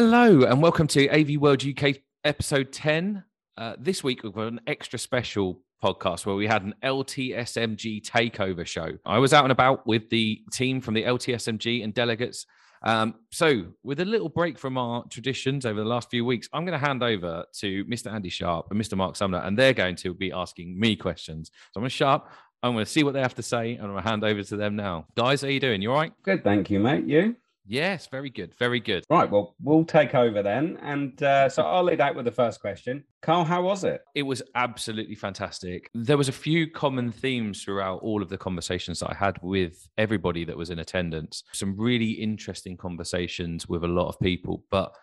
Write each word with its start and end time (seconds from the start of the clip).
Hello 0.00 0.42
and 0.42 0.62
welcome 0.62 0.86
to 0.86 1.08
AV 1.08 1.40
World 1.40 1.64
UK 1.66 1.96
episode 2.22 2.70
10. 2.70 3.24
Uh, 3.56 3.74
this 3.80 4.04
week 4.04 4.22
we've 4.22 4.32
got 4.32 4.46
an 4.46 4.60
extra 4.68 4.96
special 4.96 5.60
podcast 5.82 6.24
where 6.24 6.36
we 6.36 6.46
had 6.46 6.62
an 6.62 6.72
LTSMG 6.84 8.08
takeover 8.08 8.64
show. 8.64 8.90
I 9.04 9.18
was 9.18 9.32
out 9.32 9.44
and 9.44 9.50
about 9.50 9.84
with 9.88 10.08
the 10.08 10.40
team 10.52 10.80
from 10.80 10.94
the 10.94 11.02
LTSMG 11.02 11.82
and 11.82 11.92
delegates. 11.92 12.46
Um, 12.84 13.16
so, 13.32 13.64
with 13.82 13.98
a 13.98 14.04
little 14.04 14.28
break 14.28 14.56
from 14.56 14.78
our 14.78 15.02
traditions 15.08 15.66
over 15.66 15.80
the 15.80 15.88
last 15.88 16.10
few 16.10 16.24
weeks, 16.24 16.48
I'm 16.52 16.64
going 16.64 16.78
to 16.78 16.86
hand 16.86 17.02
over 17.02 17.44
to 17.54 17.84
Mr. 17.86 18.12
Andy 18.12 18.28
Sharp 18.28 18.68
and 18.70 18.80
Mr. 18.80 18.96
Mark 18.96 19.16
Sumner, 19.16 19.38
and 19.38 19.58
they're 19.58 19.72
going 19.72 19.96
to 19.96 20.14
be 20.14 20.30
asking 20.30 20.78
me 20.78 20.94
questions. 20.94 21.50
So, 21.72 21.78
I'm 21.78 21.80
going 21.80 21.90
to 21.90 21.96
Sharp. 21.96 22.30
I'm 22.62 22.74
going 22.74 22.84
to 22.84 22.90
see 22.90 23.02
what 23.02 23.14
they 23.14 23.20
have 23.20 23.34
to 23.34 23.42
say, 23.42 23.72
and 23.72 23.82
I'm 23.82 23.90
going 23.90 24.04
to 24.04 24.08
hand 24.08 24.22
over 24.22 24.44
to 24.44 24.56
them 24.56 24.76
now. 24.76 25.06
Guys, 25.16 25.40
how 25.40 25.48
are 25.48 25.50
you 25.50 25.58
doing? 25.58 25.82
You 25.82 25.90
all 25.90 25.96
right? 25.96 26.12
Good, 26.22 26.44
thank 26.44 26.70
you, 26.70 26.78
mate. 26.78 27.04
You? 27.04 27.34
Yes, 27.70 28.06
very 28.06 28.30
good, 28.30 28.54
very 28.58 28.80
good. 28.80 29.04
Right, 29.10 29.30
well, 29.30 29.54
we'll 29.62 29.84
take 29.84 30.14
over 30.14 30.42
then. 30.42 30.78
And 30.80 31.22
uh, 31.22 31.50
so 31.50 31.62
I'll 31.62 31.82
lead 31.82 32.00
out 32.00 32.14
with 32.14 32.24
the 32.24 32.32
first 32.32 32.62
question. 32.62 33.04
Carl, 33.20 33.44
how 33.44 33.60
was 33.60 33.84
it? 33.84 34.00
It 34.14 34.22
was 34.22 34.42
absolutely 34.54 35.14
fantastic. 35.14 35.90
There 35.92 36.16
was 36.16 36.30
a 36.30 36.32
few 36.32 36.70
common 36.70 37.12
themes 37.12 37.62
throughout 37.62 38.00
all 38.00 38.22
of 38.22 38.30
the 38.30 38.38
conversations 38.38 39.00
that 39.00 39.10
I 39.10 39.14
had 39.14 39.38
with 39.42 39.86
everybody 39.98 40.46
that 40.46 40.56
was 40.56 40.70
in 40.70 40.78
attendance. 40.78 41.44
Some 41.52 41.76
really 41.76 42.12
interesting 42.12 42.78
conversations 42.78 43.68
with 43.68 43.84
a 43.84 43.88
lot 43.88 44.08
of 44.08 44.18
people, 44.20 44.64
but 44.70 44.94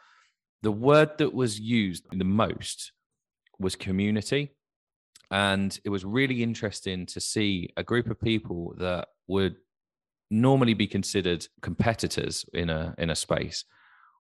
the 0.63 0.71
word 0.71 1.19
that 1.19 1.35
was 1.35 1.59
used 1.59 2.07
the 2.11 2.25
most 2.25 2.93
was 3.59 3.75
community. 3.75 4.55
And 5.29 5.77
it 5.83 5.89
was 5.89 6.03
really 6.03 6.41
interesting 6.41 7.05
to 7.07 7.19
see 7.19 7.69
a 7.77 7.83
group 7.83 8.09
of 8.09 8.19
people 8.19 8.73
that 8.79 9.09
would 9.27 9.55
normally 10.41 10.73
be 10.73 10.87
considered 10.87 11.47
competitors 11.61 12.45
in 12.53 12.69
a 12.69 12.93
in 12.97 13.09
a 13.09 13.15
space 13.15 13.65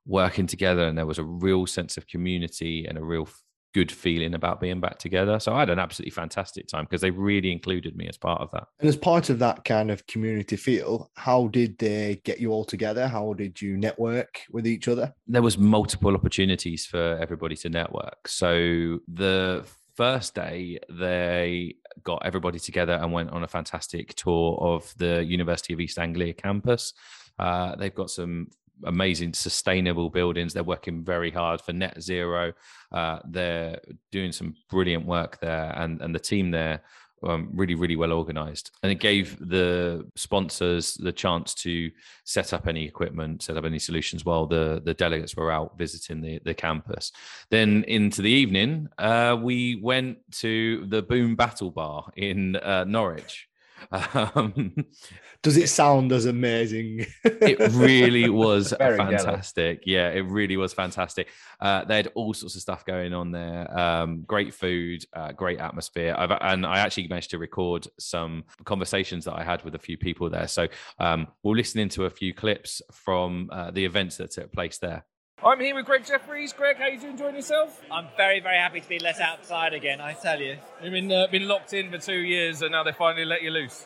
working 0.05 0.45
together 0.45 0.87
and 0.87 0.97
there 0.97 1.05
was 1.05 1.17
a 1.17 1.23
real 1.23 1.65
sense 1.65 1.97
of 1.97 2.07
community 2.07 2.85
and 2.87 2.97
a 2.97 3.03
real 3.03 3.27
good 3.75 3.91
feeling 3.91 4.35
about 4.35 4.61
being 4.61 4.79
back 4.79 4.97
together. 4.97 5.37
So 5.37 5.53
i 5.53 5.59
had 5.59 5.69
an 5.69 5.79
absolutely 5.79 6.11
fantastic 6.11 6.65
time 6.67 6.85
because 6.85 7.01
they 7.01 7.11
really 7.11 7.51
included 7.51 7.97
me 7.97 8.07
as 8.07 8.17
part 8.17 8.39
of 8.39 8.49
that. 8.51 8.67
And 8.79 8.87
as 8.87 8.95
part 8.95 9.29
of 9.29 9.37
that 9.39 9.65
kind 9.65 9.91
of 9.91 10.07
community 10.07 10.55
feel 10.55 11.11
how 11.15 11.47
did 11.47 11.77
they 11.77 12.21
get 12.23 12.39
you 12.39 12.51
all 12.51 12.63
together? 12.63 13.05
How 13.05 13.33
did 13.33 13.61
you 13.61 13.75
network 13.75 14.43
with 14.49 14.65
each 14.65 14.87
other? 14.87 15.13
There 15.27 15.41
was 15.41 15.57
multiple 15.57 16.15
opportunities 16.15 16.85
for 16.85 17.17
everybody 17.21 17.57
to 17.57 17.69
network. 17.69 18.29
So 18.29 18.99
the 19.13 19.65
first 19.95 20.35
day, 20.35 20.79
they 20.89 21.75
got 22.03 22.25
everybody 22.25 22.59
together 22.59 22.93
and 22.93 23.11
went 23.11 23.31
on 23.31 23.43
a 23.43 23.47
fantastic 23.47 24.13
tour 24.15 24.57
of 24.61 24.93
the 24.97 25.23
University 25.23 25.73
of 25.73 25.79
East 25.79 25.97
Anglia 25.97 26.33
campus. 26.33 26.93
Uh, 27.39 27.75
they've 27.75 27.95
got 27.95 28.09
some 28.09 28.49
amazing 28.83 29.33
sustainable 29.33 30.09
buildings. 30.09 30.53
They're 30.53 30.63
working 30.63 31.03
very 31.03 31.31
hard 31.31 31.61
for 31.61 31.73
net 31.73 32.01
zero. 32.01 32.53
Uh, 32.91 33.19
they're 33.25 33.79
doing 34.11 34.31
some 34.31 34.55
brilliant 34.69 35.05
work 35.05 35.39
there, 35.39 35.73
and 35.77 36.01
and 36.01 36.13
the 36.13 36.19
team 36.19 36.51
there 36.51 36.81
um, 37.23 37.49
really, 37.53 37.75
really 37.75 37.95
well 37.95 38.11
organized. 38.11 38.71
And 38.83 38.91
it 38.91 38.99
gave 38.99 39.37
the 39.39 40.05
sponsors 40.15 40.95
the 40.95 41.11
chance 41.11 41.53
to 41.55 41.91
set 42.23 42.53
up 42.53 42.67
any 42.67 42.85
equipment, 42.85 43.43
set 43.43 43.57
up 43.57 43.65
any 43.65 43.79
solutions 43.79 44.25
while 44.25 44.45
the, 44.45 44.81
the 44.83 44.93
delegates 44.93 45.35
were 45.35 45.51
out 45.51 45.77
visiting 45.77 46.21
the, 46.21 46.39
the 46.43 46.53
campus. 46.53 47.11
Then 47.49 47.83
into 47.87 48.21
the 48.21 48.29
evening, 48.29 48.87
uh, 48.97 49.37
we 49.41 49.79
went 49.81 50.19
to 50.39 50.85
the 50.87 51.01
Boom 51.01 51.35
Battle 51.35 51.71
Bar 51.71 52.11
in 52.15 52.55
uh, 52.57 52.83
Norwich. 52.85 53.47
Um, 53.91 54.75
Does 55.41 55.57
it 55.57 55.69
sound 55.69 56.11
as 56.11 56.25
amazing? 56.25 57.05
it 57.23 57.59
really 57.73 58.29
was 58.29 58.73
fantastic. 58.77 59.83
Yeah, 59.85 60.09
it 60.09 60.21
really 60.21 60.57
was 60.57 60.73
fantastic. 60.73 61.29
Uh, 61.59 61.85
they 61.85 61.97
had 61.97 62.11
all 62.15 62.33
sorts 62.33 62.55
of 62.55 62.61
stuff 62.61 62.85
going 62.85 63.13
on 63.13 63.31
there. 63.31 63.77
Um, 63.77 64.23
great 64.23 64.53
food, 64.53 65.05
uh, 65.13 65.31
great 65.33 65.59
atmosphere. 65.59 66.15
I've, 66.17 66.31
and 66.31 66.65
I 66.65 66.79
actually 66.79 67.07
managed 67.07 67.31
to 67.31 67.37
record 67.37 67.87
some 67.99 68.45
conversations 68.63 69.25
that 69.25 69.33
I 69.33 69.43
had 69.43 69.63
with 69.63 69.75
a 69.75 69.79
few 69.79 69.97
people 69.97 70.29
there. 70.29 70.47
So 70.47 70.67
um, 70.99 71.27
we'll 71.43 71.55
listen 71.55 71.79
into 71.79 72.05
a 72.05 72.09
few 72.09 72.33
clips 72.33 72.81
from 72.91 73.49
uh, 73.51 73.71
the 73.71 73.85
events 73.85 74.17
that 74.17 74.31
took 74.31 74.51
place 74.51 74.77
there. 74.79 75.05
I'm 75.45 75.59
here 75.59 75.75
with 75.75 75.85
Greg 75.85 76.03
Jeffries. 76.03 76.53
Greg, 76.53 76.77
how 76.77 76.85
are 76.85 76.89
you 76.89 76.99
doing? 76.99 77.11
Enjoying 77.11 77.35
yourself? 77.35 77.79
I'm 77.91 78.07
very, 78.17 78.39
very 78.39 78.57
happy 78.57 78.81
to 78.81 78.89
be 78.89 78.97
let 78.97 79.21
outside 79.21 79.75
again. 79.75 80.01
I 80.01 80.13
tell 80.13 80.41
you. 80.41 80.57
You've 80.81 80.91
been 80.91 81.11
uh, 81.11 81.27
been 81.27 81.47
locked 81.47 81.71
in 81.73 81.91
for 81.91 81.99
two 81.99 82.17
years, 82.17 82.63
and 82.63 82.71
now 82.71 82.81
they 82.81 82.93
finally 82.93 83.25
let 83.25 83.43
you 83.43 83.51
loose. 83.51 83.85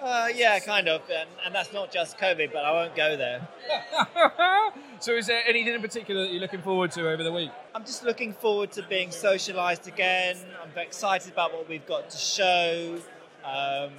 Uh, 0.00 0.28
yeah, 0.34 0.58
kind 0.60 0.88
of, 0.88 1.02
and, 1.10 1.28
and, 1.44 1.54
that's 1.54 1.74
not 1.74 1.92
just 1.92 2.16
COVID, 2.18 2.52
but 2.52 2.64
I 2.64 2.72
won't 2.72 2.96
go 2.96 3.16
there. 3.18 3.46
so, 5.00 5.12
is 5.12 5.26
there 5.26 5.42
anything 5.46 5.74
in 5.74 5.82
particular 5.82 6.22
that 6.22 6.30
you're 6.30 6.40
looking 6.40 6.62
forward 6.62 6.92
to 6.92 7.10
over 7.10 7.22
the 7.22 7.32
week? 7.32 7.50
I'm 7.74 7.84
just 7.84 8.02
looking 8.02 8.32
forward 8.32 8.72
to 8.72 8.82
being 8.88 9.10
socialised 9.10 9.88
again. 9.88 10.38
I'm 10.62 10.70
very 10.70 10.86
excited 10.86 11.30
about 11.30 11.52
what 11.52 11.68
we've 11.68 11.86
got 11.86 12.08
to 12.08 12.16
show. 12.16 12.98
Um, 13.44 13.90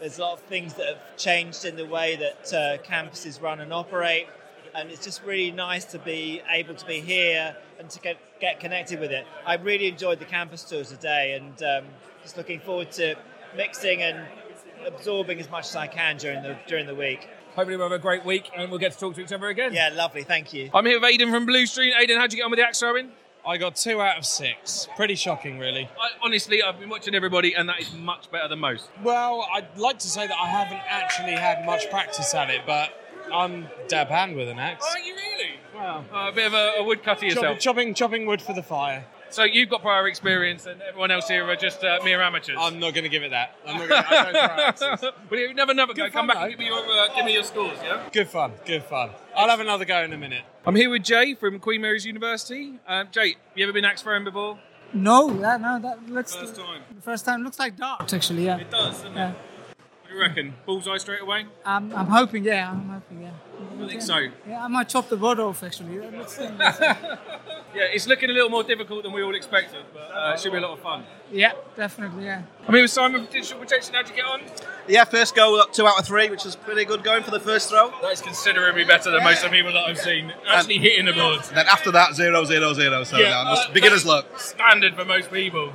there's 0.00 0.18
a 0.18 0.22
lot 0.22 0.32
of 0.32 0.40
things 0.40 0.74
that 0.74 0.86
have 0.88 1.16
changed 1.16 1.64
in 1.64 1.76
the 1.76 1.86
way 1.86 2.16
that 2.16 2.52
uh, 2.52 2.82
campuses 2.82 3.40
run 3.40 3.60
and 3.60 3.72
operate 3.72 4.26
and 4.74 4.90
it's 4.90 5.04
just 5.04 5.22
really 5.24 5.50
nice 5.50 5.84
to 5.86 5.98
be 5.98 6.42
able 6.50 6.74
to 6.74 6.86
be 6.86 7.00
here 7.00 7.56
and 7.78 7.90
to 7.90 8.00
get, 8.00 8.16
get 8.40 8.60
connected 8.60 9.00
with 9.00 9.10
it. 9.10 9.26
I 9.46 9.54
really 9.56 9.88
enjoyed 9.88 10.18
the 10.18 10.24
campus 10.24 10.64
tour 10.64 10.84
today 10.84 11.34
and 11.34 11.62
um, 11.62 11.90
just 12.22 12.36
looking 12.36 12.60
forward 12.60 12.92
to 12.92 13.16
mixing 13.56 14.02
and 14.02 14.26
absorbing 14.86 15.38
as 15.40 15.50
much 15.50 15.66
as 15.68 15.76
I 15.76 15.86
can 15.86 16.16
during 16.16 16.42
the 16.42 16.56
during 16.66 16.86
the 16.86 16.94
week. 16.94 17.28
Hopefully 17.54 17.76
we'll 17.76 17.90
have 17.90 17.98
a 17.98 18.02
great 18.02 18.24
week 18.24 18.50
and 18.56 18.70
we'll 18.70 18.80
get 18.80 18.92
to 18.92 18.98
talk 18.98 19.14
to 19.16 19.20
each 19.20 19.32
other 19.32 19.48
again. 19.48 19.74
Yeah, 19.74 19.90
lovely. 19.94 20.22
Thank 20.22 20.52
you. 20.52 20.70
I'm 20.72 20.86
here 20.86 20.98
with 20.98 21.08
Aidan 21.10 21.30
from 21.30 21.46
Blustream. 21.46 21.90
Aidan, 21.98 22.18
how'd 22.18 22.32
you 22.32 22.38
get 22.38 22.44
on 22.44 22.50
with 22.50 22.58
the 22.58 22.66
axe 22.66 22.80
throwing? 22.80 23.10
I 23.46 23.56
got 23.56 23.74
two 23.74 24.00
out 24.00 24.18
of 24.18 24.24
six. 24.24 24.88
Pretty 24.96 25.16
shocking, 25.16 25.58
really. 25.58 25.90
I, 26.00 26.10
honestly, 26.22 26.62
I've 26.62 26.78
been 26.78 26.88
watching 26.88 27.12
everybody, 27.12 27.54
and 27.54 27.68
that 27.68 27.80
is 27.80 27.92
much 27.92 28.30
better 28.30 28.46
than 28.46 28.60
most. 28.60 28.88
Well, 29.02 29.44
I'd 29.52 29.76
like 29.76 29.98
to 29.98 30.08
say 30.08 30.28
that 30.28 30.36
I 30.38 30.46
haven't 30.46 30.80
actually 30.88 31.32
had 31.32 31.66
much 31.66 31.90
practice 31.90 32.32
at 32.34 32.50
it, 32.50 32.60
but 32.66 32.92
I'm 33.32 33.66
dab 33.88 34.08
hand 34.08 34.36
with 34.36 34.48
an 34.48 34.58
axe. 34.58 34.86
Are 34.90 34.98
you 34.98 35.14
really? 35.14 35.50
Wow. 35.74 36.04
Uh, 36.12 36.30
a 36.30 36.32
bit 36.32 36.46
of 36.46 36.54
a, 36.54 36.74
a 36.78 36.84
woodcutter 36.84 37.26
yourself. 37.26 37.58
Chopping, 37.58 37.94
chopping 37.94 38.26
wood 38.26 38.40
for 38.40 38.52
the 38.52 38.62
fire. 38.62 39.04
So 39.32 39.44
you've 39.44 39.70
got 39.70 39.80
prior 39.80 40.06
experience, 40.08 40.66
and 40.66 40.82
everyone 40.82 41.10
else 41.10 41.26
here 41.26 41.48
are 41.48 41.56
just 41.56 41.82
uh, 41.82 42.00
mere 42.04 42.20
amateurs. 42.20 42.58
I'm 42.60 42.78
not 42.78 42.92
going 42.92 43.04
to 43.04 43.08
give 43.08 43.22
it 43.22 43.30
that. 43.30 43.56
I'm 43.66 43.78
not 43.78 43.88
gonna, 43.88 44.06
I 44.06 44.72
don't 44.72 45.00
throw 45.28 45.38
you 45.38 45.54
never, 45.54 45.72
never 45.72 45.94
go. 45.94 46.10
Come 46.10 46.26
back 46.26 46.36
though. 46.36 46.42
and 46.42 46.50
give 46.50 46.58
me, 46.58 46.66
your, 46.66 46.78
uh, 46.78 47.14
give 47.16 47.24
me 47.24 47.32
your 47.32 47.42
scores, 47.42 47.78
yeah? 47.82 48.06
Good 48.12 48.28
fun, 48.28 48.52
good 48.66 48.82
fun. 48.82 49.10
I'll 49.34 49.48
have 49.48 49.60
another 49.60 49.86
go 49.86 50.02
in 50.02 50.12
a 50.12 50.18
minute. 50.18 50.42
I'm 50.66 50.76
here 50.76 50.90
with 50.90 51.02
Jay 51.02 51.34
from 51.34 51.60
Queen 51.60 51.80
Mary's 51.80 52.04
University. 52.04 52.74
Um, 52.86 53.08
Jay, 53.10 53.36
you 53.54 53.64
ever 53.64 53.72
been 53.72 53.86
axe 53.86 54.02
throwing 54.02 54.24
before? 54.24 54.58
No, 54.92 55.30
yeah, 55.40 55.56
no, 55.56 55.78
that 55.80 56.06
looks 56.10 56.34
first 56.34 56.56
time. 56.56 56.82
First 57.00 57.24
time 57.24 57.42
looks 57.42 57.58
like 57.58 57.78
darts 57.78 58.12
actually, 58.12 58.44
yeah. 58.44 58.58
It 58.58 58.70
does, 58.70 58.98
doesn't 58.98 59.14
yeah. 59.14 59.30
it? 59.30 59.36
What 60.12 60.18
do 60.18 60.24
you 60.24 60.28
reckon? 60.28 60.54
Bullseye 60.66 60.98
straight 60.98 61.22
away? 61.22 61.46
Um, 61.64 61.90
I'm 61.96 62.06
hoping, 62.06 62.44
yeah, 62.44 62.70
I'm 62.70 62.86
hoping, 62.86 63.22
yeah. 63.22 63.30
I 63.82 63.88
think 63.88 64.02
so. 64.02 64.18
Yeah, 64.46 64.62
I 64.62 64.68
might 64.68 64.86
chop 64.86 65.08
the 65.08 65.16
rod 65.16 65.40
off 65.40 65.62
actually. 65.62 65.94
yeah, 66.04 66.96
it's 67.74 68.06
looking 68.06 68.28
a 68.28 68.32
little 68.34 68.50
more 68.50 68.62
difficult 68.62 69.04
than 69.04 69.12
we 69.12 69.22
all 69.22 69.34
expected, 69.34 69.84
but 69.94 70.10
uh, 70.14 70.32
it 70.34 70.40
should 70.40 70.52
be 70.52 70.58
a 70.58 70.60
lot 70.60 70.72
of 70.72 70.80
fun. 70.80 71.04
Yeah, 71.32 71.52
definitely, 71.76 72.26
yeah. 72.26 72.42
I 72.68 72.72
mean, 72.72 72.82
with 72.82 72.90
Simon 72.90 73.24
from 73.24 73.32
Digital 73.32 73.58
Projection, 73.58 73.94
how'd 73.94 74.06
you 74.10 74.14
get 74.14 74.26
on? 74.26 74.42
Yeah, 74.86 75.04
first 75.04 75.34
goal, 75.34 75.56
got 75.56 75.72
two 75.72 75.86
out 75.86 75.98
of 75.98 76.06
three, 76.06 76.28
which 76.28 76.44
is 76.44 76.56
pretty 76.56 76.84
good 76.84 77.02
going 77.02 77.22
for 77.22 77.30
the 77.30 77.40
first 77.40 77.70
throw. 77.70 77.90
That 78.02 78.12
is 78.12 78.20
considerably 78.20 78.84
better 78.84 79.10
than 79.10 79.24
most 79.24 79.42
of 79.42 79.50
the 79.50 79.56
people 79.56 79.72
that 79.72 79.84
I've 79.84 79.98
seen 79.98 80.30
actually 80.46 80.74
and 80.74 80.84
hitting 80.84 81.06
the 81.06 81.14
board. 81.14 81.40
Then 81.54 81.66
after 81.68 81.90
that, 81.92 82.14
zero, 82.14 82.44
zero, 82.44 82.74
zero. 82.74 83.04
So 83.04 83.16
yeah, 83.16 83.44
uh, 83.46 83.72
beginner's 83.72 84.04
luck. 84.04 84.26
Standard 84.38 84.94
for 84.94 85.06
most 85.06 85.32
people. 85.32 85.72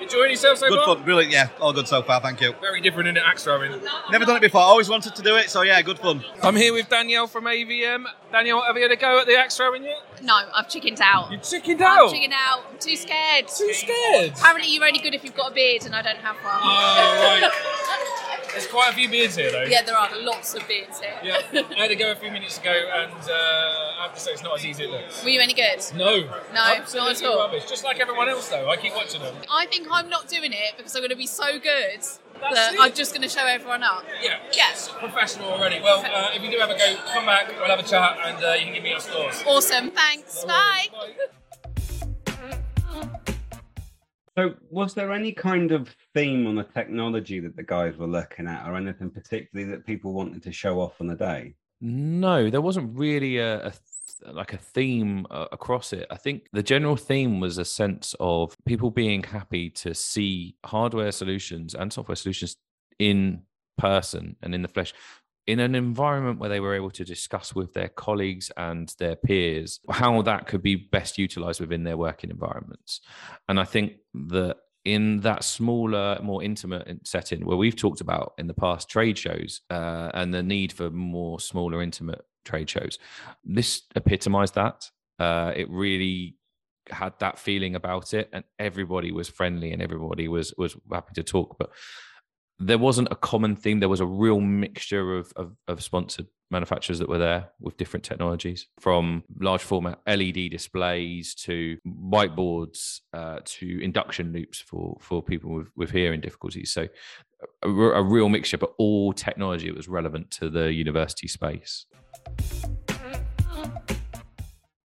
Enjoying 0.00 0.30
yourself 0.30 0.58
so 0.58 0.68
good 0.68 0.78
far? 0.78 0.86
Good 0.86 0.96
fun, 0.96 1.04
brilliant, 1.04 1.32
yeah. 1.32 1.48
All 1.60 1.72
good 1.72 1.86
so 1.86 2.02
far, 2.02 2.20
thank 2.20 2.40
you. 2.40 2.54
Very 2.60 2.80
different 2.80 3.08
in 3.08 3.14
the 3.16 3.26
axe 3.26 3.44
throwing. 3.44 3.72
Never 4.10 4.24
done 4.24 4.36
it 4.36 4.40
before, 4.42 4.60
always 4.60 4.88
wanted 4.88 5.14
to 5.14 5.22
do 5.22 5.36
it, 5.36 5.50
so 5.50 5.62
yeah, 5.62 5.80
good 5.82 5.98
fun. 5.98 6.24
I'm 6.42 6.56
here 6.56 6.72
with 6.72 6.88
Danielle 6.88 7.26
from 7.26 7.44
AVM. 7.44 8.04
Danielle, 8.32 8.62
have 8.62 8.76
you 8.76 8.82
had 8.82 8.92
a 8.92 8.96
go 8.96 9.20
at 9.20 9.26
the 9.26 9.36
axe 9.36 9.56
throwing 9.56 9.84
yet? 9.84 9.98
No, 10.22 10.34
I've 10.54 10.68
chickened 10.68 11.00
out. 11.02 11.30
You 11.30 11.38
chickened 11.38 11.82
out? 11.82 12.06
I've 12.06 12.12
chickened 12.12 12.34
out. 12.34 12.64
I'm 12.70 12.78
too 12.78 12.96
scared. 12.96 13.48
Too 13.48 13.72
scared? 13.72 14.32
Apparently 14.36 14.72
you're 14.74 14.84
only 14.84 15.00
good 15.00 15.14
if 15.14 15.24
you've 15.24 15.36
got 15.36 15.52
a 15.52 15.54
beard 15.54 15.84
and 15.84 15.94
I 15.94 16.02
don't 16.02 16.18
have 16.18 16.36
one. 16.36 16.60
Oh, 16.62 17.40
right. 17.40 18.16
There's 18.52 18.66
quite 18.66 18.90
a 18.90 18.94
few 18.94 19.08
beards 19.08 19.36
here, 19.36 19.50
though. 19.50 19.62
Yeah, 19.62 19.82
there 19.82 19.96
are 19.96 20.08
lots 20.20 20.54
of 20.54 20.66
beards 20.66 21.00
here. 21.00 21.14
Yeah, 21.22 21.40
I 21.52 21.82
had 21.82 21.88
to 21.88 21.96
go 21.96 22.12
a 22.12 22.16
few 22.16 22.30
minutes 22.30 22.58
ago, 22.58 22.72
and 22.72 23.12
uh, 23.12 23.98
I 23.98 24.02
have 24.02 24.14
to 24.14 24.20
say 24.20 24.32
it's 24.32 24.42
not 24.42 24.58
as 24.58 24.64
easy 24.64 24.84
as 24.84 24.88
it 24.88 24.92
looks. 24.92 25.22
Were 25.22 25.30
you 25.30 25.40
any 25.40 25.54
good? 25.54 25.80
No, 25.94 26.20
no, 26.20 26.30
Absolutely 26.54 27.12
not 27.12 27.22
at 27.22 27.24
all. 27.24 27.38
Rubbish. 27.38 27.64
Just 27.68 27.84
like 27.84 28.00
everyone 28.00 28.28
else, 28.28 28.48
though. 28.48 28.68
I 28.68 28.76
keep 28.76 28.94
watching 28.94 29.22
them. 29.22 29.34
I 29.50 29.66
think 29.66 29.86
I'm 29.90 30.08
not 30.08 30.28
doing 30.28 30.52
it 30.52 30.76
because 30.76 30.94
I'm 30.94 31.00
going 31.00 31.10
to 31.10 31.16
be 31.16 31.26
so 31.26 31.58
good 31.58 32.00
that 32.40 32.74
I'm 32.78 32.92
just 32.94 33.12
going 33.12 33.22
to 33.22 33.28
show 33.28 33.46
everyone 33.46 33.82
up. 33.82 34.04
Yeah. 34.22 34.38
Yes. 34.52 34.88
Professional 34.98 35.50
already. 35.50 35.80
Well, 35.80 36.04
uh, 36.04 36.30
if 36.34 36.42
you 36.42 36.50
do 36.50 36.58
have 36.58 36.70
a 36.70 36.78
go, 36.78 36.96
come 37.12 37.26
back. 37.26 37.48
We'll 37.48 37.66
have 37.66 37.78
a 37.78 37.82
chat, 37.82 38.18
and 38.24 38.44
uh, 38.44 38.52
you 38.52 38.64
can 38.64 38.74
give 38.74 38.82
me 38.82 38.90
your 38.90 39.00
scores. 39.00 39.42
Awesome. 39.46 39.90
Thanks. 39.90 40.44
Bye. 40.44 40.86
Bye. 41.76 43.20
So, 44.40 44.54
was 44.70 44.94
there 44.94 45.12
any 45.12 45.32
kind 45.32 45.70
of 45.70 45.94
theme 46.14 46.46
on 46.46 46.54
the 46.54 46.64
technology 46.64 47.40
that 47.40 47.56
the 47.56 47.62
guys 47.62 47.98
were 47.98 48.06
looking 48.06 48.46
at, 48.46 48.66
or 48.66 48.74
anything 48.74 49.10
particularly 49.10 49.70
that 49.70 49.84
people 49.84 50.14
wanted 50.14 50.42
to 50.44 50.50
show 50.50 50.80
off 50.80 50.98
on 50.98 51.08
the 51.08 51.14
day? 51.14 51.56
No, 51.82 52.48
there 52.48 52.62
wasn't 52.62 52.96
really 52.96 53.36
a, 53.36 53.66
a 53.66 53.72
like 54.32 54.54
a 54.54 54.56
theme 54.56 55.26
uh, 55.30 55.48
across 55.52 55.92
it. 55.92 56.06
I 56.10 56.16
think 56.16 56.46
the 56.54 56.62
general 56.62 56.96
theme 56.96 57.38
was 57.38 57.58
a 57.58 57.66
sense 57.66 58.14
of 58.18 58.56
people 58.64 58.90
being 58.90 59.22
happy 59.22 59.68
to 59.70 59.94
see 59.94 60.56
hardware 60.64 61.12
solutions 61.12 61.74
and 61.74 61.92
software 61.92 62.16
solutions 62.16 62.56
in 62.98 63.42
person 63.76 64.36
and 64.42 64.54
in 64.54 64.62
the 64.62 64.68
flesh 64.68 64.94
in 65.46 65.58
an 65.58 65.74
environment 65.74 66.38
where 66.38 66.48
they 66.48 66.60
were 66.60 66.74
able 66.74 66.90
to 66.90 67.04
discuss 67.04 67.54
with 67.54 67.72
their 67.72 67.88
colleagues 67.88 68.50
and 68.56 68.94
their 68.98 69.16
peers 69.16 69.80
how 69.90 70.22
that 70.22 70.46
could 70.46 70.62
be 70.62 70.76
best 70.76 71.18
utilized 71.18 71.60
within 71.60 71.84
their 71.84 71.96
working 71.96 72.30
environments. 72.30 73.00
And 73.48 73.58
I 73.58 73.64
think 73.64 73.94
that 74.14 74.56
in 74.84 75.20
that 75.20 75.44
smaller, 75.44 76.18
more 76.22 76.42
intimate 76.42 77.06
setting 77.06 77.44
where 77.44 77.56
we've 77.56 77.76
talked 77.76 78.00
about 78.00 78.32
in 78.38 78.46
the 78.46 78.54
past 78.54 78.88
trade 78.88 79.18
shows 79.18 79.60
uh, 79.70 80.10
and 80.14 80.32
the 80.32 80.42
need 80.42 80.72
for 80.72 80.90
more 80.90 81.38
smaller, 81.40 81.82
intimate 81.82 82.22
trade 82.44 82.70
shows, 82.70 82.98
this 83.44 83.82
epitomized 83.94 84.54
that. 84.54 84.90
Uh, 85.18 85.52
it 85.54 85.68
really 85.68 86.36
had 86.88 87.12
that 87.18 87.38
feeling 87.38 87.74
about 87.74 88.14
it, 88.14 88.30
and 88.32 88.44
everybody 88.58 89.12
was 89.12 89.28
friendly 89.28 89.72
and 89.72 89.82
everybody 89.82 90.28
was 90.28 90.54
was 90.56 90.76
happy 90.90 91.12
to 91.14 91.22
talk. 91.22 91.56
But 91.58 91.70
there 92.60 92.78
wasn't 92.78 93.08
a 93.10 93.16
common 93.16 93.56
theme. 93.56 93.80
There 93.80 93.88
was 93.88 94.00
a 94.00 94.06
real 94.06 94.38
mixture 94.40 95.16
of, 95.16 95.32
of, 95.34 95.56
of, 95.66 95.82
sponsored 95.82 96.26
manufacturers 96.50 96.98
that 96.98 97.08
were 97.08 97.18
there 97.18 97.48
with 97.58 97.78
different 97.78 98.04
technologies, 98.04 98.66
from 98.78 99.24
large 99.40 99.62
format 99.62 99.98
LED 100.06 100.50
displays 100.50 101.34
to 101.36 101.78
whiteboards 101.86 103.00
uh, 103.14 103.38
to 103.44 103.82
induction 103.82 104.32
loops 104.32 104.60
for 104.60 104.98
for 105.00 105.22
people 105.22 105.50
with, 105.50 105.68
with 105.74 105.90
hearing 105.90 106.20
difficulties. 106.20 106.70
So 106.70 106.86
a, 107.62 107.68
a 107.68 108.02
real 108.02 108.28
mixture, 108.28 108.58
but 108.58 108.74
all 108.76 109.14
technology 109.14 109.68
that 109.68 109.76
was 109.76 109.88
relevant 109.88 110.30
to 110.32 110.50
the 110.50 110.70
university 110.70 111.28
space. 111.28 111.86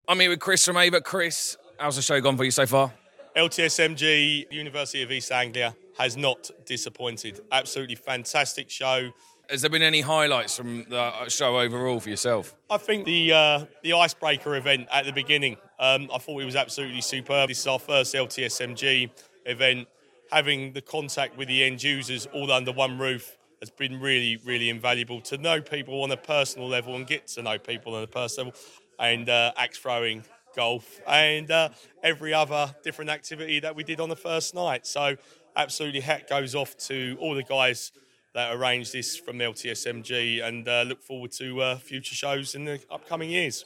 I'm 0.08 0.20
here 0.20 0.30
with 0.30 0.40
Chris 0.40 0.64
from 0.64 0.78
Ava. 0.78 1.02
Chris, 1.02 1.58
how's 1.78 1.98
the 1.98 2.02
show 2.02 2.22
gone 2.22 2.38
for 2.38 2.46
you 2.46 2.52
so 2.52 2.66
far? 2.66 2.94
LTSMG, 3.36 4.46
University 4.50 5.02
of 5.02 5.12
East 5.12 5.30
Anglia, 5.30 5.76
has 5.98 6.18
not 6.18 6.50
disappointed. 6.66 7.42
Absolutely 7.52 7.96
fantastic 7.96 8.70
show. 8.70 9.12
Has 9.50 9.62
there 9.62 9.70
been 9.70 9.84
any 9.84 10.02
highlights 10.02 10.58
from 10.58 10.86
the 10.90 11.30
show 11.30 11.60
overall 11.60 12.00
for 12.00 12.10
yourself? 12.10 12.56
I 12.70 12.78
think 12.78 13.06
the 13.06 13.32
uh, 13.32 13.66
the 13.84 13.94
icebreaker 13.94 14.56
event 14.56 14.88
at 14.92 15.06
the 15.06 15.12
beginning. 15.12 15.58
Um, 15.80 16.10
I 16.14 16.18
thought 16.18 16.42
it 16.42 16.46
was 16.46 16.56
absolutely 16.56 17.02
superb. 17.02 17.50
This 17.50 17.60
is 17.60 17.68
our 17.68 17.80
first 17.80 18.16
LTSMG 18.16 19.10
event. 19.46 19.88
Having 20.32 20.74
the 20.74 20.82
contact 20.82 21.38
with 21.38 21.48
the 21.48 21.64
end 21.64 21.84
users 21.84 22.26
all 22.34 22.52
under 22.52 22.72
one 22.72 22.98
roof 22.98 23.38
has 23.60 23.70
been 23.70 24.00
really, 24.00 24.38
really 24.38 24.70
invaluable 24.70 25.22
to 25.22 25.38
know 25.38 25.62
people 25.62 26.02
on 26.02 26.12
a 26.12 26.18
personal 26.18 26.68
level 26.68 26.96
and 26.96 27.06
get 27.06 27.28
to 27.28 27.44
know 27.44 27.60
people 27.60 27.96
on 27.96 28.04
a 28.04 28.08
personal 28.08 28.48
level. 28.48 28.60
And 28.98 29.30
uh, 29.30 29.52
axe 29.58 29.78
throwing, 29.78 30.24
golf, 30.56 31.02
and 31.06 31.52
uh, 31.52 31.70
every 32.02 32.34
other 32.34 32.74
different 32.82 33.12
activity 33.12 33.60
that 33.60 33.76
we 33.76 33.84
did 33.84 34.00
on 34.00 34.10
the 34.10 34.16
first 34.16 34.56
night. 34.56 34.88
So 34.88 35.18
absolutely 35.56 36.02
hat 36.02 36.30
goes 36.30 36.56
off 36.56 36.78
to 36.78 37.18
all 37.20 37.36
the 37.36 37.44
guys 37.44 37.92
that 38.34 38.54
arranged 38.54 38.92
this 38.94 39.16
from 39.16 39.38
the 39.38 39.46
LTSMG 39.46 40.44
and 40.44 40.68
uh, 40.68 40.84
look 40.84 41.02
forward 41.02 41.32
to 41.34 41.62
uh, 41.62 41.78
future 41.78 42.16
shows 42.16 42.54
in 42.54 42.66
the 42.66 42.80
upcoming 42.92 43.30
years. 43.30 43.66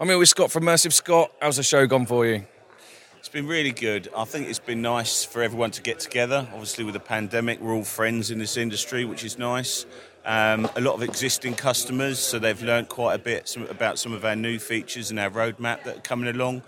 I'm 0.00 0.08
here 0.08 0.18
with 0.18 0.28
Scott 0.28 0.50
from 0.50 0.64
Immersive. 0.64 0.92
Scott, 0.92 1.30
how's 1.40 1.56
the 1.56 1.62
show 1.62 1.86
gone 1.86 2.06
for 2.06 2.26
you? 2.26 2.44
It's 3.18 3.28
been 3.28 3.46
really 3.46 3.70
good. 3.70 4.08
I 4.16 4.24
think 4.24 4.48
it's 4.48 4.58
been 4.58 4.82
nice 4.82 5.24
for 5.24 5.42
everyone 5.42 5.70
to 5.72 5.82
get 5.82 6.00
together. 6.00 6.48
Obviously, 6.52 6.84
with 6.84 6.94
the 6.94 7.00
pandemic, 7.00 7.60
we're 7.60 7.74
all 7.74 7.84
friends 7.84 8.30
in 8.30 8.38
this 8.38 8.56
industry, 8.56 9.04
which 9.04 9.24
is 9.24 9.38
nice. 9.38 9.84
Um, 10.24 10.68
a 10.74 10.80
lot 10.80 10.94
of 10.94 11.02
existing 11.02 11.54
customers, 11.54 12.18
so 12.18 12.38
they've 12.38 12.62
learned 12.62 12.88
quite 12.88 13.14
a 13.14 13.18
bit 13.18 13.56
about 13.68 13.98
some 13.98 14.12
of 14.12 14.24
our 14.24 14.34
new 14.34 14.58
features 14.58 15.10
and 15.10 15.20
our 15.20 15.30
roadmap 15.30 15.84
that 15.84 15.98
are 15.98 16.00
coming 16.00 16.34
along 16.34 16.62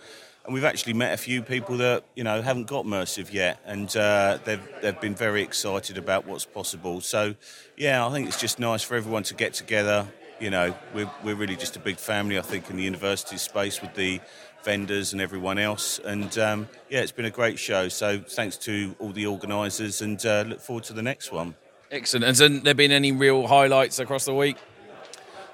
and 0.45 0.55
we've 0.55 0.65
actually 0.65 0.95
met 0.95 1.15
a 1.15 1.17
few 1.17 1.43
people 1.43 1.77
that 1.79 2.05
you 2.15 2.25
know 2.25 2.43
haven't 2.43 2.67
got 2.67 2.85
Immersive 2.85 3.33
yet, 3.33 3.61
and 3.65 3.95
uh, 3.97 4.39
they've 4.45 4.69
they've 4.81 5.01
been 5.01 5.15
very 5.15 5.43
excited 5.43 5.99
about 5.99 6.27
what's 6.27 6.45
possible. 6.45 7.01
So, 7.01 7.35
yeah, 7.77 8.07
I 8.07 8.11
think 8.11 8.27
it's 8.29 8.41
just 8.41 8.59
nice 8.59 8.83
for 8.83 8.97
everyone 8.97 9.23
to 9.25 9.35
get 9.35 9.55
together. 9.55 10.07
You 10.41 10.51
know, 10.51 10.75
we're 10.95 11.11
we're 11.25 11.37
really 11.37 11.57
just 11.57 11.77
a 11.77 11.81
big 11.81 11.97
family. 11.97 12.39
I 12.39 12.43
think 12.43 12.71
in 12.71 12.77
the 12.77 12.83
university 12.83 13.37
space 13.37 13.81
with 13.81 13.95
the 13.95 14.21
vendors 14.65 15.13
and 15.13 15.23
everyone 15.23 15.59
else, 15.59 16.01
and 16.01 16.37
um, 16.39 16.69
yeah, 16.89 17.01
it's 17.01 17.13
been 17.13 17.25
a 17.25 17.31
great 17.31 17.59
show. 17.59 17.89
So, 17.89 18.19
thanks 18.19 18.57
to 18.59 18.97
all 18.99 19.13
the 19.13 19.27
organisers, 19.27 20.03
and 20.03 20.25
uh, 20.27 20.45
look 20.47 20.61
forward 20.61 20.85
to 20.85 20.93
the 20.93 21.03
next 21.03 21.31
one. 21.31 21.55
Excellent. 21.91 22.25
Has 22.25 22.39
there 22.39 22.75
been 22.75 22.91
any 22.91 23.13
real 23.13 23.47
highlights 23.47 23.99
across 23.99 24.25
the 24.25 24.35
week? 24.35 24.57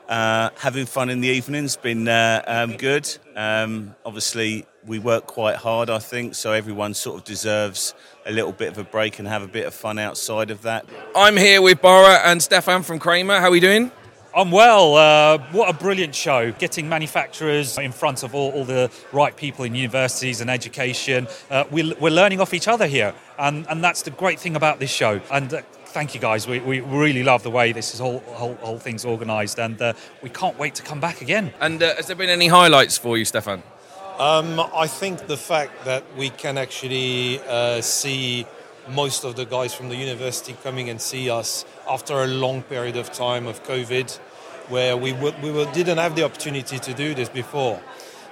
Uh, 0.08 0.48
having 0.56 0.86
fun 0.86 1.10
in 1.10 1.20
the 1.20 1.28
evenings 1.28 1.76
been 1.76 2.08
uh, 2.08 2.42
um, 2.46 2.76
good. 2.78 3.06
Um, 3.36 3.94
obviously, 4.06 4.64
we 4.86 4.98
work 4.98 5.26
quite 5.26 5.56
hard, 5.56 5.90
I 5.90 5.98
think, 5.98 6.34
so 6.34 6.52
everyone 6.52 6.94
sort 6.94 7.18
of 7.18 7.24
deserves 7.24 7.94
a 8.24 8.32
little 8.32 8.52
bit 8.52 8.68
of 8.68 8.78
a 8.78 8.84
break 8.84 9.18
and 9.18 9.28
have 9.28 9.42
a 9.42 9.48
bit 9.48 9.66
of 9.66 9.74
fun 9.74 9.98
outside 9.98 10.50
of 10.50 10.62
that. 10.62 10.86
I'm 11.14 11.36
here 11.36 11.60
with 11.60 11.82
Bora 11.82 12.20
and 12.24 12.42
Stefan 12.42 12.84
from 12.84 12.98
Kramer. 12.98 13.38
How 13.38 13.48
are 13.48 13.50
we 13.50 13.60
doing? 13.60 13.92
I'm 14.34 14.50
well. 14.50 14.94
Uh, 14.94 15.38
what 15.52 15.68
a 15.68 15.72
brilliant 15.72 16.14
show. 16.14 16.52
Getting 16.52 16.88
manufacturers 16.88 17.76
in 17.76 17.92
front 17.92 18.22
of 18.22 18.34
all, 18.34 18.52
all 18.52 18.64
the 18.64 18.90
right 19.12 19.36
people 19.36 19.64
in 19.64 19.74
universities 19.74 20.40
and 20.40 20.48
education. 20.48 21.26
Uh, 21.50 21.64
we, 21.70 21.92
are 21.94 22.10
learning 22.10 22.40
off 22.40 22.54
each 22.54 22.68
other 22.68 22.86
here, 22.86 23.14
and, 23.38 23.66
and 23.68 23.82
that's 23.82 24.02
the 24.02 24.10
great 24.10 24.38
thing 24.38 24.54
about 24.54 24.80
this 24.80 24.90
show. 24.90 25.20
And 25.30 25.52
uh, 25.52 25.62
thank 25.88 26.14
you 26.14 26.20
guys. 26.20 26.46
We, 26.46 26.60
we 26.60 26.80
really 26.80 27.22
love 27.22 27.42
the 27.42 27.50
way 27.50 27.72
this 27.72 27.94
is 27.94 28.00
whole 28.00 28.20
whole, 28.20 28.54
whole 28.56 28.78
thing's 28.78 29.04
organised, 29.04 29.58
and 29.58 29.80
uh, 29.80 29.92
we 30.22 30.30
can't 30.30 30.58
wait 30.58 30.74
to 30.76 30.82
come 30.82 31.00
back 31.00 31.20
again. 31.22 31.52
And 31.60 31.82
uh, 31.82 31.96
has 31.96 32.06
there 32.06 32.16
been 32.16 32.30
any 32.30 32.48
highlights 32.48 32.98
for 32.98 33.16
you, 33.18 33.24
Stefan? 33.24 33.62
Um, 34.18 34.60
I 34.74 34.86
think 34.88 35.26
the 35.26 35.36
fact 35.36 35.84
that 35.84 36.02
we 36.16 36.30
can 36.30 36.58
actually 36.58 37.40
uh, 37.48 37.80
see 37.80 38.46
most 38.88 39.24
of 39.24 39.36
the 39.36 39.44
guys 39.44 39.74
from 39.74 39.88
the 39.88 39.96
university 39.96 40.56
coming 40.64 40.90
and 40.90 41.00
see 41.00 41.30
us 41.30 41.64
after 41.88 42.14
a 42.14 42.26
long 42.26 42.62
period 42.62 42.96
of 42.96 43.12
time 43.12 43.46
of 43.46 43.62
COVID, 43.64 44.16
where 44.68 44.96
we 44.96 45.12
w- 45.12 45.34
we 45.42 45.48
w- 45.48 45.70
didn't 45.72 45.98
have 45.98 46.16
the 46.16 46.24
opportunity 46.24 46.78
to 46.78 46.94
do 46.94 47.14
this 47.14 47.28
before. 47.28 47.80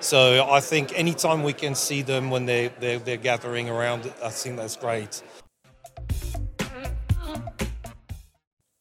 So 0.01 0.47
I 0.51 0.61
think 0.61 0.93
anytime 0.99 1.43
we 1.43 1.53
can 1.53 1.75
see 1.75 2.03
them 2.03 2.31
when 2.31 2.47
they, 2.47 2.71
they're, 2.81 2.99
they're 2.99 3.17
gathering 3.17 3.69
around, 3.71 4.13
I 4.23 4.31
think 4.31 4.57
that's 4.57 4.77
great. 4.77 5.23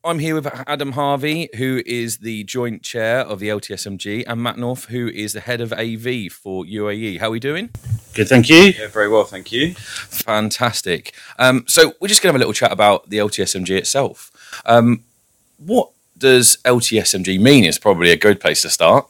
I'm 0.05 0.19
here 0.19 0.35
with 0.35 0.45
Adam 0.67 0.91
Harvey, 0.91 1.49
who 1.55 1.81
is 1.83 2.19
the 2.19 2.43
joint 2.43 2.83
chair 2.83 3.21
of 3.21 3.39
the 3.39 3.49
LTSMG, 3.49 4.23
and 4.27 4.39
Matt 4.39 4.55
North, 4.55 4.85
who 4.85 5.07
is 5.07 5.33
the 5.33 5.39
head 5.39 5.61
of 5.61 5.73
AV 5.73 6.31
for 6.31 6.63
UEA. 6.63 7.19
How 7.19 7.29
are 7.29 7.31
we 7.31 7.39
doing? 7.39 7.71
Good, 8.13 8.27
thank 8.27 8.47
you. 8.47 8.71
Yeah, 8.77 8.87
very 8.87 9.09
well, 9.09 9.23
thank 9.23 9.51
you. 9.51 9.73
Fantastic. 9.73 11.15
Um, 11.39 11.65
so 11.67 11.95
we're 11.99 12.07
just 12.07 12.21
going 12.21 12.29
to 12.29 12.33
have 12.33 12.35
a 12.35 12.37
little 12.37 12.53
chat 12.53 12.71
about 12.71 13.09
the 13.09 13.17
LTSMG 13.17 13.71
itself. 13.71 14.61
Um, 14.67 15.05
what 15.57 15.89
does 16.15 16.57
LTSMG 16.65 17.39
mean? 17.39 17.63
Is 17.63 17.79
probably 17.79 18.11
a 18.11 18.17
good 18.17 18.39
place 18.39 18.61
to 18.61 18.69
start. 18.69 19.09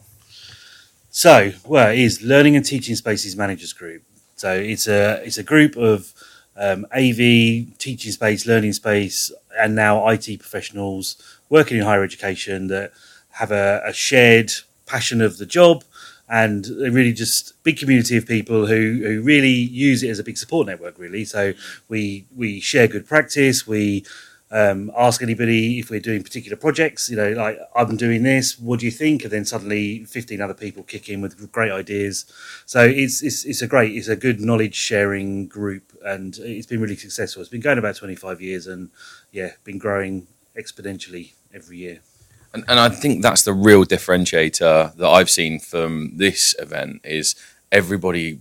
So, 1.10 1.52
well, 1.66 1.90
it 1.90 1.98
is 1.98 2.22
Learning 2.22 2.56
and 2.56 2.64
Teaching 2.64 2.96
Spaces 2.96 3.36
Managers 3.36 3.74
Group. 3.74 4.02
So 4.36 4.54
it's 4.54 4.88
a 4.88 5.22
it's 5.22 5.36
a 5.36 5.42
group 5.42 5.76
of 5.76 6.14
um, 6.56 6.86
AV, 6.90 7.76
teaching 7.78 8.12
space, 8.12 8.46
learning 8.46 8.72
space, 8.72 9.30
and 9.58 9.74
now 9.74 10.06
IT 10.08 10.38
professionals 10.38 11.16
working 11.48 11.76
in 11.78 11.84
higher 11.84 12.02
education 12.02 12.68
that 12.68 12.92
have 13.30 13.50
a, 13.50 13.82
a 13.84 13.92
shared 13.92 14.52
passion 14.86 15.20
of 15.20 15.38
the 15.38 15.46
job 15.46 15.84
and 16.28 16.64
they 16.64 16.90
really 16.90 17.12
just 17.12 17.52
big 17.62 17.78
community 17.78 18.16
of 18.16 18.26
people 18.26 18.66
who, 18.66 19.00
who 19.04 19.22
really 19.22 19.48
use 19.50 20.02
it 20.02 20.08
as 20.08 20.18
a 20.18 20.24
big 20.24 20.36
support 20.36 20.66
network 20.66 20.98
really. 20.98 21.24
So 21.24 21.52
we 21.88 22.26
we 22.34 22.60
share 22.60 22.88
good 22.88 23.06
practice 23.06 23.66
we 23.66 24.04
um, 24.50 24.92
ask 24.96 25.22
anybody 25.22 25.78
if 25.78 25.90
we're 25.90 26.00
doing 26.00 26.22
particular 26.22 26.56
projects. 26.56 27.08
You 27.08 27.16
know, 27.16 27.30
like 27.32 27.58
I'm 27.74 27.96
doing 27.96 28.22
this. 28.22 28.58
What 28.58 28.80
do 28.80 28.86
you 28.86 28.92
think? 28.92 29.24
And 29.24 29.32
then 29.32 29.44
suddenly 29.44 30.04
15 30.04 30.40
other 30.40 30.54
people 30.54 30.82
kick 30.82 31.08
in 31.08 31.20
with 31.20 31.50
great 31.52 31.72
ideas. 31.72 32.24
So 32.64 32.84
it's 32.84 33.22
it's 33.22 33.44
it's 33.44 33.62
a 33.62 33.66
great, 33.66 33.94
it's 33.96 34.08
a 34.08 34.16
good 34.16 34.40
knowledge 34.40 34.74
sharing 34.74 35.46
group, 35.46 35.96
and 36.04 36.36
it's 36.38 36.66
been 36.66 36.80
really 36.80 36.96
successful. 36.96 37.40
It's 37.40 37.50
been 37.50 37.60
going 37.60 37.78
about 37.78 37.96
25 37.96 38.40
years, 38.40 38.66
and 38.66 38.90
yeah, 39.32 39.52
been 39.64 39.78
growing 39.78 40.26
exponentially 40.56 41.32
every 41.52 41.78
year. 41.78 42.00
And, 42.54 42.64
and 42.68 42.80
I 42.80 42.88
think 42.88 43.22
that's 43.22 43.42
the 43.42 43.52
real 43.52 43.84
differentiator 43.84 44.96
that 44.96 45.08
I've 45.08 45.28
seen 45.28 45.60
from 45.60 46.16
this 46.16 46.54
event 46.58 47.02
is 47.04 47.34
everybody 47.70 48.38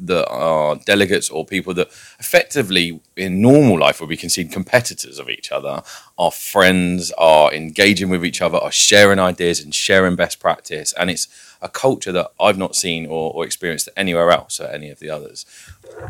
that 0.00 0.26
are 0.28 0.72
uh, 0.72 0.74
delegates 0.86 1.28
or 1.28 1.44
people 1.44 1.74
that 1.74 1.88
effectively 2.18 3.00
in 3.16 3.40
normal 3.40 3.78
life 3.78 4.00
would 4.00 4.08
be 4.08 4.16
considered 4.16 4.52
competitors 4.52 5.18
of 5.18 5.28
each 5.28 5.52
other 5.52 5.82
are 6.18 6.30
friends 6.30 7.12
are 7.18 7.52
engaging 7.52 8.08
with 8.08 8.24
each 8.24 8.40
other 8.40 8.58
are 8.58 8.72
sharing 8.72 9.18
ideas 9.18 9.60
and 9.60 9.74
sharing 9.74 10.16
best 10.16 10.40
practice. 10.40 10.92
And 10.94 11.10
it's 11.10 11.28
a 11.62 11.68
culture 11.68 12.12
that 12.12 12.30
i've 12.40 12.56
not 12.56 12.74
seen 12.74 13.06
or, 13.06 13.32
or 13.34 13.44
experienced 13.44 13.88
anywhere 13.96 14.30
else 14.30 14.60
at 14.60 14.74
any 14.74 14.90
of 14.90 14.98
the 14.98 15.10
others. 15.10 15.44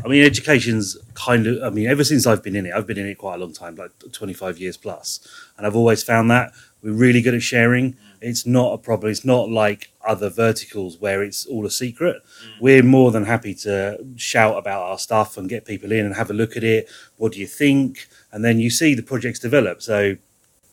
I 0.04 0.08
mean 0.08 0.24
education's 0.24 0.96
kind 1.14 1.46
of 1.46 1.62
i 1.62 1.70
mean 1.70 1.88
ever 1.88 2.04
since 2.04 2.26
i've 2.26 2.42
been 2.42 2.54
in 2.54 2.66
it 2.66 2.72
i've 2.72 2.86
been 2.86 2.98
in 2.98 3.06
it 3.06 3.18
quite 3.18 3.34
a 3.34 3.38
long 3.38 3.52
time 3.52 3.76
like 3.76 3.90
25 4.12 4.58
years 4.58 4.76
plus. 4.76 5.20
And 5.56 5.66
i've 5.66 5.76
always 5.76 6.02
found 6.02 6.30
that 6.30 6.52
we're 6.82 6.92
really 6.92 7.20
good 7.20 7.34
at 7.34 7.42
sharing 7.42 7.96
It's 8.20 8.46
not 8.46 8.74
a 8.74 8.78
problem. 8.78 9.10
It's 9.10 9.24
not 9.24 9.50
like 9.50 9.90
other 10.06 10.28
verticals 10.28 10.98
where 10.98 11.22
it's 11.22 11.46
all 11.46 11.64
a 11.66 11.70
secret. 11.70 12.22
Mm. 12.22 12.60
We're 12.60 12.82
more 12.82 13.10
than 13.10 13.24
happy 13.24 13.54
to 13.56 14.04
shout 14.16 14.58
about 14.58 14.82
our 14.82 14.98
stuff 14.98 15.36
and 15.36 15.48
get 15.48 15.64
people 15.64 15.92
in 15.92 16.04
and 16.04 16.14
have 16.14 16.30
a 16.30 16.34
look 16.34 16.56
at 16.56 16.64
it. 16.64 16.88
What 17.16 17.32
do 17.32 17.40
you 17.40 17.46
think? 17.46 18.08
And 18.32 18.44
then 18.44 18.58
you 18.58 18.70
see 18.70 18.94
the 18.94 19.02
projects 19.02 19.38
develop. 19.38 19.82
So, 19.82 20.16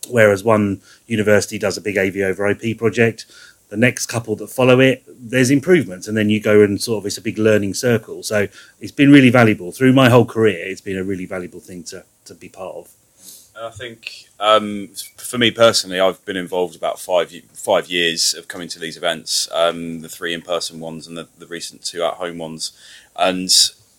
whereas 0.10 0.44
one 0.44 0.82
university 1.06 1.58
does 1.58 1.78
a 1.78 1.82
big 1.82 1.98
AV 1.98 2.18
over 2.18 2.48
IP 2.48 2.78
project, 2.78 3.26
the 3.70 3.78
next 3.78 4.06
couple 4.06 4.36
that 4.38 4.48
follow 4.48 4.80
it, 4.80 5.04
there's 5.08 5.50
improvements, 5.50 6.08
and 6.08 6.16
then 6.16 6.30
you 6.30 6.40
go 6.40 6.62
and 6.62 6.82
sort 6.82 7.02
of 7.02 7.06
it's 7.06 7.18
a 7.18 7.22
big 7.22 7.38
learning 7.38 7.74
circle. 7.74 8.24
So 8.24 8.48
it's 8.80 8.92
been 8.92 9.12
really 9.12 9.30
valuable 9.30 9.72
through 9.72 9.94
my 9.94 10.10
whole 10.10 10.26
career. 10.26 10.66
It's 10.66 10.82
been 10.82 10.98
a 10.98 11.04
really 11.04 11.26
valuable 11.26 11.60
thing 11.60 11.84
to 11.86 12.06
to 12.26 12.34
be 12.34 12.50
part 12.50 12.76
of. 12.76 12.92
And 13.58 13.66
I 13.66 13.72
think 13.72 14.30
um, 14.40 14.90
for 15.18 15.40
me 15.40 15.50
personally, 15.50 16.00
I've 16.00 16.24
been 16.26 16.38
involved 16.38 16.76
about 16.76 17.00
five 17.00 17.34
five 17.54 17.88
years 17.88 18.36
of 18.36 18.48
coming 18.48 18.68
to 18.68 18.80
these 18.80 18.98
events, 18.98 19.50
um, 19.52 20.02
the 20.02 20.10
three 20.10 20.36
in 20.36 20.44
person 20.44 20.80
ones 20.80 21.08
and 21.08 21.18
the, 21.18 21.28
the 21.40 21.48
recent 21.48 21.84
two 21.84 22.04
at 22.04 22.14
home 22.14 22.38
ones, 22.38 22.72
and 23.16 23.50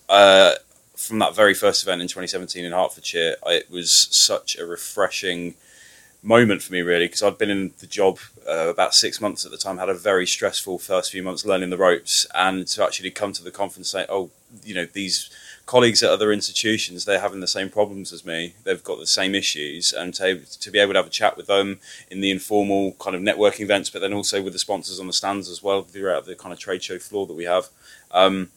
uh, 0.09 0.53
from 0.95 1.19
that 1.19 1.35
very 1.35 1.55
first 1.55 1.83
event 1.83 2.01
in 2.01 2.07
2017 2.07 2.65
in 2.65 2.73
Hertfordshire, 2.73 3.35
it 3.47 3.69
was 3.69 3.91
such 3.91 4.57
a 4.57 4.65
refreshing 4.65 5.55
moment 6.23 6.63
for 6.63 6.73
me 6.73 6.83
really 6.83 7.07
because 7.07 7.23
I'd 7.23 7.39
been 7.39 7.51
in 7.51 7.73
the 7.79 7.87
job 7.87 8.19
uh, 8.49 8.69
about 8.69 8.95
six 8.95 9.21
months 9.21 9.45
at 9.45 9.51
the 9.51 9.59
time, 9.59 9.79
had 9.79 9.89
a 9.89 9.95
very 9.95 10.27
stressful 10.27 10.79
first 10.79 11.11
few 11.11 11.23
months 11.25 11.45
learning 11.45 11.71
the 11.71 11.77
ropes, 11.77 12.29
and 12.33 12.65
to 12.69 12.85
actually 12.85 13.11
come 13.11 13.33
to 13.33 13.43
the 13.43 13.51
conference 13.51 13.93
and 13.93 14.05
say, 14.05 14.07
oh, 14.09 14.31
you 14.63 14.75
know, 14.75 14.87
these 14.87 15.31
colleagues 15.69 16.03
at 16.03 16.11
other 16.11 16.33
institutions, 16.33 17.05
they're 17.05 17.21
having 17.21 17.41
the 17.41 17.47
same 17.47 17.69
problems 17.69 18.11
as 18.11 18.25
me. 18.25 18.55
They've 18.65 18.83
got 18.83 18.99
the 18.99 19.07
same 19.07 19.35
issues, 19.35 19.93
and 19.93 20.15
to, 20.15 20.39
to 20.39 20.71
be 20.71 20.79
able 20.79 20.95
to 20.95 20.99
have 20.99 21.07
a 21.07 21.11
chat 21.11 21.37
with 21.37 21.47
them 21.47 21.79
in 22.11 22.23
the 22.23 22.31
informal 22.31 22.93
kind 22.93 23.15
of 23.15 23.21
networking 23.21 23.61
events, 23.61 23.91
but 23.91 24.01
then 24.01 24.15
also 24.15 24.43
with 24.43 24.55
the 24.55 24.59
sponsors 24.59 24.99
on 24.99 25.07
the 25.07 25.13
stands 25.13 25.47
as 25.47 25.63
well 25.63 25.83
throughout 25.83 26.25
the 26.25 26.35
kind 26.35 26.55
of 26.55 26.59
trade 26.59 26.83
show 26.83 26.99
floor 26.99 27.27
that 27.27 27.35
we 27.35 27.45
have. 27.45 27.69
Um, 28.11 28.49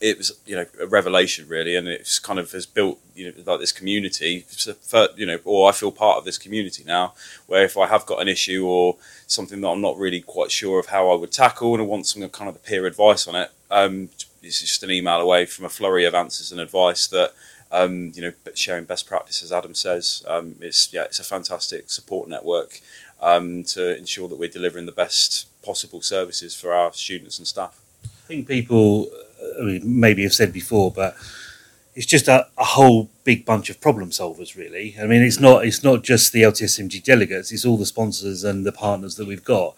it 0.00 0.18
was 0.18 0.32
you 0.44 0.56
know 0.56 0.66
a 0.80 0.86
revelation 0.88 1.46
really, 1.46 1.76
and 1.76 1.86
it's 1.86 2.18
kind 2.18 2.40
of 2.40 2.50
has 2.50 2.66
built 2.66 2.98
you 3.14 3.26
know 3.26 3.42
like 3.46 3.60
this 3.60 3.70
community. 3.70 4.40
For, 4.82 5.06
you 5.16 5.26
know, 5.26 5.38
or 5.44 5.68
I 5.68 5.72
feel 5.72 5.92
part 5.92 6.18
of 6.18 6.24
this 6.24 6.38
community 6.38 6.82
now, 6.84 7.14
where 7.46 7.64
if 7.64 7.76
I 7.76 7.86
have 7.86 8.06
got 8.06 8.20
an 8.20 8.26
issue 8.26 8.66
or 8.66 8.96
something 9.28 9.60
that 9.60 9.68
I'm 9.68 9.80
not 9.80 9.98
really 9.98 10.20
quite 10.20 10.50
sure 10.50 10.80
of 10.80 10.86
how 10.86 11.10
I 11.10 11.14
would 11.14 11.30
tackle, 11.30 11.74
and 11.74 11.82
I 11.82 11.86
want 11.86 12.08
some 12.08 12.28
kind 12.30 12.48
of 12.48 12.60
peer 12.64 12.86
advice 12.86 13.28
on 13.28 13.36
it, 13.36 13.50
um, 13.70 14.08
it's 14.42 14.60
just 14.60 14.82
an 14.82 14.90
email 14.90 15.20
away 15.20 15.46
from 15.46 15.64
a 15.64 15.68
flurry 15.68 16.04
of 16.04 16.14
answers 16.14 16.52
and 16.52 16.60
advice 16.60 17.06
that. 17.08 17.32
Um, 17.72 18.10
you 18.16 18.22
know, 18.22 18.32
sharing 18.56 18.82
best 18.82 19.06
practice, 19.06 19.44
as 19.44 19.52
Adam 19.52 19.76
says, 19.76 20.24
um, 20.26 20.56
it's 20.60 20.92
yeah, 20.92 21.04
it's 21.04 21.20
a 21.20 21.22
fantastic 21.22 21.88
support 21.88 22.28
network 22.28 22.80
um, 23.22 23.62
to 23.62 23.96
ensure 23.96 24.28
that 24.28 24.40
we're 24.40 24.48
delivering 24.48 24.86
the 24.86 24.92
best 24.92 25.46
possible 25.62 26.00
services 26.02 26.54
for 26.54 26.72
our 26.72 26.92
students 26.92 27.38
and 27.38 27.46
staff. 27.46 27.80
I 28.04 28.26
think 28.26 28.48
people, 28.48 29.08
I 29.60 29.62
mean, 29.62 30.00
maybe 30.00 30.22
have 30.22 30.32
said 30.32 30.52
before, 30.52 30.90
but 30.90 31.16
it's 31.94 32.06
just 32.06 32.28
a, 32.28 32.46
a 32.56 32.64
whole 32.64 33.10
big 33.24 33.44
bunch 33.44 33.68
of 33.70 33.80
problem 33.80 34.10
solvers, 34.10 34.56
really. 34.56 34.96
I 35.00 35.06
mean, 35.06 35.22
it's 35.22 35.40
not 35.40 35.64
it's 35.64 35.82
not 35.82 36.02
just 36.02 36.32
the 36.32 36.42
LTSMG 36.42 37.02
delegates; 37.02 37.52
it's 37.52 37.64
all 37.64 37.76
the 37.76 37.86
sponsors 37.86 38.44
and 38.44 38.64
the 38.64 38.72
partners 38.72 39.16
that 39.16 39.26
we've 39.26 39.44
got. 39.44 39.76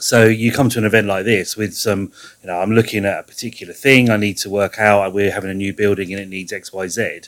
So 0.00 0.24
you 0.24 0.50
come 0.50 0.70
to 0.70 0.78
an 0.78 0.86
event 0.86 1.06
like 1.06 1.26
this 1.26 1.56
with 1.56 1.74
some, 1.74 2.12
you 2.42 2.46
know, 2.46 2.58
I'm 2.58 2.72
looking 2.72 3.04
at 3.04 3.20
a 3.20 3.22
particular 3.22 3.74
thing. 3.74 4.08
I 4.08 4.16
need 4.16 4.38
to 4.38 4.50
work 4.50 4.78
out. 4.78 5.12
We're 5.12 5.30
having 5.30 5.50
a 5.50 5.54
new 5.54 5.74
building 5.74 6.12
and 6.12 6.20
it 6.20 6.28
needs 6.28 6.52
X, 6.52 6.72
Y, 6.72 6.88
Z. 6.88 7.20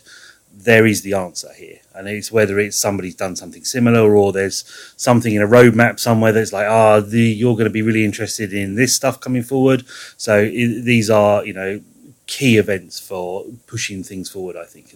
There 0.55 0.87
is 0.87 1.01
the 1.03 1.15
answer 1.15 1.51
here, 1.55 1.79
and 1.95 2.07
it's 2.07 2.31
whether 2.31 2.59
it's 2.59 2.77
somebody's 2.77 3.15
done 3.15 3.37
something 3.37 3.65
similar 3.65 4.15
or 4.15 4.35
there's 4.35 4.65
something 4.99 5.35
in 5.35 5.41
a 5.41 5.47
roadmap 5.47 5.99
somewhere 5.99 6.31
that's 6.31 6.53
like, 6.53 6.67
ah, 6.67 7.01
the, 7.01 7.23
you're 7.23 7.55
going 7.55 7.65
to 7.65 7.71
be 7.71 7.81
really 7.81 8.05
interested 8.05 8.53
in 8.53 8.75
this 8.75 8.95
stuff 8.95 9.19
coming 9.19 9.43
forward. 9.43 9.85
So 10.19 10.41
i 10.41 10.51
these 10.51 11.09
are, 11.09 11.43
you 11.47 11.55
know, 11.55 11.81
key 12.27 12.59
events 12.59 13.01
for 13.01 13.47
pushing 13.67 14.03
things 14.03 14.29
forward. 14.29 14.57
I 14.57 14.67
think. 14.67 14.95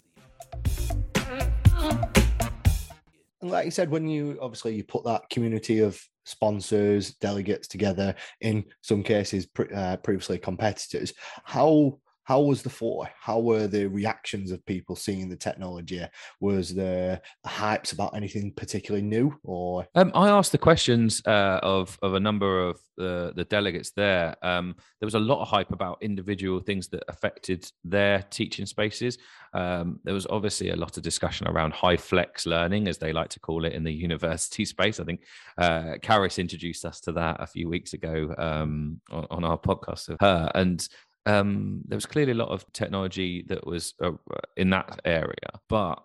Like 3.41 3.65
you 3.65 3.71
said, 3.71 3.91
when 3.91 4.09
you 4.09 4.39
obviously 4.43 4.75
you 4.75 4.85
put 4.85 5.05
that 5.05 5.31
community 5.31 5.79
of 5.79 6.07
sponsors, 6.27 7.15
delegates 7.15 7.69
together, 7.69 8.15
in 8.41 8.65
some 8.83 9.03
cases 9.03 9.47
pre- 9.47 9.73
uh, 9.75 9.97
previously 9.99 10.39
competitors, 10.39 11.15
how 11.45 11.99
how 12.27 12.41
was 12.41 12.63
the 12.63 12.71
for? 12.71 13.09
How 13.21 13.39
were 13.39 13.69
the 13.69 13.87
reactions 13.87 14.51
of 14.51 14.67
people 14.67 14.97
seeing 14.97 15.29
the 15.29 15.37
technology? 15.37 16.05
Was 16.41 16.75
there 16.75 17.21
hypes 17.47 17.93
about 17.93 18.17
anything 18.17 18.53
particularly 18.53 19.07
new, 19.07 19.39
or 19.45 19.87
Um, 19.95 20.11
I 20.13 20.29
asked 20.29 20.51
the 20.51 20.59
questions 20.59 21.23
uh, 21.25 21.61
of 21.63 21.97
of 22.03 22.15
a 22.15 22.21
number 22.21 22.69
of 22.69 22.81
the 22.97 23.33
the 23.37 23.45
delegates 23.45 23.93
there. 23.93 24.35
Um, 24.43 24.75
there 25.01 25.07
was 25.07 25.15
a 25.15 25.21
lot 25.21 25.41
of 25.41 25.49
hype 25.49 25.71
about 25.71 25.99
individual 26.01 26.59
things 26.59 26.89
that 26.89 27.05
affected 27.09 27.71
their 27.85 28.23
teaching 28.31 28.67
spaces. 28.67 29.19
Um, 29.55 30.01
there 30.03 30.15
was 30.15 30.27
obviously 30.29 30.71
a 30.71 30.77
lot 30.77 30.97
of 30.97 31.03
discussion 31.03 31.47
around 31.47 31.75
HyFlex 31.75 32.45
learning, 32.45 32.89
as 32.89 32.99
they 32.99 33.13
like 33.13 33.29
to 33.31 33.41
call 33.41 33.65
it 33.65 33.73
in 33.73 33.85
the 33.85 33.93
university 34.07 34.65
space. 34.65 34.99
I 34.99 35.05
think 35.05 35.21
uh, 35.59 35.95
introduced 36.39 36.85
us 36.85 37.01
to 37.03 37.13
that 37.13 37.37
a 37.41 37.47
few 37.47 37.69
weeks 37.69 37.93
ago 37.93 38.35
um, 38.37 39.01
on, 39.11 39.27
on 39.31 39.45
our 39.45 39.59
podcast 39.59 40.09
of 40.09 40.17
her, 40.21 40.51
and 40.55 40.87
um, 41.27 41.83
there 41.87 41.97
was 41.97 42.07
clearly 42.07 42.33
a 42.33 42.37
lot 42.37 42.49
of 42.49 42.65
technology 42.73 43.45
that 43.49 43.67
was 43.67 43.95
uh, 44.03 44.13
in 44.57 44.71
that 44.71 45.01
area, 45.05 45.61
but 45.69 46.03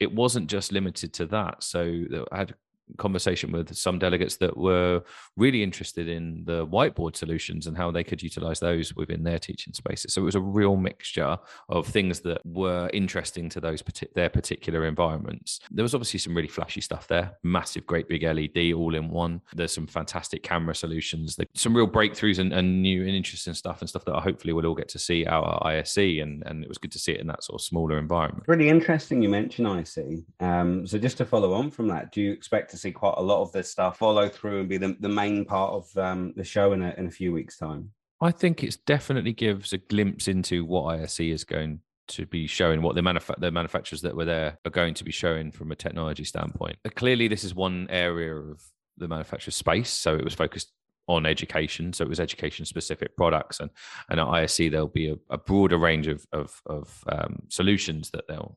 it 0.00 0.12
wasn't 0.12 0.48
just 0.50 0.72
limited 0.72 1.12
to 1.14 1.26
that. 1.26 1.62
So 1.62 2.04
I 2.30 2.38
had 2.38 2.54
conversation 2.98 3.52
with 3.52 3.74
some 3.74 3.98
delegates 3.98 4.36
that 4.36 4.56
were 4.56 5.02
really 5.36 5.62
interested 5.62 6.08
in 6.08 6.44
the 6.44 6.66
whiteboard 6.66 7.16
solutions 7.16 7.66
and 7.66 7.76
how 7.76 7.90
they 7.90 8.04
could 8.04 8.22
utilize 8.22 8.60
those 8.60 8.94
within 8.94 9.24
their 9.24 9.38
teaching 9.38 9.72
spaces. 9.72 10.12
So 10.12 10.22
it 10.22 10.24
was 10.24 10.34
a 10.34 10.40
real 10.40 10.76
mixture 10.76 11.38
of 11.68 11.86
things 11.86 12.20
that 12.20 12.44
were 12.44 12.90
interesting 12.92 13.48
to 13.50 13.60
those 13.60 13.82
their 14.14 14.28
particular 14.28 14.86
environments. 14.86 15.60
There 15.70 15.82
was 15.82 15.94
obviously 15.94 16.20
some 16.20 16.34
really 16.34 16.48
flashy 16.48 16.80
stuff 16.80 17.08
there, 17.08 17.36
massive, 17.42 17.86
great 17.86 18.08
big 18.08 18.22
LED 18.22 18.72
all 18.74 18.94
in 18.94 19.08
one. 19.08 19.40
There's 19.54 19.72
some 19.72 19.86
fantastic 19.86 20.42
camera 20.42 20.74
solutions, 20.74 21.38
some 21.54 21.76
real 21.76 21.88
breakthroughs 21.88 22.38
and, 22.38 22.52
and 22.52 22.82
new 22.82 23.02
and 23.02 23.10
interesting 23.10 23.54
stuff 23.54 23.80
and 23.80 23.88
stuff 23.88 24.04
that 24.04 24.20
hopefully 24.20 24.52
we'll 24.52 24.66
all 24.66 24.74
get 24.74 24.88
to 24.90 24.98
see 24.98 25.26
out 25.26 25.62
at 25.62 25.66
ISE. 25.66 25.96
And, 25.96 26.42
and 26.46 26.62
it 26.62 26.68
was 26.68 26.78
good 26.78 26.92
to 26.92 26.98
see 26.98 27.12
it 27.12 27.20
in 27.20 27.26
that 27.28 27.44
sort 27.44 27.60
of 27.60 27.64
smaller 27.64 27.98
environment. 27.98 28.44
Really 28.48 28.68
interesting 28.68 29.22
you 29.22 29.28
mention 29.28 29.66
ISE. 29.66 29.98
Um, 30.40 30.86
so 30.86 30.98
just 30.98 31.18
to 31.18 31.24
follow 31.24 31.52
on 31.52 31.70
from 31.70 31.88
that, 31.88 32.12
do 32.12 32.20
you 32.20 32.32
expect 32.32 32.73
to 32.74 32.80
see 32.80 32.92
quite 32.92 33.14
a 33.16 33.22
lot 33.22 33.42
of 33.42 33.52
this 33.52 33.70
stuff 33.70 33.98
follow 33.98 34.28
through 34.28 34.60
and 34.60 34.68
be 34.68 34.76
the, 34.76 34.96
the 35.00 35.08
main 35.08 35.44
part 35.44 35.72
of 35.72 35.96
um, 35.96 36.32
the 36.36 36.44
show 36.44 36.72
in 36.72 36.82
a, 36.82 36.94
in 36.98 37.06
a 37.06 37.10
few 37.10 37.32
weeks' 37.32 37.56
time? 37.56 37.90
I 38.20 38.30
think 38.30 38.62
it 38.62 38.78
definitely 38.86 39.32
gives 39.32 39.72
a 39.72 39.78
glimpse 39.78 40.28
into 40.28 40.64
what 40.64 41.00
ISE 41.00 41.20
is 41.20 41.44
going 41.44 41.80
to 42.08 42.26
be 42.26 42.46
showing, 42.46 42.82
what 42.82 42.94
the, 42.94 43.02
manufa- 43.02 43.38
the 43.38 43.50
manufacturers 43.50 44.02
that 44.02 44.14
were 44.16 44.24
there 44.24 44.58
are 44.64 44.70
going 44.70 44.94
to 44.94 45.04
be 45.04 45.12
showing 45.12 45.50
from 45.50 45.72
a 45.72 45.76
technology 45.76 46.24
standpoint. 46.24 46.76
Uh, 46.84 46.90
Clearly, 46.94 47.28
this 47.28 47.44
is 47.44 47.54
one 47.54 47.86
area 47.90 48.34
of 48.34 48.62
the 48.96 49.08
manufacturer's 49.08 49.56
space, 49.56 49.90
so 49.90 50.14
it 50.14 50.24
was 50.24 50.34
focused 50.34 50.72
on 51.08 51.26
education. 51.26 51.92
So 51.92 52.04
it 52.04 52.08
was 52.08 52.20
education 52.20 52.64
specific 52.64 53.16
products, 53.16 53.60
and 53.60 53.70
and 54.08 54.20
at 54.20 54.26
ISE 54.26 54.56
there'll 54.56 54.88
be 54.88 55.10
a, 55.10 55.16
a 55.30 55.38
broader 55.38 55.78
range 55.78 56.06
of 56.06 56.26
of, 56.32 56.62
of 56.66 57.04
um, 57.08 57.42
solutions 57.48 58.10
that 58.10 58.26
they'll 58.28 58.56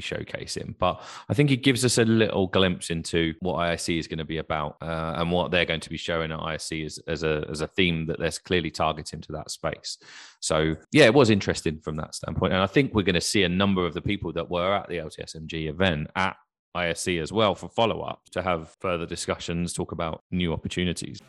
showcasing. 0.00 0.74
But 0.78 1.02
I 1.28 1.34
think 1.34 1.50
it 1.50 1.58
gives 1.58 1.84
us 1.84 1.98
a 1.98 2.04
little 2.04 2.46
glimpse 2.46 2.90
into 2.90 3.34
what 3.40 3.56
ISE 3.56 3.90
is 3.90 4.06
going 4.06 4.18
to 4.18 4.24
be 4.24 4.38
about 4.38 4.76
uh, 4.80 5.14
and 5.16 5.30
what 5.30 5.50
they're 5.50 5.64
going 5.64 5.80
to 5.80 5.90
be 5.90 5.96
showing 5.96 6.32
at 6.32 6.40
ISE 6.40 6.72
as, 6.72 6.98
as 7.06 7.22
a 7.22 7.44
as 7.50 7.60
a 7.60 7.66
theme 7.68 8.06
that 8.06 8.18
they're 8.18 8.30
clearly 8.44 8.70
targeting 8.70 9.20
to 9.22 9.32
that 9.32 9.50
space. 9.50 9.98
So 10.40 10.76
yeah, 10.92 11.04
it 11.04 11.14
was 11.14 11.30
interesting 11.30 11.80
from 11.80 11.96
that 11.96 12.14
standpoint, 12.14 12.52
and 12.52 12.62
I 12.62 12.66
think 12.66 12.94
we're 12.94 13.02
going 13.02 13.14
to 13.14 13.20
see 13.20 13.42
a 13.42 13.48
number 13.48 13.86
of 13.86 13.94
the 13.94 14.02
people 14.02 14.32
that 14.34 14.50
were 14.50 14.74
at 14.74 14.88
the 14.88 14.98
LTSMG 14.98 15.68
event 15.68 16.08
at 16.16 16.36
ISE 16.74 17.08
as 17.08 17.32
well 17.32 17.54
for 17.54 17.68
follow 17.68 18.02
up 18.02 18.22
to 18.32 18.42
have 18.42 18.76
further 18.80 19.06
discussions, 19.06 19.72
talk 19.72 19.92
about 19.92 20.22
new 20.30 20.52
opportunities. 20.52 21.20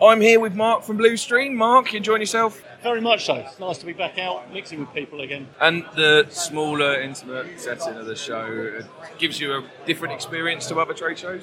I'm 0.00 0.20
here 0.20 0.40
with 0.40 0.54
Mark 0.54 0.82
from 0.82 0.98
Blustream. 0.98 1.54
Mark, 1.54 1.92
you 1.92 1.98
enjoying 1.98 2.20
yourself? 2.20 2.62
Very 2.82 3.00
much 3.00 3.26
so. 3.26 3.34
It's 3.34 3.58
nice 3.60 3.78
to 3.78 3.86
be 3.86 3.92
back 3.92 4.18
out 4.18 4.52
mixing 4.52 4.80
with 4.80 4.92
people 4.92 5.20
again. 5.20 5.46
And 5.60 5.84
the 5.94 6.26
smaller, 6.30 7.00
intimate 7.00 7.60
setting 7.60 7.94
of 7.94 8.06
the 8.06 8.16
show 8.16 8.80
uh, 8.80 9.06
gives 9.18 9.40
you 9.40 9.52
a 9.52 9.64
different 9.86 10.14
experience 10.14 10.66
to 10.68 10.78
other 10.80 10.94
trade 10.94 11.18
shows? 11.18 11.42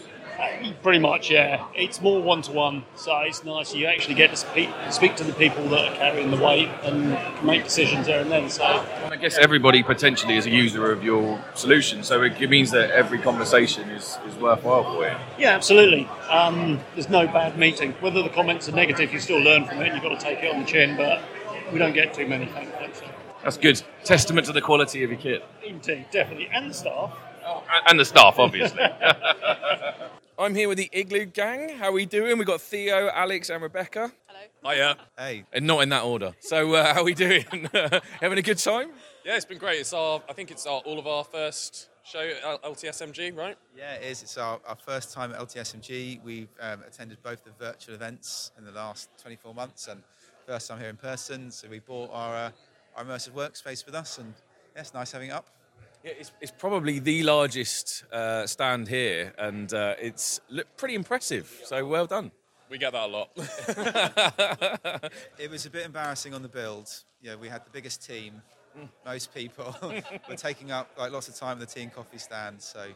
Pretty 0.83 0.99
much, 0.99 1.29
yeah. 1.29 1.65
It's 1.75 2.01
more 2.01 2.21
one 2.21 2.41
to 2.43 2.51
one, 2.51 2.83
so 2.95 3.15
it's 3.19 3.43
nice. 3.43 3.73
You 3.73 3.85
actually 3.85 4.15
get 4.15 4.31
to 4.31 4.35
speak, 4.35 4.69
speak 4.89 5.15
to 5.17 5.23
the 5.23 5.33
people 5.33 5.67
that 5.69 5.91
are 5.91 5.95
carrying 5.95 6.31
the 6.31 6.37
weight 6.37 6.69
and 6.83 7.17
make 7.45 7.63
decisions 7.63 8.07
there 8.07 8.21
and 8.21 8.31
then. 8.31 8.49
So 8.49 8.63
And 8.63 9.13
I 9.13 9.17
guess 9.17 9.37
everybody 9.37 9.83
potentially 9.83 10.37
is 10.37 10.47
a 10.47 10.49
user 10.49 10.91
of 10.91 11.03
your 11.03 11.43
solution, 11.53 12.03
so 12.03 12.23
it, 12.23 12.49
means 12.49 12.71
that 12.71 12.89
every 12.91 13.19
conversation 13.19 13.89
is, 13.91 14.17
is 14.27 14.35
worthwhile 14.35 14.83
for 14.83 15.03
you. 15.07 15.15
yeah, 15.37 15.51
absolutely. 15.51 16.05
Um, 16.29 16.79
there's 16.95 17.09
no 17.09 17.27
bad 17.27 17.57
meeting. 17.57 17.93
Whether 18.01 18.23
the 18.23 18.29
comments 18.29 18.67
are 18.67 18.73
negative, 18.73 19.13
you 19.13 19.19
still 19.19 19.39
learn 19.39 19.65
from 19.65 19.81
it. 19.81 19.87
and 19.87 19.93
You've 19.93 20.03
got 20.03 20.19
to 20.19 20.25
take 20.25 20.39
it 20.43 20.53
on 20.53 20.61
the 20.61 20.65
chin, 20.65 20.97
but 20.97 21.21
we 21.71 21.79
don't 21.79 21.93
get 21.93 22.13
too 22.13 22.27
many, 22.27 22.47
thankfully. 22.47 22.89
So. 22.93 23.05
That's 23.43 23.57
good. 23.57 23.81
Testament 24.03 24.47
to 24.47 24.53
the 24.53 24.61
quality 24.61 25.03
of 25.03 25.11
your 25.11 25.19
kit. 25.19 25.45
Indeed, 25.63 26.07
definitely, 26.11 26.49
and 26.51 26.69
the 26.69 26.73
staff. 26.73 27.13
and 27.87 27.99
the 27.99 28.05
staff, 28.05 28.39
obviously. 28.39 28.81
I'm 30.41 30.55
here 30.55 30.67
with 30.67 30.79
the 30.79 30.89
Igloo 30.91 31.25
Gang. 31.25 31.77
How 31.77 31.89
are 31.89 31.91
we 31.91 32.07
doing? 32.07 32.39
We've 32.39 32.47
got 32.47 32.61
Theo, 32.61 33.09
Alex, 33.09 33.51
and 33.51 33.61
Rebecca. 33.61 34.11
Hello. 34.25 34.73
Hiya. 34.73 34.97
Hey. 35.15 35.45
And 35.53 35.67
not 35.67 35.83
in 35.83 35.89
that 35.89 36.01
order. 36.01 36.33
So, 36.39 36.73
uh, 36.73 36.93
how 36.95 37.01
are 37.01 37.03
we 37.03 37.13
doing? 37.13 37.45
Having 38.21 38.39
a 38.39 38.41
good 38.41 38.57
time? 38.57 38.89
Yeah, 39.23 39.35
it's 39.35 39.45
been 39.45 39.59
great. 39.59 39.81
It's 39.81 39.93
our, 39.93 40.19
I 40.27 40.33
think 40.33 40.49
it's 40.49 40.65
our, 40.65 40.79
all 40.79 40.97
of 40.97 41.05
our 41.05 41.23
first 41.23 41.89
show 42.03 42.21
at 42.21 42.63
LTSMG, 42.63 43.37
right? 43.37 43.55
Yeah, 43.77 43.93
it 43.93 44.03
is. 44.03 44.23
It's 44.23 44.35
our, 44.39 44.59
our 44.65 44.75
first 44.75 45.13
time 45.13 45.31
at 45.31 45.39
LTSMG. 45.39 46.23
We've 46.23 46.49
um, 46.59 46.81
attended 46.87 47.21
both 47.21 47.43
the 47.43 47.51
virtual 47.59 47.93
events 47.93 48.51
in 48.57 48.65
the 48.65 48.71
last 48.71 49.09
24 49.21 49.53
months 49.53 49.89
and 49.89 50.01
first 50.47 50.67
time 50.67 50.79
here 50.79 50.89
in 50.89 50.97
person. 50.97 51.51
So 51.51 51.67
we 51.69 51.77
brought 51.77 52.09
our, 52.11 52.35
uh, 52.35 52.51
our 52.95 53.05
immersive 53.05 53.33
workspace 53.33 53.85
with 53.85 53.93
us, 53.93 54.17
and 54.17 54.33
yeah, 54.75 54.81
it's 54.81 54.95
nice 54.95 55.11
having 55.11 55.29
it 55.29 55.33
up. 55.33 55.51
Yeah, 56.03 56.13
it's, 56.19 56.31
it's 56.41 56.51
probably 56.51 56.99
the 56.99 57.21
largest 57.23 58.05
uh, 58.11 58.47
stand 58.47 58.87
here, 58.87 59.33
and 59.37 59.71
uh, 59.73 59.93
it's 59.99 60.39
look 60.49 60.65
pretty 60.75 60.95
impressive. 60.95 61.61
So, 61.65 61.85
well 61.85 62.07
done. 62.07 62.31
We 62.69 62.77
get 62.77 62.93
that 62.93 63.09
a 63.09 63.11
lot. 63.11 63.29
It 65.37 65.51
was 65.51 65.65
a 65.65 65.69
bit 65.69 65.85
embarrassing 65.85 66.33
on 66.33 66.41
the 66.41 66.47
build. 66.47 66.89
Yeah, 67.21 67.35
we 67.35 67.49
had 67.49 67.65
the 67.65 67.69
biggest 67.69 68.05
team. 68.05 68.41
Most 69.05 69.33
people 69.33 69.75
were 70.29 70.35
taking 70.35 70.71
up 70.71 70.89
like 70.97 71.11
lots 71.11 71.27
of 71.27 71.35
time 71.35 71.53
in 71.53 71.59
the 71.59 71.65
tea 71.65 71.81
and 71.81 71.93
coffee 71.93 72.17
stand. 72.17 72.61
So, 72.61 72.87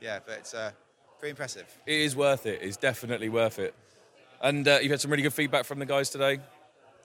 yeah, 0.00 0.20
but 0.24 0.38
it's 0.38 0.54
uh, 0.54 0.70
pretty 1.18 1.30
impressive. 1.30 1.66
It 1.86 2.00
is 2.00 2.14
worth 2.14 2.46
it. 2.46 2.60
It's 2.62 2.76
definitely 2.76 3.28
worth 3.28 3.58
it. 3.58 3.74
And 4.40 4.68
uh, 4.68 4.78
you've 4.80 4.90
had 4.90 5.00
some 5.00 5.10
really 5.10 5.22
good 5.22 5.34
feedback 5.34 5.64
from 5.64 5.78
the 5.78 5.86
guys 5.86 6.10
today. 6.10 6.38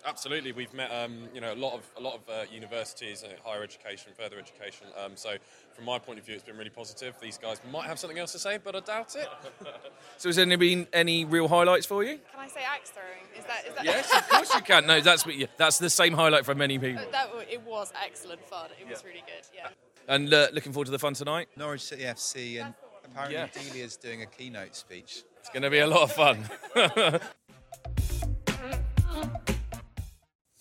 Absolutely, 0.06 0.52
we've 0.52 0.74
met 0.74 0.90
um, 0.92 1.28
you 1.34 1.42
know 1.42 1.54
a 1.54 1.56
lot 1.56 1.74
of 1.74 1.82
a 1.98 2.02
lot 2.02 2.16
of 2.16 2.22
uh, 2.30 2.44
universities, 2.52 3.24
uh, 3.24 3.28
higher 3.48 3.62
education, 3.64 4.12
further 4.18 4.38
education. 4.40 4.88
Um, 4.98 5.12
so 5.16 5.36
from 5.74 5.86
my 5.86 6.00
point 6.00 6.18
of 6.20 6.26
view, 6.26 6.34
it's 6.36 6.44
been 6.44 6.58
really 6.58 6.70
positive. 6.72 7.16
These 7.22 7.38
guys 7.38 7.62
might 7.72 7.86
have 7.86 8.00
something 8.00 8.18
else 8.18 8.32
to 8.32 8.40
say, 8.40 8.58
but 8.58 8.76
I 8.76 8.80
doubt 8.80 9.16
it. 9.16 9.28
So, 10.18 10.30
has 10.30 10.36
there 10.36 10.58
been 10.58 10.88
any 10.94 11.26
real 11.26 11.48
highlights 11.48 11.86
for 11.88 12.04
you? 12.04 12.20
Can 12.32 12.40
I 12.40 12.48
say 12.48 12.62
axe 12.64 12.92
throwing? 12.92 13.26
Is 13.40 13.46
that 13.46 13.66
is 13.68 13.74
that? 13.76 13.86
Yes, 13.86 14.16
of 14.16 14.30
course 14.30 14.54
you 14.54 14.62
can. 14.62 14.86
No, 14.86 15.02
that's 15.02 15.26
what 15.26 15.34
you- 15.36 15.48
that's 15.58 15.80
the 15.80 15.90
same 15.90 16.14
highlight 16.14 16.46
for 16.46 16.54
many 16.54 16.78
people. 16.78 17.04
that 17.12 17.28
w- 17.30 17.46
it 17.50 17.62
was 17.64 17.92
excellent 18.06 18.44
fun. 18.46 18.70
It 18.80 18.88
was 18.88 19.04
really 19.04 19.24
good. 19.26 19.48
Yeah. 19.56 19.70
And 20.08 20.32
uh, 20.34 20.48
looking 20.54 20.74
forward 20.74 20.86
to 20.86 20.92
the 20.92 21.00
fun 21.00 21.14
tonight. 21.16 21.48
Norwich 21.58 21.82
City 21.82 22.04
FC, 22.04 22.62
and 22.64 22.74
apparently 23.06 23.36
Yeah. 23.38 23.48
Delia's 23.52 23.98
doing 23.98 24.22
a 24.22 24.26
keynote 24.28 24.76
speech. 24.76 25.24
It's 25.40 25.50
going 25.50 25.64
to 25.64 25.70
be 25.72 25.80
a 25.80 25.88
lot 25.88 26.04
of 26.04 26.12
fun. 26.12 26.48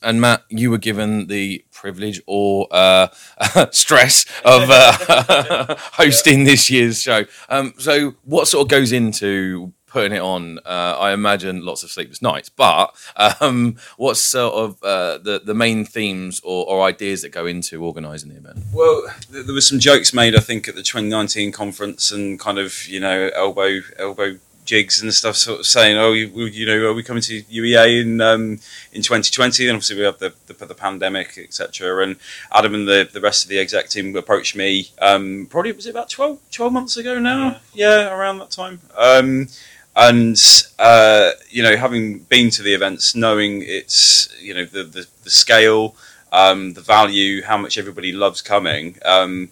and 0.03 0.21
Matt, 0.21 0.45
you 0.49 0.71
were 0.71 0.79
given 0.79 1.27
the 1.27 1.65
privilege 1.73 2.21
or 2.27 2.69
uh, 2.71 3.09
stress 3.71 4.25
of 4.45 4.69
uh, 4.71 5.77
hosting 5.93 6.45
this 6.45 6.71
year's 6.71 7.01
show. 7.01 7.25
Um, 7.49 7.75
so, 7.79 8.15
what 8.25 8.49
sort 8.49 8.67
of 8.67 8.69
goes 8.69 8.93
into 8.93 9.73
putting 9.87 10.13
it 10.13 10.21
on? 10.21 10.59
Uh, 10.65 10.97
I 10.99 11.13
imagine 11.13 11.65
lots 11.65 11.83
of 11.83 11.91
sleepless 11.91 12.23
nights, 12.23 12.49
but 12.49 12.95
um, 13.41 13.77
what's 13.97 14.21
sort 14.21 14.55
of 14.55 14.83
uh, 14.83 15.19
the 15.19 15.43
the 15.45 15.55
main 15.55 15.85
themes 15.85 16.41
or, 16.45 16.67
or 16.67 16.83
ideas 16.83 17.23
that 17.23 17.31
go 17.31 17.47
into 17.47 17.85
organising 17.85 18.31
the 18.31 18.37
event? 18.37 18.59
Well, 18.73 19.03
th- 19.31 19.45
there 19.47 19.55
was 19.55 19.67
some 19.67 19.79
jokes 19.79 20.15
made, 20.15 20.35
I 20.35 20.41
think, 20.41 20.69
at 20.69 20.75
the 20.75 20.83
2019 20.83 21.53
conference, 21.53 22.11
and 22.11 22.39
kind 22.39 22.59
of 22.59 22.87
you 22.87 23.01
know 23.01 23.31
elbow 23.35 23.81
elbow 23.99 24.39
jigs 24.71 25.03
and 25.03 25.13
stuff, 25.13 25.35
sort 25.35 25.61
of 25.61 25.67
saying, 25.67 25.97
"Oh, 25.97 26.13
you, 26.13 26.29
you 26.45 26.65
know, 26.65 26.89
are 26.89 26.95
we 26.95 27.03
coming 27.03 27.23
to 27.23 27.43
UEA 27.43 28.03
in 28.03 28.21
um, 28.21 28.61
in 28.93 29.03
2020?" 29.03 29.67
And 29.67 29.75
obviously 29.75 29.97
we 29.97 30.05
have 30.05 30.19
the 30.19 30.33
the, 30.47 30.55
the 30.65 30.75
pandemic, 30.75 31.37
etc. 31.37 32.05
And 32.05 32.17
Adam 32.53 32.75
and 32.75 32.87
the, 32.87 33.09
the 33.13 33.21
rest 33.21 33.45
of 33.45 33.51
the 33.51 33.59
exec 33.59 33.89
team 33.89 34.15
approached 34.15 34.55
me. 34.55 34.91
Um, 35.03 35.49
probably 35.51 35.73
was 35.73 35.87
it 35.87 35.91
about 35.91 36.09
12, 36.09 36.39
12 36.53 36.73
months 36.73 36.97
ago 36.97 37.19
now? 37.19 37.59
Yeah, 37.75 38.15
around 38.17 38.39
that 38.39 38.53
time. 38.53 38.79
Um, 38.97 39.49
and 39.97 40.41
uh, 40.79 41.33
you 41.49 41.65
know, 41.65 41.77
having 41.77 42.21
been 42.21 42.51
to 42.51 42.63
the 42.63 42.73
events, 42.73 43.17
knowing 43.17 43.63
it's 43.63 44.33
you 44.41 44.55
know 44.55 44.65
the 44.65 44.85
the, 44.85 45.07
the 45.25 45.31
scale, 45.31 45.97
um, 46.33 46.75
the 46.75 46.81
value, 46.81 47.43
how 47.43 47.59
much 47.59 47.77
everybody 47.77 48.13
loves 48.13 48.41
coming. 48.41 48.99
Um, 49.05 49.51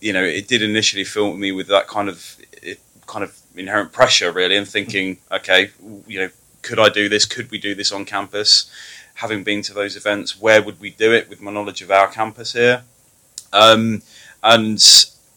you 0.00 0.14
know, 0.14 0.24
it 0.24 0.48
did 0.48 0.62
initially 0.62 1.04
fill 1.04 1.34
me 1.34 1.52
with 1.52 1.66
that 1.68 1.86
kind 1.86 2.08
of 2.08 2.38
it, 2.62 2.80
kind 3.06 3.22
of 3.22 3.38
inherent 3.56 3.92
pressure, 3.92 4.32
really, 4.32 4.56
and 4.56 4.66
thinking, 4.66 5.18
okay, 5.30 5.70
you 6.06 6.20
know, 6.20 6.30
could 6.62 6.78
I 6.78 6.88
do 6.88 7.08
this? 7.08 7.24
Could 7.24 7.50
we 7.50 7.58
do 7.58 7.74
this 7.74 7.92
on 7.92 8.04
campus? 8.04 8.70
Having 9.16 9.44
been 9.44 9.62
to 9.62 9.74
those 9.74 9.96
events, 9.96 10.40
where 10.40 10.62
would 10.62 10.80
we 10.80 10.90
do 10.90 11.12
it 11.12 11.28
with 11.28 11.40
my 11.40 11.52
knowledge 11.52 11.82
of 11.82 11.90
our 11.90 12.08
campus 12.08 12.52
here? 12.52 12.82
Um, 13.52 14.02
and 14.42 14.82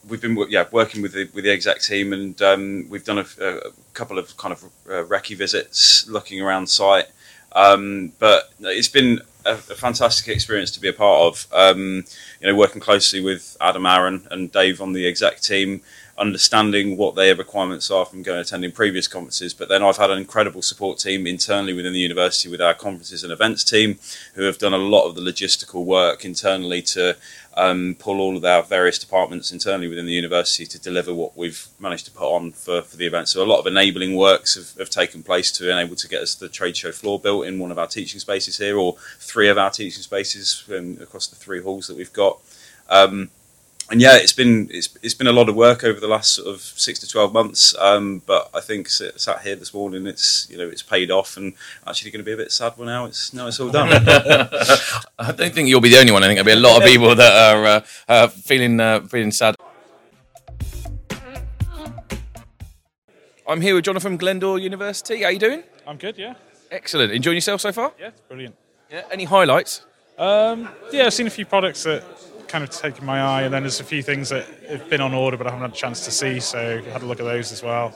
we've 0.07 0.21
been 0.21 0.37
yeah 0.49 0.65
working 0.71 1.01
with 1.01 1.13
the 1.13 1.29
with 1.33 1.43
the 1.43 1.51
exec 1.51 1.81
team, 1.81 2.13
and 2.13 2.41
um, 2.41 2.87
we've 2.89 3.03
done 3.05 3.19
a, 3.19 3.25
a 3.41 3.71
couple 3.93 4.17
of 4.17 4.35
kind 4.37 4.51
of 4.51 4.63
uh, 4.63 5.03
recce 5.05 5.37
visits, 5.37 6.07
looking 6.07 6.41
around 6.41 6.67
site. 6.67 7.07
Um, 7.53 8.13
but 8.19 8.51
it's 8.59 8.87
been 8.89 9.21
a, 9.45 9.53
a 9.53 9.55
fantastic 9.55 10.27
experience 10.27 10.71
to 10.71 10.81
be 10.81 10.89
a 10.89 10.93
part 10.93 11.21
of. 11.21 11.47
Um, 11.53 12.05
you 12.41 12.47
know, 12.47 12.55
working 12.55 12.81
closely 12.81 13.21
with 13.21 13.57
Adam 13.61 13.85
Aaron 13.85 14.27
and 14.31 14.51
Dave 14.51 14.81
on 14.81 14.93
the 14.93 15.07
exec 15.07 15.41
team, 15.41 15.81
understanding 16.17 16.97
what 16.97 17.15
their 17.15 17.35
requirements 17.35 17.91
are 17.91 18.05
from 18.05 18.23
going 18.23 18.39
attending 18.39 18.71
previous 18.71 19.07
conferences. 19.07 19.53
But 19.53 19.69
then 19.69 19.83
I've 19.83 19.97
had 19.97 20.09
an 20.09 20.17
incredible 20.17 20.61
support 20.61 20.97
team 20.97 21.27
internally 21.27 21.73
within 21.73 21.93
the 21.93 21.99
university 21.99 22.49
with 22.49 22.61
our 22.61 22.73
conferences 22.73 23.23
and 23.23 23.31
events 23.31 23.63
team, 23.63 23.99
who 24.33 24.43
have 24.43 24.57
done 24.57 24.73
a 24.73 24.77
lot 24.77 25.07
of 25.07 25.15
the 25.15 25.21
logistical 25.21 25.85
work 25.85 26.25
internally 26.25 26.81
to 26.83 27.17
um, 27.55 27.95
pull 27.99 28.19
all 28.19 28.37
of 28.37 28.45
our 28.45 28.63
various 28.63 28.99
departments 28.99 29.51
internally 29.51 29.87
within 29.87 30.05
the 30.05 30.13
university 30.13 30.65
to 30.65 30.79
deliver 30.79 31.13
what 31.13 31.35
we've 31.35 31.67
managed 31.79 32.05
to 32.05 32.11
put 32.11 32.31
on 32.31 32.51
for, 32.51 32.81
for 32.81 32.97
the 32.97 33.05
event. 33.05 33.29
So 33.29 33.43
a 33.43 33.45
lot 33.45 33.59
of 33.59 33.67
enabling 33.67 34.15
works 34.15 34.55
have, 34.55 34.77
have 34.79 34.89
taken 34.89 35.23
place 35.23 35.51
to 35.53 35.71
enable 35.71 35.95
to 35.95 36.07
get 36.07 36.21
us 36.21 36.35
the 36.35 36.49
trade 36.49 36.77
show 36.77 36.91
floor 36.91 37.19
built 37.19 37.45
in 37.45 37.59
one 37.59 37.71
of 37.71 37.79
our 37.79 37.87
teaching 37.87 38.19
spaces 38.19 38.57
here, 38.57 38.77
or 38.77 38.95
three 39.19 39.49
of 39.49 39.57
our 39.57 39.71
teaching 39.71 40.03
spaces 40.03 40.63
um, 40.75 40.97
across 41.01 41.27
the 41.27 41.35
three 41.35 41.61
halls 41.61 41.87
that 41.87 41.97
we've 41.97 42.13
got. 42.13 42.39
Um, 42.89 43.29
and 43.89 44.01
yeah, 44.01 44.17
it's 44.17 44.33
been 44.33 44.67
it's, 44.71 44.89
it's 45.01 45.13
been 45.13 45.27
a 45.27 45.31
lot 45.31 45.47
of 45.47 45.55
work 45.55 45.83
over 45.83 45.99
the 45.99 46.07
last 46.07 46.33
sort 46.33 46.47
of 46.47 46.61
six 46.61 46.99
to 46.99 47.07
twelve 47.07 47.33
months. 47.33 47.75
Um, 47.79 48.21
but 48.25 48.49
I 48.53 48.59
think 48.59 48.89
sit- 48.89 49.19
sat 49.19 49.41
here 49.41 49.55
this 49.55 49.73
morning, 49.73 50.07
it's 50.07 50.47
you 50.49 50.57
know 50.57 50.67
it's 50.67 50.83
paid 50.83 51.09
off, 51.11 51.37
and 51.37 51.53
actually 51.85 52.11
going 52.11 52.23
to 52.23 52.25
be 52.25 52.33
a 52.33 52.37
bit 52.37 52.51
sad 52.51 52.73
when 52.75 52.87
now 52.87 53.05
it's 53.05 53.33
now 53.33 53.47
it's 53.47 53.59
all 53.59 53.69
done. 53.69 53.89
I 55.19 55.31
don't 55.31 55.53
think 55.53 55.69
you'll 55.69 55.81
be 55.81 55.89
the 55.89 55.99
only 55.99 56.11
one. 56.11 56.23
I 56.23 56.27
think 56.27 56.37
there'll 56.37 56.61
be 56.61 56.65
a 56.65 56.69
lot 56.69 56.81
of 56.81 56.87
people 56.91 57.15
that 57.15 57.55
are 57.55 57.65
uh, 57.65 57.81
uh, 58.07 58.27
feeling 58.27 58.79
uh, 58.79 59.01
feeling 59.01 59.31
sad. 59.31 59.55
I'm 63.47 63.61
here 63.61 63.75
with 63.75 63.85
Jonathan 63.85 64.11
from 64.11 64.17
Glendale 64.17 64.59
University. 64.59 65.23
How 65.23 65.29
you 65.29 65.39
doing? 65.39 65.63
I'm 65.87 65.95
good, 65.95 66.17
yeah. 66.17 66.33
Excellent. 66.69 67.13
Enjoying 67.13 67.37
yourself 67.37 67.61
so 67.61 67.71
far? 67.71 67.93
Yeah, 67.97 68.07
it's 68.09 68.19
brilliant. 68.21 68.55
Yeah. 68.91 69.03
Any 69.09 69.23
highlights? 69.23 69.85
Um, 70.17 70.67
yeah, 70.91 71.05
I've 71.05 71.13
seen 71.13 71.27
a 71.27 71.29
few 71.29 71.45
products 71.45 71.83
that 71.83 72.03
kind 72.47 72.63
of 72.63 72.69
taken 72.69 73.05
my 73.05 73.21
eye, 73.21 73.43
and 73.43 73.53
then 73.53 73.63
there's 73.63 73.79
a 73.79 73.83
few 73.83 74.01
things 74.01 74.29
that 74.29 74.45
have 74.69 74.89
been 74.89 75.01
on 75.01 75.13
order 75.13 75.37
but 75.37 75.47
I 75.47 75.51
haven't 75.51 75.69
had 75.69 75.73
a 75.73 75.79
chance 75.79 76.05
to 76.05 76.11
see, 76.11 76.39
so 76.39 76.81
I 76.85 76.89
had 76.89 77.01
a 77.01 77.05
look 77.05 77.19
at 77.19 77.25
those 77.25 77.51
as 77.51 77.63
well. 77.63 77.93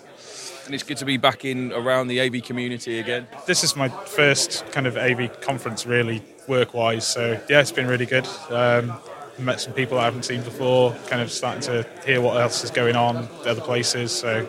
And 0.66 0.76
it's 0.76 0.84
good 0.84 0.98
to 0.98 1.06
be 1.06 1.18
back 1.18 1.44
in 1.44 1.74
around 1.74 2.08
the 2.08 2.22
AV 2.22 2.44
community 2.44 3.00
again. 3.00 3.28
This 3.48 3.64
is 3.64 3.76
my 3.76 3.90
first 3.90 4.66
kind 4.72 4.86
of 4.86 4.96
AV 4.98 5.42
conference, 5.42 5.86
really 5.86 6.22
work 6.48 6.74
wise, 6.74 7.08
so 7.08 7.40
yeah, 7.50 7.62
it's 7.62 7.72
been 7.72 7.88
really 7.88 8.06
good. 8.06 8.28
Um, 8.50 8.94
met 9.40 9.60
some 9.60 9.74
people 9.74 9.98
I 9.98 10.06
haven't 10.06 10.24
seen 10.24 10.44
before, 10.44 10.94
kind 11.08 11.22
of 11.22 11.32
starting 11.32 11.62
to 11.64 11.86
hear 12.06 12.22
what 12.22 12.40
else 12.40 12.64
is 12.64 12.72
going 12.72 12.96
on 12.96 13.18
at 13.18 13.48
other 13.48 13.62
places, 13.62 14.12
so 14.12 14.48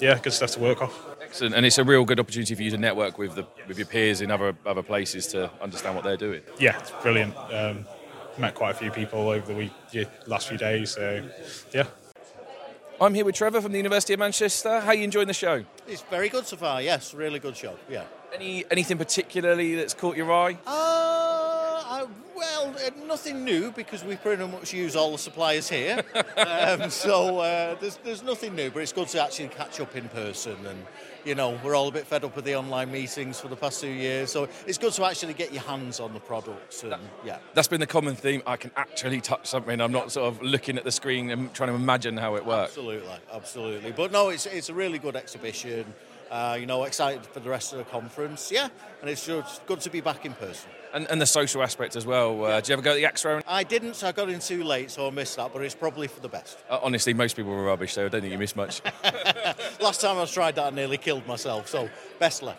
yeah, 0.00 0.18
good 0.18 0.32
stuff 0.32 0.52
to 0.52 0.60
work 0.60 0.82
off. 0.82 1.06
Excellent. 1.20 1.54
And 1.54 1.64
it's 1.64 1.78
a 1.78 1.84
real 1.84 2.04
good 2.04 2.20
opportunity 2.20 2.54
for 2.54 2.62
you 2.62 2.70
to 2.70 2.76
network 2.76 3.16
with 3.16 3.34
the 3.34 3.46
with 3.66 3.78
your 3.78 3.86
peers 3.86 4.20
in 4.20 4.30
other 4.30 4.54
other 4.66 4.82
places 4.82 5.26
to 5.28 5.50
understand 5.62 5.94
what 5.94 6.04
they're 6.04 6.16
doing. 6.16 6.42
Yeah, 6.58 6.78
it's 6.78 6.90
brilliant. 7.02 7.34
Um, 7.50 7.86
met 8.38 8.54
quite 8.54 8.70
a 8.70 8.78
few 8.78 8.90
people 8.90 9.28
over 9.28 9.46
the 9.46 9.54
week, 9.54 9.72
yeah, 9.92 10.04
last 10.26 10.48
few 10.48 10.58
days, 10.58 10.92
so 10.92 11.22
yeah. 11.72 11.84
I'm 13.00 13.14
here 13.14 13.24
with 13.24 13.34
Trevor 13.34 13.60
from 13.60 13.72
the 13.72 13.78
University 13.78 14.12
of 14.12 14.20
Manchester. 14.20 14.80
How 14.80 14.88
are 14.88 14.94
you 14.94 15.02
enjoying 15.02 15.26
the 15.26 15.34
show? 15.34 15.64
It's 15.88 16.02
very 16.02 16.28
good 16.28 16.46
so 16.46 16.56
far. 16.56 16.80
Yes, 16.80 17.14
really 17.14 17.40
good 17.40 17.56
show. 17.56 17.76
Yeah. 17.90 18.04
Any 18.32 18.64
anything 18.70 18.96
particularly 18.96 19.74
that's 19.74 19.92
caught 19.92 20.16
your 20.16 20.32
eye? 20.32 20.56
Uh, 20.64 20.70
I, 21.84 22.06
well, 22.36 22.68
uh, 22.68 23.06
nothing 23.06 23.44
new 23.44 23.72
because 23.72 24.04
we 24.04 24.14
pretty 24.14 24.46
much 24.46 24.72
use 24.72 24.94
all 24.94 25.10
the 25.10 25.18
suppliers 25.18 25.68
here. 25.68 26.04
um, 26.36 26.90
so 26.90 27.40
uh, 27.40 27.74
there's 27.80 27.96
there's 28.04 28.22
nothing 28.22 28.54
new, 28.54 28.70
but 28.70 28.82
it's 28.82 28.92
good 28.92 29.08
to 29.08 29.22
actually 29.22 29.48
catch 29.48 29.80
up 29.80 29.96
in 29.96 30.08
person. 30.08 30.56
And 30.64 30.86
you 31.24 31.34
know, 31.34 31.58
we're 31.62 31.74
all 31.74 31.88
a 31.88 31.92
bit 31.92 32.06
fed 32.06 32.24
up 32.24 32.34
with 32.36 32.44
the 32.44 32.56
online 32.56 32.90
meetings 32.90 33.40
for 33.40 33.48
the 33.48 33.56
past 33.56 33.80
two 33.80 33.88
years, 33.88 34.30
so 34.30 34.48
it's 34.66 34.78
good 34.78 34.92
to 34.94 35.04
actually 35.04 35.34
get 35.34 35.52
your 35.52 35.62
hands 35.62 36.00
on 36.00 36.12
the 36.12 36.20
products. 36.20 36.82
And 36.82 36.94
yeah. 37.24 37.38
That's 37.54 37.68
been 37.68 37.80
the 37.80 37.86
common 37.86 38.14
theme. 38.14 38.42
I 38.46 38.56
can 38.56 38.70
actually 38.76 39.20
touch 39.20 39.46
something. 39.46 39.80
I'm 39.80 39.92
not 39.92 40.12
sort 40.12 40.32
of 40.32 40.42
looking 40.42 40.78
at 40.78 40.84
the 40.84 40.92
screen 40.92 41.30
and 41.30 41.52
trying 41.54 41.70
to 41.70 41.74
imagine 41.74 42.16
how 42.16 42.36
it 42.36 42.44
works. 42.44 42.72
Absolutely, 42.72 43.08
absolutely. 43.32 43.92
But 43.92 44.12
no, 44.12 44.30
it's 44.30 44.46
it's 44.46 44.68
a 44.68 44.74
really 44.74 44.98
good 44.98 45.16
exhibition. 45.16 45.92
Uh, 46.30 46.56
you 46.58 46.64
know, 46.64 46.84
excited 46.84 47.26
for 47.26 47.40
the 47.40 47.50
rest 47.50 47.72
of 47.72 47.78
the 47.78 47.84
conference. 47.84 48.50
Yeah, 48.50 48.70
and 49.02 49.10
it's 49.10 49.26
just 49.26 49.66
good 49.66 49.80
to 49.80 49.90
be 49.90 50.00
back 50.00 50.24
in 50.24 50.32
person. 50.32 50.70
And, 50.94 51.06
and 51.10 51.20
the 51.20 51.26
social 51.26 51.62
aspect 51.62 51.94
as 51.94 52.06
well. 52.06 52.44
Uh, 52.44 52.56
did 52.56 52.68
you 52.68 52.72
ever 52.74 52.82
go 52.82 52.94
to 52.94 53.00
the 53.00 53.06
AXRO? 53.06 53.42
I 53.46 53.64
didn't, 53.64 53.96
so 53.96 54.08
I 54.08 54.12
got 54.12 54.30
in 54.30 54.40
too 54.40 54.64
late, 54.64 54.90
so 54.90 55.06
I 55.06 55.10
missed 55.10 55.36
that. 55.36 55.52
But 55.52 55.62
it's 55.62 55.74
probably 55.74 56.06
for 56.06 56.20
the 56.20 56.28
best. 56.28 56.58
Uh, 56.70 56.78
honestly, 56.82 57.12
most 57.12 57.36
people 57.36 57.50
were 57.52 57.64
rubbish, 57.64 57.92
so 57.92 58.06
I 58.06 58.08
don't 58.08 58.22
think 58.22 58.32
you 58.32 58.38
missed 58.38 58.56
much. 58.56 58.80
Last 59.82 60.00
time 60.00 60.16
I 60.16 60.24
tried 60.26 60.54
that, 60.54 60.72
I 60.72 60.76
nearly 60.76 60.96
killed 60.96 61.26
myself. 61.26 61.66
So 61.66 61.90
best 62.20 62.42
luck. 62.44 62.56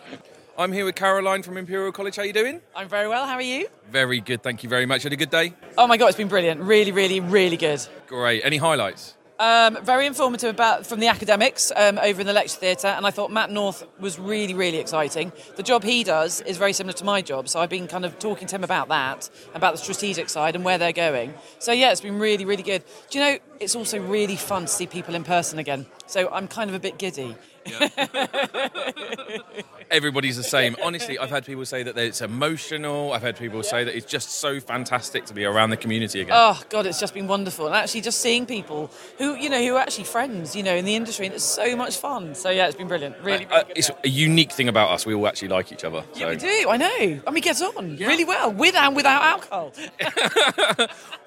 I'm 0.58 0.72
here 0.72 0.84
with 0.84 0.94
Caroline 0.94 1.42
from 1.42 1.56
Imperial 1.56 1.90
College. 1.90 2.16
How 2.16 2.22
are 2.22 2.26
you 2.26 2.34
doing? 2.34 2.60
I'm 2.76 2.86
very 2.86 3.08
well. 3.08 3.26
How 3.26 3.36
are 3.36 3.42
you? 3.42 3.66
Very 3.90 4.20
good, 4.20 4.42
thank 4.42 4.62
you 4.62 4.68
very 4.68 4.84
much. 4.84 5.04
Had 5.04 5.14
a 5.14 5.16
good 5.16 5.30
day? 5.30 5.54
Oh 5.78 5.86
my 5.86 5.96
god, 5.96 6.08
it's 6.08 6.18
been 6.18 6.28
brilliant. 6.28 6.60
Really, 6.60 6.92
really, 6.92 7.20
really 7.20 7.56
good. 7.56 7.80
Great. 8.08 8.42
Any 8.44 8.58
highlights? 8.58 9.14
Um, 9.36 9.84
very 9.84 10.06
informative 10.06 10.50
about 10.50 10.86
from 10.86 11.00
the 11.00 11.08
academics 11.08 11.72
um, 11.74 11.98
over 11.98 12.20
in 12.20 12.26
the 12.26 12.32
lecture 12.32 12.56
theatre, 12.56 12.86
and 12.86 13.04
I 13.04 13.10
thought 13.10 13.32
Matt 13.32 13.50
North 13.50 13.84
was 13.98 14.16
really, 14.16 14.54
really 14.54 14.78
exciting. 14.78 15.32
The 15.56 15.62
job 15.64 15.82
he 15.82 16.04
does 16.04 16.40
is 16.42 16.56
very 16.56 16.72
similar 16.72 16.92
to 16.94 17.04
my 17.04 17.20
job, 17.20 17.48
so 17.48 17.58
I've 17.58 17.68
been 17.68 17.88
kind 17.88 18.04
of 18.04 18.16
talking 18.20 18.46
to 18.46 18.54
him 18.54 18.62
about 18.62 18.88
that, 18.88 19.28
about 19.52 19.72
the 19.72 19.78
strategic 19.78 20.28
side 20.28 20.54
and 20.54 20.64
where 20.64 20.78
they're 20.78 20.92
going. 20.92 21.34
So 21.58 21.72
yeah, 21.72 21.90
it's 21.90 22.00
been 22.00 22.20
really, 22.20 22.44
really 22.44 22.62
good. 22.62 22.84
Do 23.10 23.18
you 23.18 23.24
know? 23.24 23.38
It's 23.58 23.74
also 23.74 23.98
really 23.98 24.36
fun 24.36 24.62
to 24.62 24.68
see 24.68 24.86
people 24.86 25.14
in 25.16 25.24
person 25.24 25.58
again. 25.58 25.86
So 26.06 26.30
I'm 26.30 26.46
kind 26.46 26.70
of 26.70 26.76
a 26.76 26.80
bit 26.80 26.98
giddy. 26.98 27.36
Everybody's 29.90 30.36
the 30.36 30.42
same. 30.42 30.76
Honestly, 30.82 31.18
I've 31.18 31.30
had 31.30 31.44
people 31.44 31.64
say 31.64 31.82
that 31.82 31.96
it's 31.96 32.20
emotional. 32.20 33.12
I've 33.12 33.22
had 33.22 33.36
people 33.36 33.62
say 33.62 33.84
that 33.84 33.96
it's 33.96 34.06
just 34.06 34.30
so 34.30 34.60
fantastic 34.60 35.24
to 35.26 35.34
be 35.34 35.44
around 35.44 35.70
the 35.70 35.76
community 35.76 36.20
again. 36.20 36.34
Oh 36.36 36.60
God, 36.68 36.86
it's 36.86 37.00
just 37.00 37.14
been 37.14 37.26
wonderful, 37.26 37.66
and 37.66 37.74
actually 37.74 38.00
just 38.00 38.20
seeing 38.20 38.46
people 38.46 38.90
who 39.18 39.34
you 39.34 39.48
know 39.48 39.62
who 39.62 39.76
are 39.76 39.80
actually 39.80 40.04
friends, 40.04 40.56
you 40.56 40.62
know, 40.62 40.74
in 40.74 40.84
the 40.84 40.94
industry, 40.94 41.26
and 41.26 41.34
it's 41.34 41.44
so 41.44 41.76
much 41.76 41.98
fun. 41.98 42.34
So 42.34 42.50
yeah, 42.50 42.66
it's 42.66 42.76
been 42.76 42.88
brilliant. 42.88 43.16
Really, 43.22 43.46
really 43.46 43.62
Uh, 43.62 43.64
it's 43.76 43.90
a 44.02 44.08
unique 44.08 44.52
thing 44.52 44.68
about 44.68 44.90
us. 44.90 45.06
We 45.06 45.14
all 45.14 45.26
actually 45.26 45.48
like 45.48 45.72
each 45.72 45.84
other. 45.84 46.04
So. 46.12 46.28
We 46.28 46.36
do, 46.36 46.66
I 46.68 46.76
know. 46.76 47.20
And 47.26 47.34
we 47.34 47.40
get 47.40 47.60
on 47.62 47.96
really 47.96 48.24
well, 48.24 48.52
with 48.52 48.74
and 48.74 48.96
without 48.96 49.22
alcohol. 49.22 49.72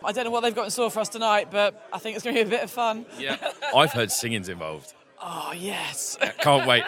I 0.04 0.12
don't 0.12 0.26
know 0.26 0.32
what 0.32 0.42
they've 0.42 0.56
got 0.56 0.66
in 0.66 0.72
store 0.72 0.92
for 0.92 1.00
us 1.00 1.10
tonight, 1.10 1.50
but 1.52 1.88
I 1.92 2.00
think 2.00 2.16
it's 2.16 2.24
going 2.24 2.36
to 2.36 2.44
be 2.44 2.48
a 2.48 2.50
bit 2.50 2.64
of 2.64 2.72
fun. 2.72 3.06
Yeah. 3.18 3.38
I've 3.76 3.94
heard 3.94 4.12
singing's 4.12 4.50
involved. 4.50 4.94
Oh, 5.22 5.54
yes. 5.56 6.18
Yeah, 6.22 6.32
can't 6.32 6.68
wait. 6.68 6.84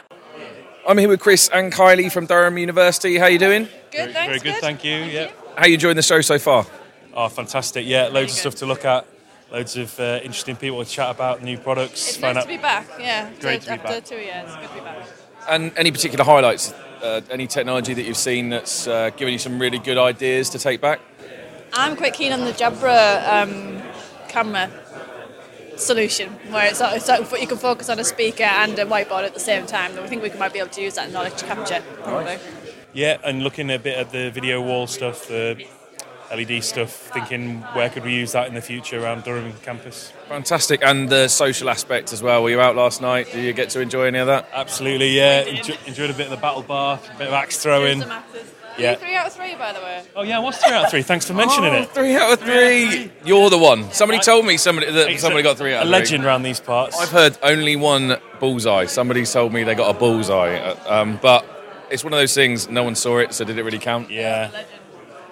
I'm 0.88 0.98
here 0.98 1.10
with 1.10 1.20
Chris 1.20 1.50
and 1.54 1.72
Kylie 1.72 2.12
from 2.12 2.26
Durham 2.26 2.58
University. 2.58 3.18
How 3.18 3.26
are 3.26 3.30
you 3.30 3.40
doing? 3.40 3.68
Good, 3.92 4.12
thanks. 4.14 4.28
Very 4.28 4.40
good, 4.40 4.62
thank 4.62 4.84
you. 4.84 4.96
Yeah. 4.96 5.32
How 5.56 5.68
you 5.68 5.76
enjoying 5.76 5.96
the 5.96 6.02
show 6.02 6.22
so 6.22 6.40
far? 6.40 6.66
Oh, 7.14 7.28
fantastic. 7.28 7.86
Yeah, 7.86 8.08
loads 8.08 8.32
of 8.32 8.40
stuff 8.40 8.56
to 8.56 8.66
look 8.66 8.86
at. 8.86 9.06
Loads 9.52 9.78
of 9.78 10.00
uh, 10.00 10.20
interesting 10.24 10.56
people 10.56 10.84
to 10.84 10.90
chat 10.90 11.10
about, 11.10 11.44
new 11.44 11.58
products. 11.58 12.08
It's 12.10 12.18
find 12.18 12.36
nice 12.36 12.44
out. 12.44 12.48
to 12.48 12.56
be 12.56 12.62
back. 12.62 12.88
Yeah. 13.00 13.30
Great 13.40 13.62
to 13.62 13.68
be 13.68 13.74
after 13.74 13.88
back. 13.88 14.06
two 14.06 14.16
years. 14.16 14.56
Good 14.56 14.68
to 14.70 14.74
be 14.76 14.80
back. 14.82 15.08
And 15.50 15.72
any 15.76 15.92
particular 15.92 16.24
highlights? 16.24 16.72
Uh, 17.04 17.22
any 17.32 17.48
technology 17.48 17.94
that 17.94 18.04
you've 18.04 18.18
seen 18.18 18.50
that's 18.50 18.88
uh, 18.88 19.10
given 19.12 19.32
you 19.32 19.40
some 19.40 19.60
really 19.60 19.80
good 19.80 19.98
ideas 19.98 20.50
to 20.52 20.60
take 20.60 20.82
back? 20.82 21.00
I'm 21.74 21.96
quite 21.96 22.14
keen 22.14 22.32
on 22.32 22.42
the 22.42 22.52
Jabra 22.52 23.28
um, 23.28 23.82
camera 24.28 24.70
solution, 25.80 26.30
where 26.52 26.68
it's, 26.68 26.82
it's 26.82 27.08
like 27.08 27.42
you 27.42 27.48
can 27.48 27.58
focus 27.58 27.90
on 27.90 28.00
a 28.00 28.04
speaker 28.04 28.44
and 28.44 28.78
a 28.78 28.86
whiteboard 28.86 29.26
at 29.26 29.34
the 29.34 29.40
same 29.40 29.66
time. 29.66 29.92
And 29.94 30.02
we 30.02 30.08
think 30.08 30.22
we 30.22 30.30
might 30.32 30.54
be 30.54 30.60
able 30.60 30.70
to 30.70 30.82
use 30.82 30.96
that 30.96 31.08
in 31.08 31.14
knowledge 31.14 31.42
capture, 31.42 31.82
probably. 32.04 32.38
Yeah, 32.94 33.18
and 33.24 33.44
looking 33.44 33.70
a 33.70 33.80
bit 33.80 33.98
at 33.98 34.12
the 34.12 34.32
video 34.32 34.62
wall 34.62 34.88
stuff, 34.88 35.28
the 35.28 35.66
LED 36.32 36.64
stuff, 36.64 36.92
thinking 36.92 37.62
where 37.74 37.90
could 37.90 38.04
we 38.04 38.14
use 38.14 38.34
that 38.34 38.48
in 38.48 38.54
the 38.54 38.62
future 38.62 39.04
around 39.04 39.24
Durham 39.24 39.54
campus. 39.64 40.12
Fantastic. 40.28 40.82
And 40.84 41.10
the 41.10 41.28
social 41.28 41.70
aspect 41.70 42.14
as 42.14 42.22
well. 42.22 42.44
Were 42.44 42.50
you 42.50 42.62
out 42.62 42.76
last 42.76 43.02
night? 43.02 43.32
Did 43.32 43.44
you 43.44 43.54
get 43.54 43.70
to 43.72 43.80
enjoy 43.80 44.06
any 44.06 44.20
of 44.20 44.28
that? 44.28 44.48
Absolutely, 44.54 45.16
yeah. 45.16 45.42
Enjoy, 45.42 45.76
enjoyed 45.88 46.10
a 46.10 46.14
bit 46.14 46.26
of 46.26 46.32
the 46.32 46.38
battle 46.38 46.62
bar, 46.62 47.00
a 47.14 47.18
bit 47.18 47.28
of 47.28 47.34
axe 47.34 47.58
throwing. 47.58 48.04
Yeah. 48.80 48.96
Three 48.96 49.16
out 49.16 49.28
of 49.28 49.34
three, 49.34 49.56
by 49.56 49.74
the 49.74 49.80
way. 49.80 50.04
Oh 50.16 50.22
yeah, 50.24 50.40
what's 50.40 50.58
three 50.64 50.74
out 50.74 50.86
of 50.86 50.92
three? 50.92 51.02
Thanks 51.02 51.26
for 51.28 51.34
mentioning 51.34 51.74
Oh, 51.74 51.82
it. 51.82 51.90
Three 51.92 52.16
out 52.16 52.34
of 52.34 52.40
three. 52.40 53.12
You're 53.26 53.50
the 53.50 53.58
one. 53.58 53.92
Somebody 53.92 54.20
told 54.20 54.46
me 54.46 54.58
somebody 54.58 54.92
that 54.92 55.20
somebody 55.20 55.42
a- 55.42 55.44
got 55.44 55.58
three 55.58 55.74
out 55.74 55.80
a 55.80 55.82
of 55.82 55.88
three. 55.88 55.92
legend 56.00 56.26
around 56.26 56.44
these 56.44 56.60
parts. 56.60 57.00
I've 57.00 57.10
heard 57.12 57.38
only 57.44 57.76
one 57.76 58.18
bullseye. 58.40 58.86
Somebody 58.86 59.26
told 59.26 59.54
me 59.54 59.64
they 59.64 59.76
got 59.76 59.96
a 59.96 59.98
bullseye, 60.00 60.56
uh, 60.58 60.76
um, 61.02 61.20
but 61.22 61.46
it's 61.92 62.04
one 62.04 62.14
of 62.14 62.20
those 62.20 62.34
things. 62.36 62.70
No 62.70 62.84
one 62.84 62.96
saw 62.96 63.18
it, 63.20 63.34
so 63.34 63.44
did 63.46 63.58
it 63.58 63.64
really 63.64 63.80
count? 63.80 64.10
Yeah. 64.10 64.50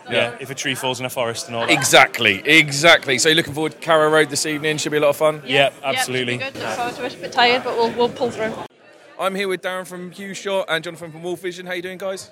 Yeah, 0.09 0.37
if 0.39 0.49
a 0.49 0.55
tree 0.55 0.73
falls 0.73 1.01
in 1.01 1.05
a 1.05 1.09
forest 1.09 1.47
and 1.47 1.55
all 1.57 1.67
that. 1.67 1.73
Exactly, 1.73 2.35
exactly. 2.47 3.17
So 3.17 3.27
you're 3.27 3.35
looking 3.35 3.53
forward 3.53 3.73
to 3.73 3.77
Carrow 3.79 4.09
Road 4.09 4.29
this 4.29 4.45
evening? 4.45 4.77
Should 4.77 4.93
be 4.93 4.97
a 4.99 5.01
lot 5.01 5.09
of 5.09 5.17
fun. 5.17 5.41
Yeah, 5.45 5.71
absolutely. 5.83 6.35
Yeah, 6.37 6.45
should 6.45 6.53
be 6.53 6.59
good. 6.61 6.65
Look 6.65 6.75
forward 6.77 6.95
to 6.95 7.05
it. 7.07 7.13
A 7.15 7.17
bit 7.17 7.31
tired, 7.33 7.63
but 7.65 7.75
we'll, 7.75 7.91
we'll 7.91 8.07
pull 8.09 8.31
through. 8.31 8.53
I'm 9.19 9.35
here 9.35 9.49
with 9.49 9.61
Darren 9.61 9.85
from 9.85 10.11
Hugh 10.11 10.33
Shot 10.33 10.67
and 10.69 10.81
Jonathan 10.81 11.11
from 11.11 11.23
WolfVision. 11.23 11.65
How 11.67 11.73
you 11.73 11.81
doing, 11.81 11.97
guys? 11.97 12.31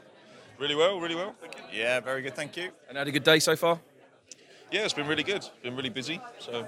Really 0.57 0.75
well, 0.75 0.99
really 0.99 1.15
well. 1.15 1.35
Yeah, 1.73 1.99
very 1.99 2.21
good, 2.21 2.35
thank 2.35 2.55
you. 2.55 2.69
And 2.87 2.97
had 2.97 3.07
a 3.07 3.11
good 3.11 3.23
day 3.23 3.39
so 3.39 3.55
far? 3.55 3.79
Yeah, 4.71 4.83
it's 4.83 4.93
been 4.93 5.07
really 5.07 5.23
good. 5.23 5.45
Been 5.63 5.75
really 5.75 5.89
busy. 5.89 6.19
So 6.39 6.65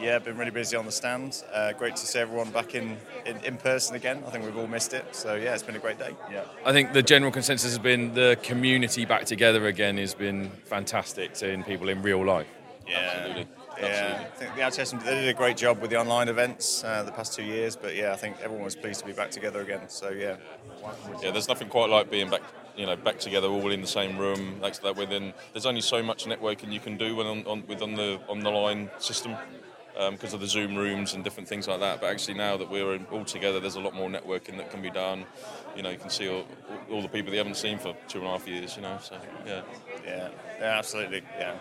yeah, 0.00 0.18
been 0.18 0.36
really 0.36 0.50
busy 0.50 0.76
on 0.76 0.84
the 0.84 0.92
stand. 0.92 1.42
Uh, 1.52 1.72
great 1.72 1.96
to 1.96 2.06
see 2.06 2.18
everyone 2.18 2.50
back 2.50 2.74
in, 2.74 2.96
in 3.24 3.36
in 3.44 3.56
person 3.56 3.96
again. 3.96 4.22
I 4.26 4.30
think 4.30 4.44
we've 4.44 4.56
all 4.56 4.66
missed 4.66 4.94
it. 4.94 5.14
So 5.14 5.34
yeah, 5.34 5.54
it's 5.54 5.62
been 5.62 5.76
a 5.76 5.80
great 5.80 5.98
day. 5.98 6.14
Yeah. 6.30 6.44
I 6.64 6.72
think 6.72 6.92
the 6.92 7.02
general 7.02 7.32
consensus 7.32 7.70
has 7.70 7.78
been 7.78 8.14
the 8.14 8.38
community 8.42 9.04
back 9.04 9.24
together 9.24 9.66
again 9.66 9.96
has 9.98 10.14
been 10.14 10.50
fantastic, 10.64 11.34
seeing 11.36 11.62
people 11.64 11.88
in 11.88 12.02
real 12.02 12.24
life. 12.24 12.46
Yeah, 12.86 12.98
Absolutely. 13.14 13.46
yeah. 13.80 14.24
I 14.32 14.36
think 14.36 14.54
the 14.54 14.60
LTSMG 14.60 15.04
they 15.04 15.14
did 15.20 15.28
a 15.28 15.34
great 15.34 15.56
job 15.56 15.80
with 15.80 15.90
the 15.90 15.98
online 15.98 16.28
events 16.28 16.84
uh, 16.84 17.02
the 17.02 17.12
past 17.12 17.32
two 17.34 17.42
years, 17.42 17.74
but 17.76 17.94
yeah, 17.96 18.12
I 18.12 18.16
think 18.16 18.36
everyone 18.42 18.64
was 18.64 18.76
pleased 18.76 19.00
to 19.00 19.06
be 19.06 19.12
back 19.12 19.30
together 19.30 19.60
again. 19.60 19.88
So 19.88 20.10
yeah. 20.10 20.36
Yeah, 21.22 21.32
there's 21.32 21.48
nothing 21.48 21.68
quite 21.68 21.90
like 21.90 22.10
being 22.10 22.30
back, 22.30 22.42
you 22.76 22.86
know, 22.86 22.96
back 22.96 23.18
together 23.18 23.48
all 23.48 23.70
in 23.72 23.80
the 23.80 23.86
same 23.86 24.18
room. 24.18 24.60
Like 24.60 24.80
that, 24.80 24.96
within 24.96 25.32
there's 25.52 25.66
only 25.66 25.80
so 25.80 26.02
much 26.02 26.26
networking 26.26 26.72
you 26.72 26.80
can 26.80 26.96
do 26.96 27.16
when 27.16 27.26
on, 27.26 27.46
on 27.46 27.66
with 27.66 27.82
on 27.82 27.94
the 27.94 28.20
on 28.28 28.40
the 28.40 28.50
line 28.50 28.90
system 28.98 29.36
um, 29.98 30.14
because 30.14 30.34
of 30.34 30.40
the 30.40 30.46
Zoom 30.46 30.76
rooms 30.76 31.14
and 31.14 31.24
different 31.24 31.48
things 31.48 31.66
like 31.66 31.80
that. 31.80 32.00
But 32.00 32.10
actually, 32.10 32.34
now 32.34 32.56
that 32.56 32.70
we're 32.70 33.00
all 33.10 33.24
together, 33.24 33.60
there's 33.60 33.76
a 33.76 33.80
lot 33.80 33.94
more 33.94 34.08
networking 34.08 34.56
that 34.58 34.70
can 34.70 34.82
be 34.82 34.90
done. 34.90 35.24
You 35.74 35.82
know, 35.82 35.90
you 35.90 35.98
can 35.98 36.10
see 36.10 36.28
all, 36.28 36.44
all 36.90 37.02
the 37.02 37.08
people 37.08 37.32
you 37.32 37.38
haven't 37.38 37.56
seen 37.56 37.78
for 37.78 37.96
two 38.08 38.18
and 38.18 38.26
a 38.26 38.30
half 38.30 38.46
years. 38.46 38.76
You 38.76 38.82
know, 38.82 38.98
so 39.00 39.16
yeah, 39.46 39.62
yeah, 40.04 40.28
yeah, 40.58 40.78
absolutely, 40.78 41.22
yeah. 41.38 41.54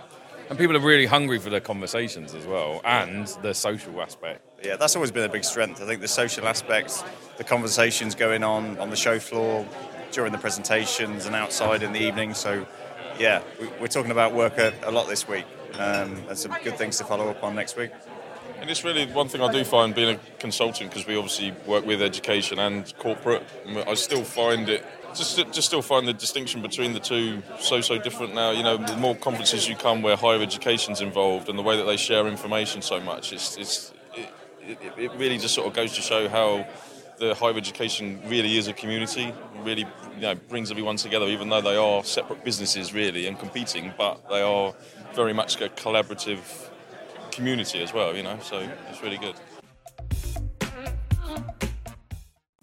And 0.47 0.59
people 0.59 0.77
are 0.77 0.81
really 0.81 1.07
hungry 1.07 1.39
for 1.39 1.49
the 1.49 1.59
conversations 1.59 2.35
as 2.35 2.45
well, 2.45 2.81
and 2.83 3.27
the 3.41 3.53
social 3.53 3.99
aspect. 4.01 4.41
Yeah, 4.63 4.75
that's 4.75 4.95
always 4.95 5.11
been 5.11 5.23
a 5.23 5.31
big 5.31 5.43
strength. 5.43 5.81
I 5.81 5.85
think 5.85 6.01
the 6.01 6.07
social 6.07 6.47
aspects, 6.47 7.03
the 7.37 7.43
conversations 7.43 8.15
going 8.15 8.43
on 8.43 8.77
on 8.77 8.89
the 8.89 8.95
show 8.95 9.19
floor 9.19 9.65
during 10.11 10.31
the 10.31 10.37
presentations 10.37 11.25
and 11.25 11.35
outside 11.35 11.83
in 11.83 11.93
the 11.93 11.99
evening. 11.99 12.33
So, 12.33 12.65
yeah, 13.19 13.41
we- 13.59 13.67
we're 13.79 13.87
talking 13.87 14.11
about 14.11 14.33
work 14.33 14.57
a, 14.57 14.73
a 14.83 14.91
lot 14.91 15.07
this 15.07 15.27
week, 15.27 15.45
um, 15.75 16.23
and 16.29 16.37
some 16.37 16.55
good 16.63 16.77
things 16.77 16.97
to 16.97 17.03
follow 17.03 17.29
up 17.29 17.43
on 17.43 17.55
next 17.55 17.75
week. 17.77 17.91
And 18.59 18.69
it's 18.69 18.83
really 18.83 19.05
one 19.05 19.27
thing 19.27 19.41
I 19.41 19.51
do 19.51 19.63
find 19.63 19.93
being 19.93 20.15
a 20.15 20.19
consultant 20.39 20.89
because 20.89 21.05
we 21.05 21.15
obviously 21.15 21.53
work 21.67 21.85
with 21.85 22.01
education 22.01 22.57
and 22.57 22.91
corporate. 22.97 23.43
I 23.87 23.93
still 23.95 24.23
find 24.23 24.69
it 24.69 24.83
just 25.13 25.37
just 25.37 25.63
still 25.67 25.81
find 25.81 26.07
the 26.07 26.13
distinction 26.13 26.61
between 26.61 26.93
the 26.93 26.99
two 26.99 27.43
so 27.59 27.81
so 27.81 27.97
different 27.97 28.33
now. 28.33 28.51
You 28.51 28.63
know, 28.63 28.77
the 28.77 28.97
more 28.97 29.15
conferences 29.15 29.67
you 29.69 29.75
come 29.75 30.01
where 30.01 30.15
higher 30.15 30.41
education's 30.41 31.01
involved 31.01 31.47
and 31.47 31.59
the 31.59 31.63
way 31.63 31.77
that 31.77 31.83
they 31.83 31.97
share 31.97 32.27
information 32.27 32.81
so 32.81 32.99
much, 32.99 33.33
it's 33.33 33.55
it's 33.57 33.93
it, 34.15 34.29
it, 34.81 34.93
it 34.97 35.11
really 35.13 35.37
just 35.37 35.53
sort 35.53 35.67
of 35.67 35.73
goes 35.73 35.93
to 35.93 36.01
show 36.01 36.27
how 36.27 36.65
the 37.17 37.33
higher 37.35 37.55
education 37.55 38.19
really 38.25 38.57
is 38.57 38.67
a 38.67 38.73
community. 38.73 39.33
Really, 39.63 39.85
you 40.15 40.21
know, 40.21 40.35
brings 40.35 40.71
everyone 40.71 40.97
together, 40.97 41.25
even 41.25 41.49
though 41.49 41.61
they 41.61 41.75
are 41.75 42.03
separate 42.03 42.43
businesses 42.43 42.93
really 42.93 43.27
and 43.27 43.37
competing, 43.39 43.93
but 43.97 44.27
they 44.29 44.41
are 44.41 44.73
very 45.13 45.33
much 45.33 45.59
a 45.61 45.69
collaborative 45.69 46.69
community 47.31 47.81
as 47.81 47.93
well, 47.93 48.15
you 48.15 48.23
know, 48.23 48.37
so 48.41 48.67
it's 48.89 49.01
really 49.01 49.17
good. 49.17 49.35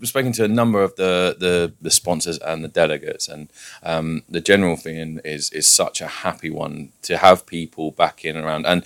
I've 0.01 0.09
spoken 0.09 0.33
to 0.33 0.45
a 0.45 0.49
number 0.49 0.83
of 0.83 0.97
the, 0.97 1.37
the, 1.39 1.75
the 1.81 1.91
sponsors 1.91 2.39
and 2.39 2.65
the 2.65 2.69
delegates, 2.69 3.29
and 3.29 3.49
um, 3.85 4.25
the 4.29 4.41
general 4.41 4.77
feeling 4.77 5.21
is 5.25 5.51
is 5.51 5.71
such 5.71 6.01
a 6.01 6.09
happy 6.09 6.51
one 6.51 6.91
to 7.03 7.19
have 7.19 7.47
people 7.47 7.93
back 7.93 8.25
in 8.25 8.37
and 8.37 8.45
around. 8.45 8.67
And 8.67 8.85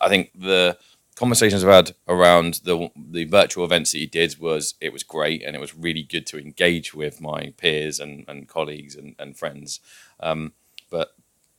I 0.00 0.08
think 0.08 0.30
the 0.34 0.78
conversations 1.16 1.64
I've 1.64 1.86
had 1.86 1.94
around 2.06 2.60
the 2.64 2.90
the 2.96 3.24
virtual 3.24 3.64
events 3.64 3.92
that 3.92 3.98
you 3.98 4.06
did 4.06 4.38
was 4.38 4.74
it 4.80 4.92
was 4.92 5.02
great, 5.02 5.42
and 5.42 5.56
it 5.56 5.60
was 5.60 5.74
really 5.74 6.02
good 6.02 6.26
to 6.28 6.38
engage 6.38 6.94
with 6.94 7.20
my 7.20 7.52
peers 7.56 7.98
and, 7.98 8.24
and 8.28 8.48
colleagues 8.48 8.94
and, 8.94 9.16
and 9.18 9.36
friends. 9.36 9.80
Um, 10.20 10.52
but 10.90 11.14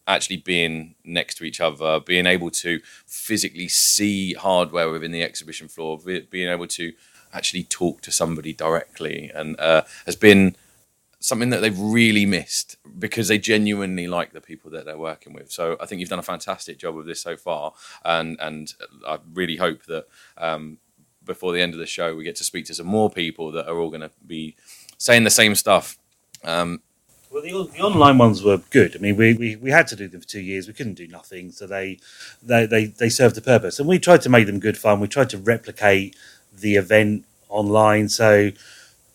actually 0.07 0.37
being 0.37 0.95
next 1.03 1.35
to 1.35 1.43
each 1.43 1.59
other, 1.59 1.99
being 1.99 2.25
able 2.25 2.49
to 2.49 2.79
physically 3.05 3.67
see 3.67 4.33
hardware 4.33 4.89
within 4.89 5.11
the 5.11 5.23
exhibition 5.23 5.67
floor, 5.67 5.99
being 6.29 6.49
able 6.49 6.67
to 6.67 6.93
actually 7.33 7.63
talk 7.63 8.01
to 8.01 8.11
somebody 8.11 8.53
directly, 8.53 9.29
and 9.33 9.59
uh, 9.59 9.81
has 10.05 10.15
been 10.15 10.55
something 11.27 11.49
that 11.53 11.61
they've 11.61 11.79
really 11.99 12.25
missed 12.25 12.77
because 12.97 13.27
they 13.27 13.37
genuinely 13.37 14.07
like 14.17 14.31
the 14.31 14.41
people 14.49 14.71
that 14.71 14.85
they're 14.85 14.97
working 15.11 15.33
with. 15.33 15.51
So 15.51 15.63
I 15.81 15.85
think 15.85 15.99
you've 15.99 16.09
done 16.15 16.25
a 16.27 16.31
fantastic 16.33 16.75
job 16.83 16.97
of 16.97 17.05
this 17.05 17.21
so 17.21 17.35
far, 17.47 17.73
and 18.05 18.37
and 18.47 18.73
I 19.05 19.15
really 19.33 19.57
hope 19.57 19.81
that 19.93 20.05
um, 20.37 20.77
before 21.25 21.51
the 21.53 21.61
end 21.61 21.73
of 21.73 21.79
the 21.79 21.85
show 21.97 22.15
we 22.15 22.23
get 22.23 22.37
to 22.37 22.45
speak 22.51 22.65
to 22.67 22.73
some 22.73 22.87
more 22.87 23.09
people 23.09 23.51
that 23.51 23.67
are 23.69 23.77
all 23.79 23.89
going 23.89 24.07
to 24.09 24.11
be 24.25 24.55
saying 24.97 25.23
the 25.25 25.37
same 25.41 25.55
stuff. 25.55 25.97
Um, 26.43 26.81
Well, 27.31 27.43
the, 27.43 27.51
the 27.75 27.83
online 27.89 28.17
ones 28.17 28.41
were 28.41 28.59
good. 28.77 28.95
I 28.95 28.99
mean, 28.99 29.17
we, 29.17 29.33
we, 29.33 29.49
we 29.57 29.71
had 29.71 29.87
to 29.87 29.95
do 29.97 30.07
them 30.07 30.21
for 30.21 30.27
two 30.27 30.41
years. 30.51 30.67
We 30.67 30.73
couldn't 30.73 30.93
do 31.03 31.07
nothing, 31.19 31.51
so 31.51 31.67
they 31.67 31.99
they 32.41 32.65
they, 32.73 32.85
they 33.01 33.09
served 33.09 33.37
a 33.37 33.41
purpose, 33.41 33.79
and 33.79 33.87
we 33.89 33.99
tried 33.99 34.21
to 34.23 34.29
make 34.29 34.45
them 34.47 34.59
good 34.67 34.77
fun. 34.77 35.01
We 35.01 35.09
tried 35.09 35.29
to 35.31 35.37
replicate 35.37 36.15
the 36.63 36.75
event 36.77 37.25
online. 37.49 38.07
So, 38.09 38.51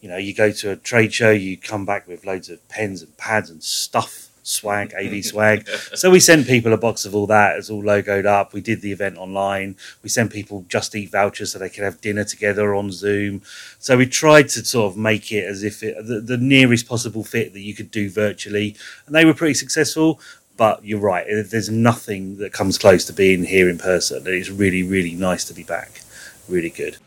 you 0.02 0.08
know, 0.08 0.16
you 0.16 0.34
go 0.34 0.50
to 0.50 0.72
a 0.72 0.76
trade 0.76 1.14
show, 1.14 1.30
you 1.30 1.56
come 1.56 1.86
back 1.86 2.08
with 2.08 2.26
loads 2.26 2.50
of 2.50 2.68
pens 2.68 3.02
and 3.02 3.16
pads 3.16 3.48
and 3.50 3.62
stuff, 3.62 4.30
swag, 4.42 4.92
AV 4.94 5.24
swag. 5.24 5.68
So 5.94 6.10
we 6.10 6.18
send 6.18 6.44
people 6.46 6.72
a 6.72 6.76
box 6.76 7.04
of 7.04 7.14
all 7.14 7.28
that. 7.28 7.56
It's 7.56 7.70
all 7.70 7.84
logoed 7.84 8.26
up. 8.26 8.52
We 8.52 8.60
did 8.60 8.80
the 8.80 8.90
event 8.90 9.16
online. 9.16 9.76
We 10.02 10.08
sent 10.08 10.32
people 10.32 10.66
just 10.68 10.96
eat 10.96 11.12
vouchers 11.12 11.52
so 11.52 11.60
they 11.60 11.68
could 11.68 11.84
have 11.84 12.00
dinner 12.00 12.24
together 12.24 12.74
on 12.74 12.90
Zoom. 12.90 13.42
So 13.78 13.96
we 13.96 14.06
tried 14.06 14.48
to 14.50 14.64
sort 14.64 14.90
of 14.90 14.98
make 14.98 15.30
it 15.30 15.44
as 15.44 15.62
if 15.62 15.84
it 15.84 15.94
the, 16.04 16.20
the 16.20 16.36
nearest 16.36 16.88
possible 16.88 17.22
fit 17.22 17.52
that 17.52 17.60
you 17.60 17.72
could 17.72 17.92
do 17.92 18.10
virtually, 18.10 18.74
and 19.06 19.14
they 19.14 19.24
were 19.24 19.34
pretty 19.34 19.54
successful. 19.54 20.20
But 20.56 20.84
you're 20.84 21.00
right. 21.00 21.24
There's 21.28 21.70
nothing 21.70 22.38
that 22.38 22.52
comes 22.52 22.76
close 22.76 23.04
to 23.06 23.12
being 23.12 23.44
here 23.44 23.70
in 23.70 23.78
person. 23.78 24.24
It's 24.26 24.50
really, 24.50 24.82
really 24.82 25.14
nice 25.14 25.44
to 25.44 25.54
be 25.54 25.62
back. 25.62 26.02
Really 26.48 26.70
good. 26.70 26.98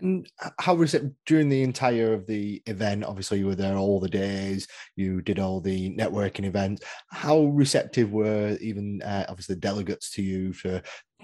And 0.00 0.28
how 0.58 0.74
was 0.74 0.94
it 0.94 1.04
during 1.26 1.48
the 1.48 1.62
entire 1.62 2.12
of 2.12 2.26
the 2.26 2.62
event? 2.66 3.04
Obviously, 3.04 3.38
you 3.38 3.46
were 3.46 3.54
there 3.54 3.76
all 3.76 4.00
the 4.00 4.08
days. 4.08 4.68
You 4.96 5.22
did 5.22 5.38
all 5.38 5.60
the 5.60 5.94
networking 5.94 6.44
events. 6.44 6.84
How 7.10 7.44
receptive 7.44 8.12
were 8.12 8.56
even 8.60 9.02
uh, 9.02 9.26
obviously 9.28 9.54
the 9.54 9.60
delegates 9.60 10.10
to 10.12 10.22
you 10.22 10.52
for 10.52 10.82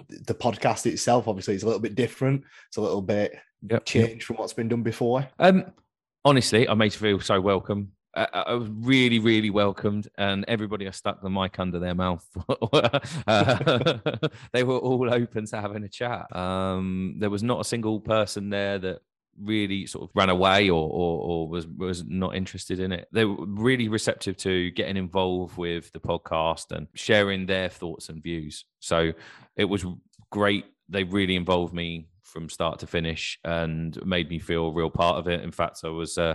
the 0.09 0.35
podcast 0.35 0.87
itself? 0.87 1.29
Obviously, 1.29 1.55
it's 1.55 1.63
a 1.63 1.67
little 1.67 1.81
bit 1.81 1.95
different. 1.95 2.45
It's 2.69 2.77
a 2.77 2.83
little 2.83 3.03
bit 3.03 3.35
Yep, 3.69 3.85
changed 3.87 4.27
from 4.27 4.37
what's 4.37 4.53
been 4.53 4.69
done 4.69 4.83
before. 4.83 5.27
Um, 5.39 5.65
honestly, 6.25 6.69
I 6.69 6.75
made 6.75 6.93
to 6.93 6.99
feel 6.99 7.21
so 7.21 7.41
welcome. 7.41 7.93
Was 8.17 8.69
really, 8.69 9.19
really 9.19 9.51
welcomed, 9.51 10.09
and 10.17 10.45
everybody 10.47 10.87
I 10.87 10.93
stuck 10.93 11.21
the 11.21 11.31
mic 11.31 11.59
under 11.59 11.79
their 11.79 11.95
mouth. 11.95 12.27
uh, 13.27 13.99
they 14.53 14.63
were 14.63 14.79
all 14.79 15.13
open 15.13 15.47
to 15.47 15.61
having 15.61 15.85
a 15.85 15.89
chat. 15.89 16.35
Um, 16.35 17.17
there 17.19 17.31
was 17.31 17.43
not 17.43 17.61
a 17.61 17.65
single 17.65 18.01
person 18.01 18.51
there 18.51 18.79
that 18.79 19.01
really 19.41 19.87
sort 19.87 20.09
of 20.09 20.11
ran 20.15 20.31
away 20.31 20.71
or, 20.71 20.89
or, 20.89 21.21
or 21.21 21.49
was 21.49 21.67
was 21.67 22.05
not 22.05 22.37
interested 22.37 22.81
in 22.81 22.93
it. 22.93 23.09
They 23.13 23.25
were 23.25 23.47
really 23.47 23.89
receptive 23.89 24.37
to 24.39 24.71
getting 24.73 24.97
involved 24.97 25.57
with 25.57 25.93
the 25.93 26.01
podcast 26.01 26.71
and 26.71 26.87
sharing 26.95 27.47
their 27.47 27.69
thoughts 27.69 28.09
and 28.09 28.23
views. 28.23 28.65
So 28.81 29.13
it 29.57 29.65
was 29.65 29.85
great. 30.31 30.67
They 30.89 31.05
really 31.05 31.37
involved 31.37 31.75
me 31.75 32.09
from 32.23 32.49
start 32.49 32.81
to 32.81 32.87
finish 32.87 33.39
and 33.45 33.99
made 34.05 34.29
me 34.29 34.39
feel 34.39 34.67
a 34.67 34.73
real 34.73 34.91
part 34.91 35.19
of 35.19 35.29
it. 35.29 35.43
In 35.43 35.53
fact, 35.53 35.81
I 35.85 35.89
was 35.89 36.19
uh, 36.19 36.35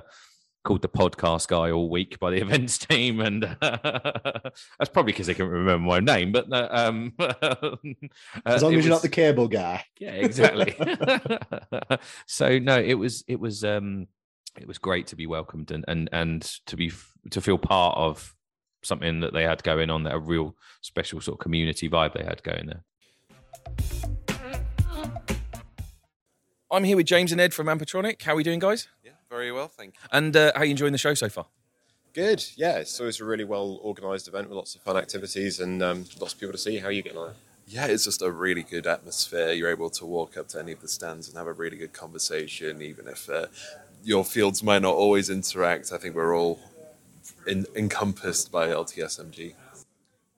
called 0.64 0.82
the 0.82 0.90
podcast 0.90 1.48
guy 1.48 1.72
all 1.72 1.90
week 1.90 2.20
by 2.20 2.32
the 2.32 2.38
events 2.42 2.78
team, 2.78 3.20
and 3.20 3.44
that's 3.62 4.90
probably 4.92 5.14
because 5.14 5.28
they 5.28 5.34
couldn't 5.34 5.52
remember 5.52 5.88
my 5.88 6.00
name. 6.00 6.32
But 6.32 6.52
uh, 6.52 6.68
um, 6.72 7.14
As 7.20 8.62
uh, 8.62 8.66
long 8.66 8.74
it 8.74 8.78
as 8.78 8.86
you're 8.86 8.94
not 8.94 9.02
the 9.02 9.10
cable 9.10 9.48
guy. 9.48 9.84
yeah, 10.00 10.12
exactly. 10.12 10.76
so 12.26 12.60
no, 12.60 12.80
it 12.80 12.96
was 12.96 13.24
it 13.28 13.40
was 13.40 13.64
um 13.64 14.08
it 14.60 14.68
was 14.68 14.78
great 14.78 15.08
to 15.08 15.16
be 15.16 15.28
welcomed 15.28 15.72
and 15.72 15.86
and 15.88 16.10
and 16.12 16.42
to 16.66 16.76
be 16.76 16.92
to 17.32 17.42
feel 17.42 17.58
part 17.58 17.98
of 17.98 18.36
something 18.84 19.20
that 19.22 19.34
they 19.34 19.44
had 19.44 19.64
going 19.64 19.90
on 19.90 20.04
that 20.04 20.14
a 20.14 20.20
real 20.20 20.56
special 20.82 21.20
sort 21.20 21.36
of 21.36 21.40
community 21.44 21.90
vibe 21.90 22.14
they 22.14 22.24
had 22.24 22.42
going 22.44 22.68
there. 22.68 22.84
I'm 26.72 26.84
here 26.84 26.96
with 26.98 27.08
James 27.08 27.32
and 27.32 27.42
Ed 27.42 27.54
from 27.54 27.66
Ampetronic. 27.66 28.22
How 28.22 28.34
are 28.34 28.36
we 28.36 28.44
doing, 28.44 28.60
guys? 28.60 28.88
Yeah, 29.30 29.36
very 29.38 29.52
well, 29.52 29.68
thank 29.68 29.96
you. 29.96 30.00
And 30.12 30.36
uh, 30.36 30.52
how 30.56 30.62
are 30.62 30.66
you 30.66 30.72
enjoying 30.72 30.92
the 30.92 30.98
show 30.98 31.14
so 31.14 31.30
far? 31.30 31.46
Good, 32.14 32.44
yeah. 32.56 32.76
So 32.76 32.82
it's 32.82 33.00
always 33.00 33.20
a 33.22 33.26
really 33.26 33.44
well 33.44 33.80
organised 33.84 34.28
event 34.28 34.50
with 34.50 34.56
lots 34.56 34.76
of 34.76 34.82
fun 34.82 34.98
activities 34.98 35.60
and 35.60 35.82
um, 35.84 36.06
lots 36.20 36.34
of 36.34 36.40
people 36.40 36.54
to 36.54 36.58
see. 36.58 36.78
How 36.78 36.88
are 36.88 36.92
you 36.92 37.02
getting 37.02 37.20
on? 37.20 37.34
Yeah, 37.68 37.86
it's 37.86 38.06
just 38.06 38.24
a 38.24 38.32
really 38.32 38.64
good 38.64 38.88
atmosphere. 38.88 39.52
You're 39.52 39.70
able 39.70 39.92
to 39.92 40.06
walk 40.06 40.38
up 40.38 40.48
to 40.50 40.60
any 40.60 40.72
of 40.72 40.82
the 40.82 40.88
stands 40.88 41.28
and 41.28 41.38
have 41.38 41.46
a 41.46 41.54
really 41.54 41.78
good 41.78 41.94
conversation, 41.94 42.82
even 42.82 43.08
if 43.08 43.30
uh, 43.30 43.46
your 44.04 44.26
fields 44.26 44.64
might 44.64 44.82
not 44.82 44.96
always 44.96 45.30
interact. 45.30 45.94
I 45.94 45.98
think 45.98 46.16
we're 46.16 46.36
all 46.36 46.60
in, 47.46 47.68
encompassed 47.76 48.52
by 48.52 48.70
LTSMG. 48.70 49.54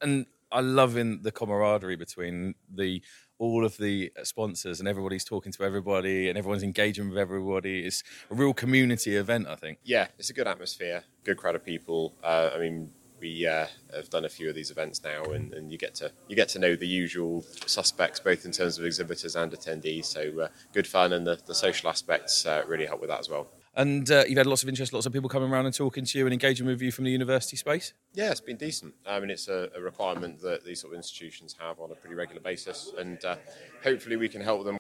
And 0.02 0.26
I 0.52 0.60
love 0.60 0.98
in 0.98 1.22
the 1.22 1.32
camaraderie 1.32 1.96
between 1.96 2.56
the 2.70 3.02
all 3.42 3.66
of 3.66 3.76
the 3.78 4.14
sponsors 4.24 4.80
and 4.80 4.88
everybody's 4.88 5.26
talking 5.26 5.52
to 5.52 5.64
everybody 5.64 6.30
and 6.30 6.38
everyone's 6.38 6.62
engaging 6.62 7.10
with 7.10 7.18
everybody. 7.18 7.80
It's 7.80 8.04
a 8.30 8.36
real 8.36 8.54
community 8.54 9.16
event, 9.16 9.48
I 9.48 9.56
think. 9.56 9.80
Yeah, 9.84 10.08
it's 10.20 10.30
a 10.30 10.34
good 10.34 10.48
atmosphere, 10.48 11.04
good 11.24 11.38
crowd 11.38 11.56
of 11.56 11.66
people. 11.66 12.14
Uh, 12.24 12.52
I 12.54 12.60
mean, 12.60 12.92
we 13.20 13.48
uh, 13.48 13.66
have 13.96 14.12
done 14.12 14.26
a 14.26 14.30
few 14.30 14.48
of 14.48 14.56
these 14.56 14.70
events 14.70 15.02
now, 15.04 15.24
and, 15.24 15.54
and 15.54 15.72
you 15.72 15.78
get 15.78 15.96
to 15.96 16.12
you 16.28 16.36
get 16.36 16.50
to 16.50 16.60
know 16.60 16.76
the 16.76 16.88
usual 16.88 17.44
suspects, 17.66 18.20
both 18.20 18.46
in 18.46 18.52
terms 18.52 18.78
of 18.78 18.86
exhibitors 18.86 19.36
and 19.36 19.52
attendees. 19.52 20.06
So 20.06 20.42
uh, 20.42 20.48
good 20.74 20.88
fun, 20.88 21.14
and 21.14 21.26
the, 21.26 21.40
the 21.46 21.56
social 21.56 21.90
aspects 21.90 22.46
uh, 22.46 22.64
really 22.68 22.86
help 22.86 23.02
with 23.02 23.10
that 23.10 23.20
as 23.20 23.30
well. 23.30 23.48
And 23.76 24.12
uh, 24.12 24.26
you've 24.28 24.38
had 24.38 24.48
lots 24.48 24.64
of 24.64 24.70
interest, 24.70 24.92
lots 24.92 25.06
of 25.06 25.14
people 25.14 25.30
coming 25.30 25.50
around 25.50 25.66
and 25.66 25.74
talking 25.74 26.04
to 26.04 26.18
you 26.18 26.26
and 26.26 26.34
engaging 26.34 26.66
with 26.66 26.82
you 26.82 26.92
from 26.92 27.06
the 27.06 27.12
university 27.12 27.56
space. 27.56 27.94
Yeah, 28.14 28.32
it's 28.32 28.42
been 28.42 28.58
decent. 28.58 28.94
I 29.08 29.20
mean, 29.22 29.30
it's 29.30 29.48
a, 29.48 29.70
a 29.76 29.80
requirement 29.82 30.42
that 30.42 30.66
these 30.66 30.82
sort 30.82 30.94
of 30.94 30.98
institutions 30.98 31.56
have 31.58 31.80
on 31.80 31.90
a 31.92 31.96
pretty 31.96 32.16
regular 32.16 32.42
basis, 32.42 32.92
and 32.98 33.24
uh, 33.24 33.38
hopefully 33.84 34.18
we 34.18 34.28
can 34.28 34.42
help 34.42 34.66
them. 34.66 34.78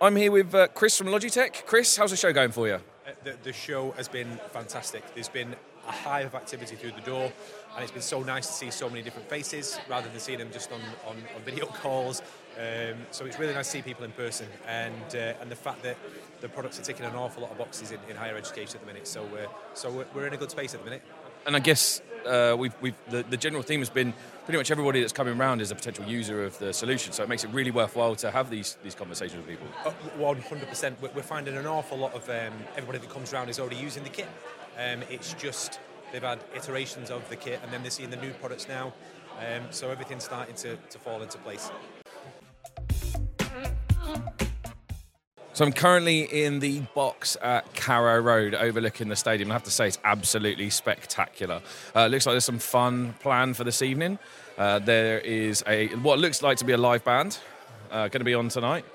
I'm 0.00 0.16
here 0.16 0.30
with 0.30 0.54
uh, 0.54 0.68
Chris 0.68 0.98
from 0.98 1.06
Logitech. 1.06 1.64
Chris, 1.64 1.96
how's 1.96 2.10
the 2.10 2.16
show 2.16 2.32
going 2.32 2.50
for 2.50 2.66
you? 2.68 2.74
Uh, 2.74 3.12
The, 3.24 3.36
the 3.44 3.52
show 3.52 3.92
has 3.92 4.08
been 4.08 4.38
fantastic. 4.50 5.02
There's 5.14 5.28
been 5.30 5.54
a 5.88 5.92
hive 5.92 6.26
of 6.26 6.34
activity 6.34 6.76
through 6.76 6.92
the 6.92 7.00
door, 7.00 7.32
and 7.74 7.82
it's 7.82 7.92
been 7.92 8.02
so 8.02 8.22
nice 8.22 8.46
to 8.46 8.52
see 8.52 8.70
so 8.70 8.88
many 8.88 9.02
different 9.02 9.28
faces 9.28 9.78
rather 9.88 10.08
than 10.08 10.20
seeing 10.20 10.38
them 10.38 10.50
just 10.52 10.70
on, 10.72 10.80
on, 11.06 11.16
on 11.34 11.42
video 11.44 11.66
calls. 11.82 12.22
Um, 12.58 12.98
so 13.10 13.24
it's 13.24 13.38
really 13.38 13.54
nice 13.54 13.66
to 13.66 13.72
see 13.72 13.82
people 13.82 14.04
in 14.04 14.12
person, 14.12 14.46
and 14.68 15.14
uh, 15.14 15.40
and 15.40 15.50
the 15.50 15.56
fact 15.56 15.82
that 15.84 15.96
the 16.42 16.48
products 16.48 16.78
are 16.78 16.82
ticking 16.82 17.06
an 17.06 17.14
awful 17.14 17.42
lot 17.42 17.52
of 17.52 17.58
boxes 17.58 17.92
in, 17.92 17.98
in 18.10 18.16
higher 18.16 18.36
education 18.36 18.76
at 18.76 18.80
the 18.82 18.86
minute. 18.86 19.06
So 19.06 19.24
uh, 19.24 19.48
so 19.74 19.90
we're, 19.90 20.06
we're 20.14 20.26
in 20.26 20.34
a 20.34 20.36
good 20.36 20.50
space 20.50 20.74
at 20.74 20.80
the 20.80 20.84
minute. 20.84 21.02
And 21.46 21.56
I 21.56 21.60
guess 21.60 22.02
uh, 22.26 22.54
we've, 22.58 22.74
we've 22.80 22.94
the, 23.08 23.24
the 23.24 23.36
general 23.36 23.62
theme 23.62 23.80
has 23.80 23.90
been 23.90 24.12
pretty 24.44 24.58
much 24.58 24.70
everybody 24.70 25.00
that's 25.00 25.12
coming 25.12 25.38
around 25.40 25.60
is 25.60 25.70
a 25.70 25.74
potential 25.74 26.04
user 26.04 26.44
of 26.44 26.58
the 26.58 26.72
solution. 26.72 27.12
So 27.12 27.22
it 27.22 27.28
makes 27.28 27.42
it 27.42 27.50
really 27.50 27.70
worthwhile 27.70 28.14
to 28.16 28.30
have 28.30 28.50
these 28.50 28.76
these 28.82 28.94
conversations 28.94 29.38
with 29.38 29.48
people. 29.48 29.66
Uh, 29.84 29.90
One 30.18 30.40
hundred 30.42 30.68
percent. 30.68 30.98
We're 31.00 31.22
finding 31.22 31.56
an 31.56 31.66
awful 31.66 31.96
lot 31.96 32.14
of 32.14 32.28
um, 32.28 32.52
everybody 32.76 32.98
that 32.98 33.08
comes 33.08 33.32
around 33.32 33.48
is 33.48 33.58
already 33.58 33.76
using 33.76 34.02
the 34.02 34.10
kit. 34.10 34.28
Um, 34.78 35.02
it's 35.10 35.32
just 35.34 35.80
they've 36.12 36.22
had 36.22 36.40
iterations 36.54 37.10
of 37.10 37.28
the 37.28 37.36
kit, 37.36 37.60
and 37.62 37.72
then 37.72 37.82
they're 37.82 37.90
seeing 37.90 38.10
the 38.10 38.16
new 38.16 38.32
products 38.34 38.68
now. 38.68 38.92
Um, 39.38 39.62
so 39.70 39.90
everything's 39.90 40.24
starting 40.24 40.54
to, 40.56 40.76
to 40.76 40.98
fall 40.98 41.22
into 41.22 41.38
place. 41.38 41.70
So 45.54 45.66
I'm 45.66 45.72
currently 45.72 46.22
in 46.22 46.60
the 46.60 46.80
box 46.94 47.36
at 47.42 47.74
Carrow 47.74 48.20
Road 48.20 48.54
overlooking 48.54 49.08
the 49.08 49.16
stadium. 49.16 49.50
I 49.50 49.54
have 49.54 49.64
to 49.64 49.70
say 49.70 49.86
it's 49.86 49.98
absolutely 50.02 50.70
spectacular. 50.70 51.60
Uh, 51.94 52.06
looks 52.06 52.24
like 52.24 52.32
there's 52.32 52.44
some 52.44 52.58
fun 52.58 53.14
planned 53.20 53.58
for 53.58 53.64
this 53.64 53.82
evening. 53.82 54.18
Uh, 54.56 54.78
there 54.78 55.18
is 55.20 55.62
a 55.66 55.88
what 55.96 56.18
looks 56.18 56.42
like 56.42 56.56
to 56.58 56.64
be 56.64 56.72
a 56.72 56.78
live 56.78 57.04
band 57.04 57.38
uh, 57.90 58.08
going 58.08 58.20
to 58.20 58.24
be 58.24 58.32
on 58.32 58.48
tonight, 58.48 58.86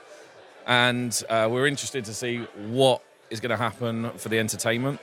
and 0.66 1.24
uh, 1.30 1.48
we're 1.50 1.68
interested 1.68 2.06
to 2.06 2.14
see 2.14 2.40
what 2.70 3.04
is 3.30 3.40
going 3.40 3.52
to 3.52 3.58
happen 3.58 4.10
for 4.18 4.30
the 4.30 4.40
entertainment. 4.40 5.00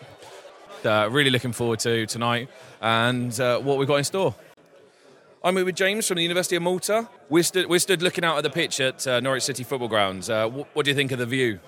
Uh, 0.85 1.09
really 1.11 1.31
looking 1.31 1.53
forward 1.53 1.79
to 1.81 2.05
tonight 2.07 2.49
and 2.81 3.41
uh, 3.41 3.59
what 3.59 3.79
we've 3.79 3.89
got 3.89 3.97
in 3.97 4.05
store. 4.05 4.35
I'm 5.43 5.57
here 5.57 5.65
with 5.65 5.77
James 5.77 6.07
from 6.07 6.17
the 6.17 6.23
University 6.23 6.57
of 6.57 6.63
Malta. 6.63 7.09
We're 7.29 7.43
stood, 7.43 7.69
we're 7.69 7.79
stood 7.79 8.03
looking 8.03 8.25
out 8.25 8.37
at 8.37 8.43
the 8.43 8.51
pitch 8.51 8.81
at 8.81 9.07
uh, 9.07 9.21
Norwich 9.21 9.43
City 9.45 9.65
Football 9.65 9.89
Grounds. 9.89 10.29
Uh, 10.29 10.49
wh- 10.49 10.77
what 10.77 10.85
do 10.85 10.91
you 10.91 10.95
think 10.95 11.13
of 11.13 11.19
the 11.19 11.27
view? 11.27 11.59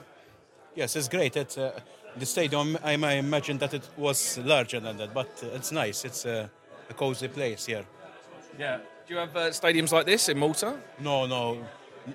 Yes, 0.74 0.96
it's 0.96 1.09
great. 1.09 1.37
It, 1.37 1.57
uh, 1.57 1.72
the 2.16 2.26
stadium, 2.26 2.79
I 2.85 2.96
might 2.96 3.14
imagine 3.14 3.59
that 3.59 3.74
it 3.74 3.88
was 3.96 4.38
larger 4.38 4.81
than 4.81 4.96
that, 4.98 5.14
but 5.14 5.29
uh, 5.42 5.48
it's 5.55 5.72
nice. 5.72 6.05
It's 6.05 6.26
uh, 6.26 6.48
a 6.90 6.94
cozy 6.94 7.29
place 7.29 7.66
here. 7.66 7.85
Yeah. 8.59 8.79
Do 9.07 9.14
you 9.14 9.20
have 9.20 9.37
uh, 9.37 9.50
stadiums 9.50 9.92
like 9.92 10.07
this 10.07 10.29
in 10.29 10.38
Malta? 10.38 10.79
No, 11.00 11.26
no. 11.26 11.64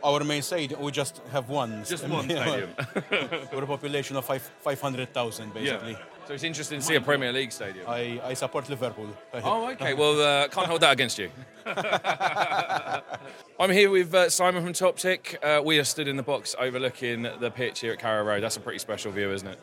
Our 0.04 0.24
main 0.24 0.42
stadium, 0.42 0.82
we 0.82 0.92
just 0.92 1.22
have 1.32 1.50
one. 1.50 1.84
Just 1.86 2.08
one 2.08 2.26
stadium. 2.30 2.70
We're 3.52 3.64
a 3.64 3.68
population 3.68 4.16
of 4.16 4.26
five, 4.26 4.42
500,000, 4.62 5.54
basically. 5.54 5.98
So 6.28 6.34
it's 6.34 6.44
interesting 6.44 6.80
to 6.80 6.86
see 6.86 6.96
a 6.96 7.02
Premier 7.02 7.34
League 7.34 7.52
stadium. 7.52 7.86
I, 7.88 8.22
I 8.24 8.34
support 8.36 8.70
Liverpool. 8.70 9.10
Oh, 9.44 9.70
okay. 9.72 9.94
Well, 9.94 10.22
uh, 10.22 10.48
can't 10.48 10.68
hold 10.68 10.82
that 10.82 10.94
against 10.94 11.18
you. 11.18 11.30
I'm 13.60 13.70
here 13.72 13.90
with 13.90 14.14
uh, 14.14 14.30
Simon 14.30 14.64
from 14.64 14.74
Top 14.74 14.98
Tick. 14.98 15.38
Uh, 15.44 15.62
we 15.64 15.80
are 15.80 15.84
stood 15.84 16.08
in 16.08 16.16
the 16.18 16.24
box 16.24 16.56
overlooking 16.60 17.24
the 17.24 17.52
pitch 17.52 17.80
here 17.82 17.94
at 17.94 18.00
Carrow 18.00 18.24
Road. 18.24 18.44
That's 18.44 18.58
a 18.58 18.62
pretty 18.62 18.80
special 18.80 19.12
view, 19.12 19.32
isn't 19.32 19.48
it? 19.48 19.60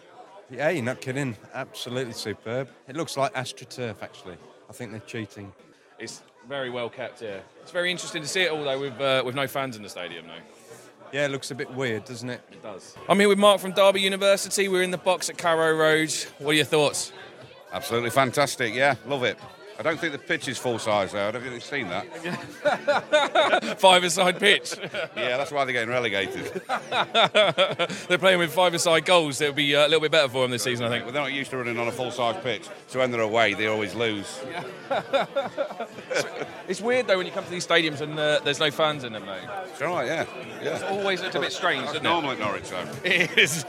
Yeah, 0.50 0.70
you're 0.70 0.84
not 0.84 1.00
kidding. 1.00 1.36
Absolutely 1.54 2.14
superb. 2.14 2.68
It 2.86 2.96
looks 2.96 3.16
like 3.16 3.34
AstroTurf, 3.34 4.02
actually. 4.02 4.36
I 4.68 4.72
think 4.72 4.90
they're 4.92 5.00
cheating. 5.00 5.52
It's 5.98 6.22
very 6.48 6.70
well 6.70 6.88
kept 6.88 7.20
here. 7.20 7.42
It's 7.62 7.70
very 7.70 7.90
interesting 7.90 8.22
to 8.22 8.28
see 8.28 8.42
it, 8.42 8.50
although 8.50 8.80
with 8.80 9.00
uh, 9.00 9.22
with 9.24 9.34
no 9.34 9.46
fans 9.46 9.76
in 9.76 9.82
the 9.82 9.88
stadium, 9.88 10.26
though. 10.26 10.32
Yeah, 11.12 11.26
it 11.26 11.30
looks 11.30 11.50
a 11.50 11.54
bit 11.54 11.70
weird, 11.72 12.04
doesn't 12.04 12.28
it? 12.28 12.40
It 12.50 12.62
does. 12.62 12.94
I'm 13.08 13.18
here 13.18 13.28
with 13.28 13.38
Mark 13.38 13.60
from 13.60 13.72
Derby 13.72 14.00
University. 14.00 14.68
We're 14.68 14.82
in 14.82 14.90
the 14.90 14.98
box 14.98 15.30
at 15.30 15.38
Carrow 15.38 15.74
Road. 15.74 16.12
What 16.38 16.50
are 16.50 16.54
your 16.54 16.64
thoughts? 16.64 17.12
Absolutely 17.72 18.10
fantastic, 18.10 18.74
yeah, 18.74 18.96
love 19.06 19.24
it. 19.24 19.38
I 19.78 19.82
don't 19.82 19.98
think 20.00 20.12
the 20.12 20.18
pitch 20.18 20.48
is 20.48 20.58
full 20.58 20.78
size 20.80 21.12
though. 21.12 21.28
I 21.28 21.30
don't 21.30 21.40
think 21.40 21.54
they've 21.54 21.62
seen 21.62 21.88
that? 21.88 23.78
Five-a-side 23.78 24.40
pitch. 24.40 24.74
yeah, 25.16 25.36
that's 25.36 25.52
why 25.52 25.64
they're 25.64 25.72
getting 25.72 25.90
relegated. 25.90 26.62
they're 28.08 28.18
playing 28.18 28.40
with 28.40 28.52
five-a-side 28.52 29.04
goals. 29.04 29.40
It'll 29.40 29.54
be 29.54 29.76
uh, 29.76 29.82
a 29.82 29.88
little 29.88 30.00
bit 30.00 30.10
better 30.10 30.28
for 30.28 30.42
them 30.42 30.50
this 30.50 30.64
season, 30.64 30.86
I 30.86 30.88
think. 30.88 31.04
Well, 31.04 31.12
they're 31.12 31.22
not 31.22 31.32
used 31.32 31.50
to 31.50 31.58
running 31.58 31.78
on 31.78 31.86
a 31.86 31.92
full 31.92 32.10
size 32.10 32.42
pitch, 32.42 32.68
so 32.88 32.98
when 32.98 33.12
they're 33.12 33.20
away, 33.20 33.54
they 33.54 33.68
always 33.68 33.94
lose. 33.94 34.40
It's 36.68 36.82
weird 36.82 37.06
though 37.06 37.16
when 37.16 37.24
you 37.24 37.32
come 37.32 37.44
to 37.44 37.50
these 37.50 37.66
stadiums 37.66 38.02
and 38.02 38.18
uh, 38.18 38.40
there's 38.44 38.60
no 38.60 38.70
fans 38.70 39.02
in 39.02 39.14
them 39.14 39.24
though. 39.24 39.62
It's 39.64 39.80
right, 39.80 40.06
yeah. 40.06 40.26
yeah. 40.62 40.74
It's 40.74 40.82
always 40.82 41.22
looked 41.22 41.34
a 41.34 41.40
bit 41.40 41.52
strange, 41.52 41.86
That's 41.86 42.02
normal 42.02 42.32
it? 42.32 42.34
at 42.34 42.40
Norwich, 42.40 42.68
though. 42.68 42.86
It 43.04 43.38
is. 43.38 43.64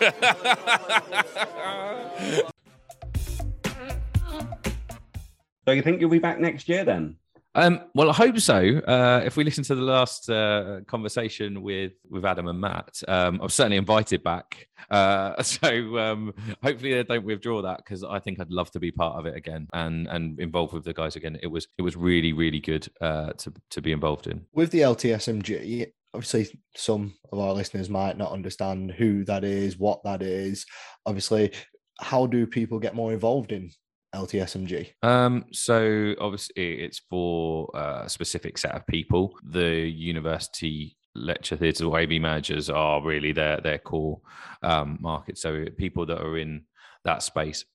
So 5.69 5.73
you 5.73 5.83
think 5.83 6.01
you'll 6.01 6.09
be 6.09 6.17
back 6.17 6.39
next 6.39 6.67
year 6.67 6.83
then? 6.83 7.15
Um, 7.53 7.81
well, 7.93 8.09
I 8.09 8.13
hope 8.13 8.39
so. 8.39 8.55
Uh, 8.55 9.21
if 9.23 9.37
we 9.37 9.43
listen 9.43 9.63
to 9.65 9.75
the 9.75 9.83
last 9.83 10.27
uh, 10.27 10.79
conversation 10.87 11.61
with 11.61 11.91
with 12.09 12.25
Adam 12.25 12.47
and 12.47 12.59
Matt, 12.59 13.03
um, 13.07 13.39
I'm 13.39 13.49
certainly 13.49 13.77
invited 13.77 14.23
back. 14.23 14.67
Uh, 14.89 15.39
so 15.43 15.99
um, 15.99 16.33
hopefully 16.63 16.95
they 16.95 17.03
don't 17.03 17.23
withdraw 17.23 17.61
that 17.61 17.77
because 17.85 18.03
I 18.03 18.17
think 18.17 18.39
I'd 18.39 18.49
love 18.49 18.71
to 18.71 18.79
be 18.79 18.89
part 18.89 19.19
of 19.19 19.27
it 19.27 19.35
again 19.35 19.67
and 19.73 20.07
and 20.07 20.39
involved 20.39 20.73
with 20.73 20.85
the 20.85 20.93
guys 20.93 21.15
again. 21.15 21.37
It 21.43 21.47
was 21.47 21.67
it 21.77 21.83
was 21.83 21.95
really 21.95 22.33
really 22.33 22.59
good 22.59 22.87
uh, 22.99 23.33
to 23.33 23.53
to 23.69 23.79
be 23.79 23.91
involved 23.91 24.25
in. 24.25 24.47
With 24.53 24.71
the 24.71 24.79
LTSMG, 24.79 25.91
obviously 26.15 26.59
some 26.75 27.13
of 27.31 27.37
our 27.37 27.53
listeners 27.53 27.91
might 27.91 28.17
not 28.17 28.31
understand 28.31 28.89
who 28.89 29.23
that 29.25 29.43
is, 29.43 29.77
what 29.77 30.03
that 30.03 30.23
is. 30.23 30.65
Obviously, 31.05 31.51
how 31.99 32.25
do 32.25 32.47
people 32.47 32.79
get 32.79 32.95
more 32.95 33.13
involved 33.13 33.51
in 33.51 33.69
LTSMG? 34.13 34.91
Um, 35.03 35.45
so 35.51 36.15
obviously 36.19 36.81
it's 36.81 36.99
for 37.09 37.75
uh, 37.75 38.03
a 38.05 38.09
specific 38.09 38.57
set 38.57 38.75
of 38.75 38.87
people. 38.87 39.37
The 39.43 39.87
university 39.87 40.97
lecture 41.15 41.55
theatres 41.55 41.81
or 41.81 41.99
AV 41.99 42.21
managers 42.21 42.69
are 42.69 43.03
really 43.03 43.31
their 43.31 43.59
their 43.61 43.77
core 43.77 44.21
um, 44.63 44.97
market. 45.01 45.37
So 45.37 45.65
people 45.77 46.05
that 46.07 46.21
are 46.21 46.37
in 46.37 46.63
that 47.05 47.23
space 47.23 47.65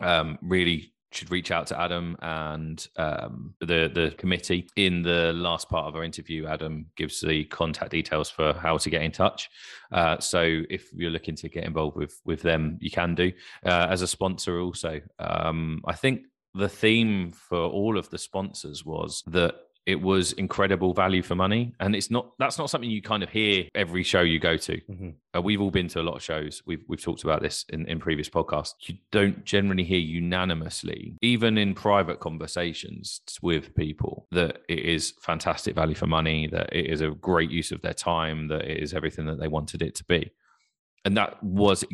um, 0.00 0.38
really 0.42 0.92
should 1.16 1.30
reach 1.30 1.50
out 1.50 1.66
to 1.68 1.80
Adam 1.80 2.16
and 2.20 2.86
um, 2.96 3.54
the 3.60 3.90
the 3.92 4.14
committee. 4.16 4.68
In 4.76 5.02
the 5.02 5.32
last 5.32 5.68
part 5.68 5.86
of 5.86 5.96
our 5.96 6.04
interview, 6.04 6.46
Adam 6.46 6.86
gives 6.96 7.20
the 7.20 7.44
contact 7.44 7.90
details 7.90 8.30
for 8.30 8.52
how 8.54 8.78
to 8.78 8.90
get 8.90 9.02
in 9.02 9.12
touch. 9.12 9.50
Uh, 9.92 10.18
so 10.18 10.62
if 10.70 10.92
you're 10.92 11.10
looking 11.10 11.36
to 11.36 11.48
get 11.48 11.64
involved 11.64 11.96
with 11.96 12.20
with 12.24 12.42
them, 12.42 12.78
you 12.80 12.90
can 12.90 13.14
do 13.14 13.32
uh, 13.64 13.86
as 13.90 14.02
a 14.02 14.06
sponsor. 14.06 14.60
Also, 14.60 15.00
um, 15.18 15.82
I 15.86 15.94
think 15.94 16.22
the 16.54 16.68
theme 16.68 17.32
for 17.32 17.58
all 17.58 17.98
of 17.98 18.08
the 18.10 18.18
sponsors 18.18 18.84
was 18.84 19.22
that 19.26 19.54
it 19.86 20.00
was 20.00 20.32
incredible 20.32 20.94
value 20.94 21.22
for 21.22 21.34
money. 21.34 21.74
And 21.78 21.94
it's 21.94 22.10
not 22.10 22.32
that's 22.38 22.58
not 22.58 22.70
something 22.70 22.88
you 22.88 23.02
kind 23.02 23.22
of 23.22 23.28
hear 23.28 23.66
every 23.74 24.02
show 24.02 24.22
you 24.22 24.38
go 24.38 24.56
to. 24.56 24.80
Uh, 25.34 25.42
we've 25.42 25.60
all 25.60 25.70
been 25.70 25.88
to 25.88 26.00
a 26.00 26.02
lot 26.02 26.16
of 26.16 26.22
shows. 26.22 26.62
We've 26.66 26.82
we've 26.88 27.02
talked 27.02 27.24
about 27.24 27.42
this 27.42 27.64
in, 27.68 27.86
in 27.86 27.98
previous 27.98 28.28
podcasts. 28.28 28.74
You 28.80 28.96
don't 29.12 29.44
generally 29.44 29.84
hear 29.84 29.98
unanimously 29.98 31.16
even 31.20 31.58
in 31.58 31.74
private 31.74 32.20
conversations 32.20 33.20
with 33.42 33.74
people 33.74 34.26
that 34.30 34.58
it 34.68 34.80
is 34.80 35.14
fantastic 35.20 35.74
value 35.74 35.94
for 35.94 36.06
money 36.06 36.46
that 36.48 36.72
it 36.72 36.86
is 36.86 37.00
a 37.00 37.10
great 37.10 37.50
use 37.50 37.70
of 37.70 37.82
their 37.82 37.94
time 37.94 38.48
that 38.48 38.64
it 38.64 38.82
is 38.82 38.94
everything 38.94 39.26
that 39.26 39.38
they 39.38 39.48
wanted 39.48 39.82
it 39.82 39.94
to 39.96 40.04
be. 40.04 40.30
And 41.04 41.16
that 41.18 41.42
was 41.42 41.84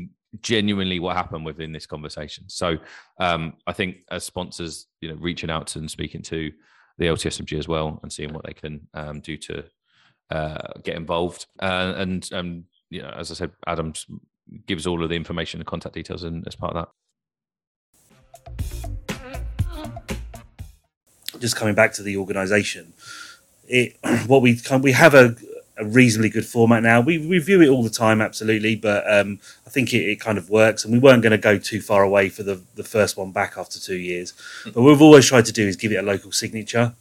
genuinely 0.41 1.01
what 1.01 1.17
happened 1.17 1.45
within 1.45 1.73
this 1.73 1.87
conversation. 1.87 2.45
So 2.49 2.79
um, 3.19 3.55
i 3.67 3.73
think 3.73 3.97
as 4.11 4.23
sponsors 4.23 4.87
you 5.01 5.09
know 5.09 5.17
reaching 5.17 5.51
out 5.51 5.67
to 5.69 5.81
and 5.81 5.91
speaking 5.91 6.23
to 6.23 6.53
the 7.01 7.07
LTSMG 7.07 7.59
as 7.59 7.67
well 7.67 7.99
and 8.03 8.13
seeing 8.13 8.33
what 8.33 8.45
they 8.47 8.53
can 8.53 8.87
um, 8.95 9.21
do 9.21 9.37
to 9.37 9.65
uh, 10.31 10.69
get 10.85 10.97
involved. 10.97 11.47
Uh, 11.59 11.95
and 11.97 12.29
um, 12.33 12.65
you 12.91 13.03
know, 13.03 13.11
as 13.17 13.31
I 13.31 13.35
said, 13.35 13.51
Adams 13.67 14.07
gives 14.67 14.87
all 14.87 15.03
of 15.03 15.09
the 15.09 15.17
information 15.17 15.61
and 15.61 15.67
contact 15.67 15.95
details 15.95 16.23
and 16.23 16.47
as 16.47 16.55
part 16.55 16.77
of 16.77 16.85
that. 16.85 16.91
just 21.41 21.57
coming 21.57 21.75
back 21.75 21.93
to 21.95 22.03
the 22.03 22.17
organisation, 22.17 22.93
it 23.67 23.97
what 24.27 24.43
we 24.43 24.61
we 24.81 24.93
have 24.93 25.15
a, 25.15 25.35
a 25.81 25.85
reasonably 25.85 26.31
good 26.31 26.47
format 26.47 26.83
now. 26.83 27.01
We 27.01 27.19
review 27.19 27.63
it 27.63 27.69
all 27.69 27.83
the 27.83 27.91
time, 27.91 28.21
absolutely, 28.21 28.77
but 28.77 29.11
um, 29.11 29.41
I 29.67 29.71
think 29.71 29.93
it, 29.93 30.09
it 30.09 30.21
kind 30.21 30.39
of 30.39 30.51
works. 30.51 30.85
And 30.85 30.93
we 30.93 30.99
weren't 30.99 31.23
going 31.23 31.33
to 31.33 31.39
go 31.39 31.59
too 31.59 31.81
far 31.81 32.03
away 32.03 32.29
for 32.29 32.43
the 32.43 32.61
the 32.77 32.85
first 32.85 33.17
one 33.17 33.33
back 33.33 33.55
after 33.57 33.81
two 33.81 33.97
years. 33.97 34.35
But 34.65 34.77
what 34.77 34.85
we've 34.85 35.03
always 35.03 35.27
tried 35.27 35.47
to 35.47 35.53
do 35.53 35.67
is 35.67 35.77
give 35.77 35.93
it 35.93 35.97
a 35.97 36.03
local 36.03 36.33
signature. 36.33 36.95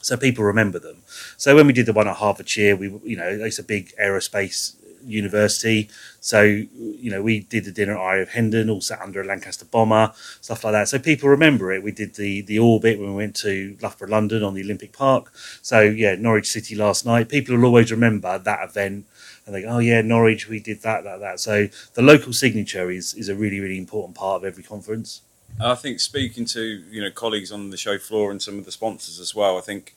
So 0.00 0.16
people 0.16 0.44
remember 0.44 0.78
them. 0.78 1.02
So 1.36 1.56
when 1.56 1.66
we 1.66 1.72
did 1.72 1.86
the 1.86 1.92
one 1.92 2.06
at 2.06 2.12
Hatfield 2.16 2.28
Hertfordshire, 2.28 2.76
we 2.76 2.86
you 3.04 3.16
know 3.16 3.28
it's 3.28 3.58
a 3.58 3.64
big 3.64 3.92
aerospace 4.00 4.74
university. 5.04 5.88
So 6.20 6.42
you 6.42 7.10
know 7.10 7.22
we 7.22 7.40
did 7.40 7.64
the 7.64 7.72
dinner 7.72 7.96
at 7.96 8.18
RAF 8.18 8.28
Hendon, 8.28 8.70
all 8.70 8.80
sat 8.80 9.00
under 9.00 9.20
a 9.20 9.24
Lancaster 9.24 9.64
bomber, 9.64 10.12
stuff 10.40 10.64
like 10.64 10.72
that. 10.72 10.88
So 10.88 10.98
people 10.98 11.28
remember 11.28 11.72
it. 11.72 11.82
We 11.82 11.92
did 11.92 12.14
the 12.14 12.42
the 12.42 12.58
orbit 12.58 12.98
when 12.98 13.10
we 13.10 13.16
went 13.16 13.36
to 13.36 13.76
Loughborough, 13.82 14.08
London, 14.08 14.42
on 14.42 14.54
the 14.54 14.62
Olympic 14.62 14.92
Park. 14.92 15.32
So 15.62 15.80
yeah, 15.80 16.14
Norwich 16.14 16.50
City 16.50 16.74
last 16.74 17.06
night. 17.06 17.28
People 17.28 17.56
will 17.56 17.66
always 17.66 17.90
remember 17.90 18.38
that 18.38 18.68
event, 18.68 19.06
and 19.46 19.54
they 19.54 19.62
go, 19.62 19.68
"Oh 19.68 19.78
yeah, 19.78 20.00
Norwich, 20.02 20.48
we 20.48 20.60
did 20.60 20.82
that, 20.82 21.04
that, 21.04 21.20
that." 21.20 21.40
So 21.40 21.68
the 21.94 22.02
local 22.02 22.32
signature 22.32 22.90
is 22.90 23.14
is 23.14 23.28
a 23.28 23.34
really 23.34 23.60
really 23.60 23.78
important 23.78 24.16
part 24.16 24.42
of 24.42 24.44
every 24.44 24.62
conference. 24.62 25.22
I 25.60 25.74
think 25.74 26.00
speaking 26.00 26.44
to 26.46 26.62
you 26.62 27.02
know 27.02 27.10
colleagues 27.10 27.50
on 27.50 27.70
the 27.70 27.76
show 27.76 27.98
floor 27.98 28.30
and 28.30 28.40
some 28.40 28.58
of 28.58 28.64
the 28.64 28.72
sponsors 28.72 29.18
as 29.18 29.34
well, 29.34 29.58
I 29.58 29.60
think 29.60 29.94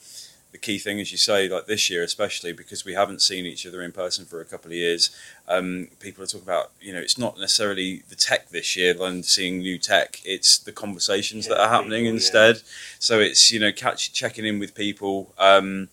the 0.51 0.57
key 0.57 0.77
thing, 0.77 0.99
as 0.99 1.11
you 1.11 1.17
say, 1.17 1.47
like 1.47 1.65
this 1.65 1.89
year 1.89 2.03
especially 2.03 2.53
because 2.53 2.85
we 2.85 2.93
haven't 2.93 3.21
seen 3.21 3.45
each 3.45 3.65
other 3.65 3.81
in 3.81 3.91
person 3.91 4.25
for 4.25 4.41
a 4.41 4.45
couple 4.45 4.71
of 4.71 4.75
years, 4.75 5.09
um, 5.47 5.87
people 5.99 6.23
are 6.23 6.27
talking 6.27 6.47
about 6.47 6.71
you 6.79 6.93
know 6.93 6.99
it's 6.99 7.17
not 7.17 7.39
necessarily 7.39 8.03
the 8.09 8.15
tech 8.15 8.49
this 8.49 8.75
year 8.75 8.95
and 9.01 9.25
seeing 9.25 9.59
new 9.59 9.77
tech, 9.77 10.19
it's 10.25 10.57
the 10.57 10.71
conversations 10.71 11.47
that 11.47 11.59
are 11.59 11.69
happening 11.69 12.05
instead. 12.05 12.61
So 12.99 13.19
it's 13.19 13.51
you 13.51 13.59
know 13.59 13.71
catch 13.71 14.13
checking 14.13 14.45
in 14.45 14.59
with 14.59 14.75
people. 14.75 15.33
Um, 15.37 15.89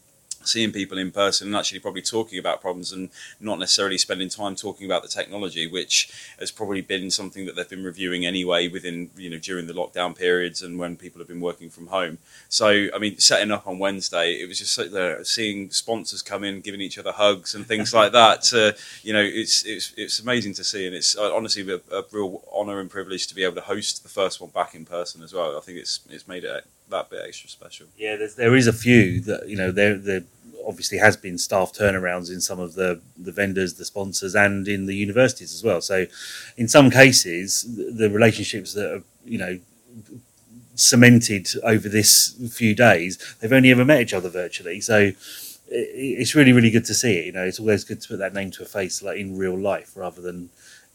seeing 0.49 0.73
people 0.73 0.99
in 0.99 1.11
person 1.11 1.47
and 1.47 1.57
actually 1.57 1.79
probably 1.79 2.03
talking 2.03 2.39
about 2.39 2.61
problems 2.61 2.93
and 2.93 3.11
not 3.41 3.59
necessarily 3.59 3.99
spending 3.99 4.29
time 4.29 4.57
talking 4.57 4.87
about 4.87 5.03
the 5.03 5.09
technology 5.09 5.67
which 5.67 6.11
has 6.39 6.51
probably 6.51 6.81
been 6.81 7.11
something 7.11 7.47
that 7.47 7.57
they've 7.57 7.69
been 7.69 7.85
reviewing 7.85 8.27
anyway 8.27 8.69
within 8.69 9.11
you 9.17 9.31
know 9.31 9.39
during 9.39 9.67
the 9.67 9.73
lockdown 9.73 10.17
periods 10.17 10.63
and 10.63 10.79
when 10.79 10.97
people 10.97 11.19
have 11.21 11.29
been 11.29 11.41
working 11.41 11.71
from 11.71 11.89
home. 11.89 12.19
So 12.49 12.89
i 12.95 12.99
mean 12.99 13.19
setting 13.19 13.51
up 13.51 13.67
on 13.67 13.79
wednesday 13.79 14.33
it 14.33 14.49
was 14.49 14.59
just 14.59 14.73
so 14.73 14.89
there 14.89 15.23
seeing 15.25 15.71
sponsors 15.71 16.23
come 16.23 16.45
in 16.45 16.61
giving 16.61 16.81
each 16.81 16.99
other 16.99 17.13
hugs 17.13 17.55
and 17.55 17.67
things 17.67 17.93
like 17.95 18.13
that 18.13 18.53
uh, 18.53 18.73
you 19.03 19.13
know 19.13 19.23
it's 19.23 19.65
it's 19.65 19.93
it's 19.97 20.19
amazing 20.21 20.55
to 20.55 20.65
see. 20.65 20.87
And 20.87 20.95
it's 20.95 21.17
uh, 21.17 21.35
honestly 21.35 21.69
a, 21.71 21.81
a 21.95 22.05
real 22.13 22.43
honor 22.53 22.81
and 22.81 22.91
privilege 22.91 23.27
to 23.29 23.35
be 23.35 23.45
able 23.45 23.57
to 23.57 23.61
host 23.63 24.03
the 24.03 24.09
first 24.09 24.41
one 24.41 24.51
back 24.51 24.75
in 24.75 24.85
person 24.85 25.23
as 25.23 25.33
well. 25.33 25.57
I 25.57 25.61
think 25.61 25.79
it's 25.79 26.01
it's 26.09 26.27
made 26.29 26.45
it 26.45 26.65
that 26.89 27.11
bit 27.11 27.23
extra 27.27 27.49
special. 27.49 27.87
Yeah, 27.97 28.17
there 28.37 28.55
is 28.55 28.67
a 28.67 28.73
few 28.73 29.21
that 29.23 29.49
you 29.49 29.57
know 29.57 29.71
there 29.71 29.97
there 29.97 30.25
obviously 30.69 30.99
has 30.99 31.17
been 31.17 31.39
staff 31.39 31.73
turnarounds 31.73 32.31
in 32.31 32.41
some 32.41 32.61
of 32.61 32.75
the 32.75 33.01
the 33.17 33.33
vendors, 33.33 33.75
the 33.75 33.85
sponsors, 33.85 34.35
and 34.35 34.69
in 34.69 34.87
the 34.87 34.95
universities 34.95 35.55
as 35.55 35.65
well. 35.65 35.81
So, 35.81 36.07
in 36.57 36.69
some 36.69 36.91
cases, 36.91 37.65
the, 37.97 38.11
relationships 38.11 38.75
that 38.75 38.93
are 38.95 39.03
you 39.25 39.39
know 39.39 39.59
cemented 40.75 41.49
over 41.65 41.89
this 41.89 42.37
few 42.53 42.75
days, 42.75 43.19
they've 43.41 43.53
only 43.53 43.71
ever 43.71 43.85
met 43.85 44.03
each 44.03 44.15
other 44.15 44.29
virtually. 44.29 44.81
So. 44.81 45.13
It's 45.71 46.35
really, 46.35 46.55
really 46.55 46.71
good 46.71 46.87
to 46.87 46.95
see 46.95 47.19
it. 47.19 47.27
You 47.27 47.33
know, 47.33 47.45
it's 47.45 47.61
always 47.61 47.85
good 47.85 48.01
to 48.01 48.09
put 48.09 48.21
that 48.21 48.33
name 48.33 48.51
to 48.53 48.63
a 48.63 48.65
face, 48.65 49.03
like 49.03 49.19
in 49.19 49.37
real 49.37 49.55
life, 49.55 49.95
rather 49.99 50.23
than 50.23 50.49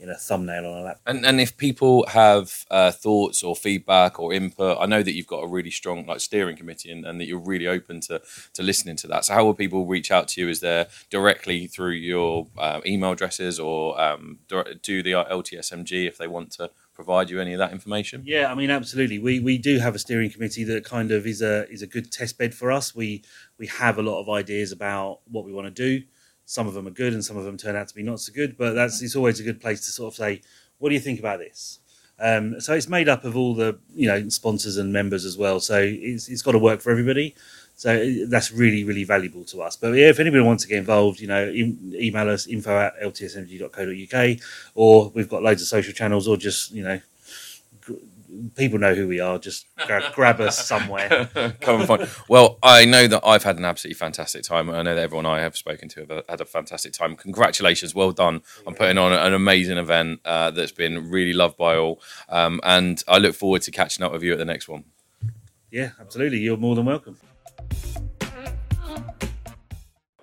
in 0.04 0.10
a 0.10 0.16
thumbnail 0.16 0.66
on 0.66 0.80
a 0.80 0.82
laptop. 0.82 1.02
And 1.08 1.26
and 1.26 1.40
if 1.40 1.56
people 1.56 2.06
have 2.10 2.66
uh, 2.70 2.92
thoughts 2.92 3.42
or 3.42 3.56
feedback 3.56 4.20
or 4.20 4.34
input, 4.34 4.78
I 4.80 4.86
know 4.86 5.02
that 5.02 5.14
you've 5.14 5.28
got 5.28 5.44
a 5.44 5.48
really 5.48 5.72
strong 5.72 6.06
like 6.06 6.20
steering 6.20 6.58
committee 6.58 6.92
and, 6.92 7.06
and 7.06 7.20
that 7.20 7.26
you're 7.26 7.40
really 7.40 7.68
open 7.68 8.02
to 8.02 8.22
to 8.54 8.62
listening 8.62 8.98
to 8.98 9.08
that. 9.08 9.26
So 9.26 9.34
how 9.34 9.46
will 9.46 9.54
people 9.54 9.86
reach 9.86 10.12
out 10.12 10.28
to 10.30 10.42
you? 10.42 10.50
Is 10.50 10.60
there 10.60 10.88
directly 11.10 11.68
through 11.68 11.92
your 11.92 12.48
uh, 12.58 12.82
email 12.86 13.12
addresses 13.12 13.60
or 13.60 14.00
um, 14.00 14.40
do 14.82 15.02
the 15.02 15.14
LTSMG 15.14 16.06
if 16.06 16.18
they 16.18 16.28
want 16.28 16.52
to 16.52 16.70
provide 16.94 17.30
you 17.30 17.40
any 17.40 17.54
of 17.54 17.60
that 17.60 17.72
information? 17.72 18.24
Yeah, 18.26 18.52
I 18.52 18.56
mean, 18.56 18.70
absolutely. 18.70 19.20
We 19.20 19.40
we 19.40 19.58
do 19.58 19.80
have 19.80 19.96
a 19.96 20.00
steering 20.00 20.30
committee 20.30 20.66
that 20.66 20.84
kind 20.84 21.12
of 21.12 21.26
is 21.26 21.42
a 21.42 21.70
is 21.72 21.82
a 21.82 21.88
good 21.88 22.12
test 22.12 22.38
bed 22.38 22.54
for 22.54 22.72
us. 22.72 22.94
We 22.94 23.24
we 23.58 23.68
have 23.68 23.98
a 23.98 24.02
lot 24.02 24.20
of 24.22 24.30
ideas 24.30 24.74
about 24.74 25.22
what 25.32 25.46
we 25.46 25.54
want 25.54 25.74
to 25.74 25.90
do. 25.90 26.06
Some 26.46 26.68
of 26.68 26.74
them 26.74 26.88
are 26.88 26.92
good, 26.92 27.14
and 27.14 27.24
some 27.24 27.38
of 27.38 27.46
them 27.46 27.58
turn 27.58 27.76
out 27.76 27.88
to 27.88 27.96
be 27.96 28.04
not 28.04 28.20
so 28.20 28.34
good. 28.34 28.58
But 28.58 28.74
that's 28.74 29.02
it's 29.02 29.16
always 29.16 29.40
a 29.40 29.44
good 29.44 29.62
place 29.62 29.86
to 29.86 29.92
sort 29.92 30.14
of 30.14 30.18
say, 30.18 30.42
what 30.78 30.90
do 30.90 30.96
you 30.96 31.02
think 31.02 31.20
about 31.20 31.40
this? 31.40 31.80
Um, 32.20 32.62
so 32.62 32.74
it's 32.74 32.88
made 32.88 33.10
up 33.10 33.24
of 33.26 33.36
all 33.36 33.56
the 33.56 33.80
you 33.94 34.08
know 34.08 34.30
sponsors 34.30 34.78
and 34.78 34.94
members 34.94 35.26
as 35.26 35.38
well. 35.38 35.60
So 35.60 35.80
it's 35.82 36.30
it's 36.30 36.42
got 36.42 36.52
to 36.52 36.60
work 36.60 36.82
for 36.82 36.92
everybody. 36.92 37.36
So 37.76 38.26
that's 38.28 38.52
really, 38.52 38.84
really 38.84 39.04
valuable 39.04 39.44
to 39.46 39.62
us. 39.62 39.76
But 39.76 39.94
yeah, 39.94 40.10
if 40.10 40.20
anybody 40.20 40.44
wants 40.44 40.64
to 40.64 40.70
get 40.70 40.78
involved, 40.78 41.20
you 41.20 41.28
know, 41.28 41.44
em- 41.48 41.92
email 41.96 42.30
us 42.30 42.48
info 42.48 42.78
at 42.78 42.94
ltsmg.co.uk 43.02 44.40
or 44.76 45.10
we've 45.16 45.28
got 45.28 45.42
loads 45.42 45.62
of 45.62 45.68
social 45.68 45.92
channels 45.92 46.28
or 46.28 46.38
just, 46.38 46.72
you 46.72 46.84
know, 46.84 47.00
people 48.56 48.80
know 48.80 48.94
who 48.96 49.08
we 49.08 49.20
are. 49.20 49.38
Just 49.40 49.66
gra- 49.86 50.12
grab 50.14 50.40
us 50.42 50.66
somewhere. 50.68 51.30
Come 51.62 51.80
and 51.80 51.88
find. 51.88 52.10
Well, 52.28 52.60
I 52.64 52.86
know 52.86 53.08
that 53.08 53.22
I've 53.26 53.44
had 53.44 53.58
an 53.58 53.66
absolutely 53.66 53.96
fantastic 53.98 54.44
time. 54.44 54.70
I 54.70 54.82
know 54.82 54.96
that 54.96 55.02
everyone 55.02 55.26
I 55.26 55.42
have 55.42 55.56
spoken 55.58 55.90
to 55.90 56.06
have 56.06 56.24
had 56.30 56.42
a 56.42 56.46
fantastic 56.46 56.94
time. 56.94 57.16
Congratulations, 57.16 57.94
well 57.96 58.12
done 58.12 58.42
on 58.68 58.76
putting 58.76 58.98
on 58.98 59.14
an 59.14 59.34
amazing 59.34 59.78
event 59.78 60.22
uh, 60.26 60.52
that's 60.52 60.72
been 60.72 61.10
really 61.10 61.34
loved 61.34 61.58
by 61.58 61.76
all. 61.76 62.02
Um, 62.30 62.60
and 62.64 63.04
I 63.08 63.18
look 63.18 63.36
forward 63.36 63.62
to 63.64 63.72
catching 63.72 64.04
up 64.04 64.12
with 64.12 64.24
you 64.24 64.32
at 64.32 64.38
the 64.38 64.46
next 64.46 64.68
one. 64.68 64.86
Yeah, 65.72 65.92
absolutely. 66.00 66.40
You're 66.40 66.58
more 66.58 66.76
than 66.76 66.86
welcome. 66.86 67.18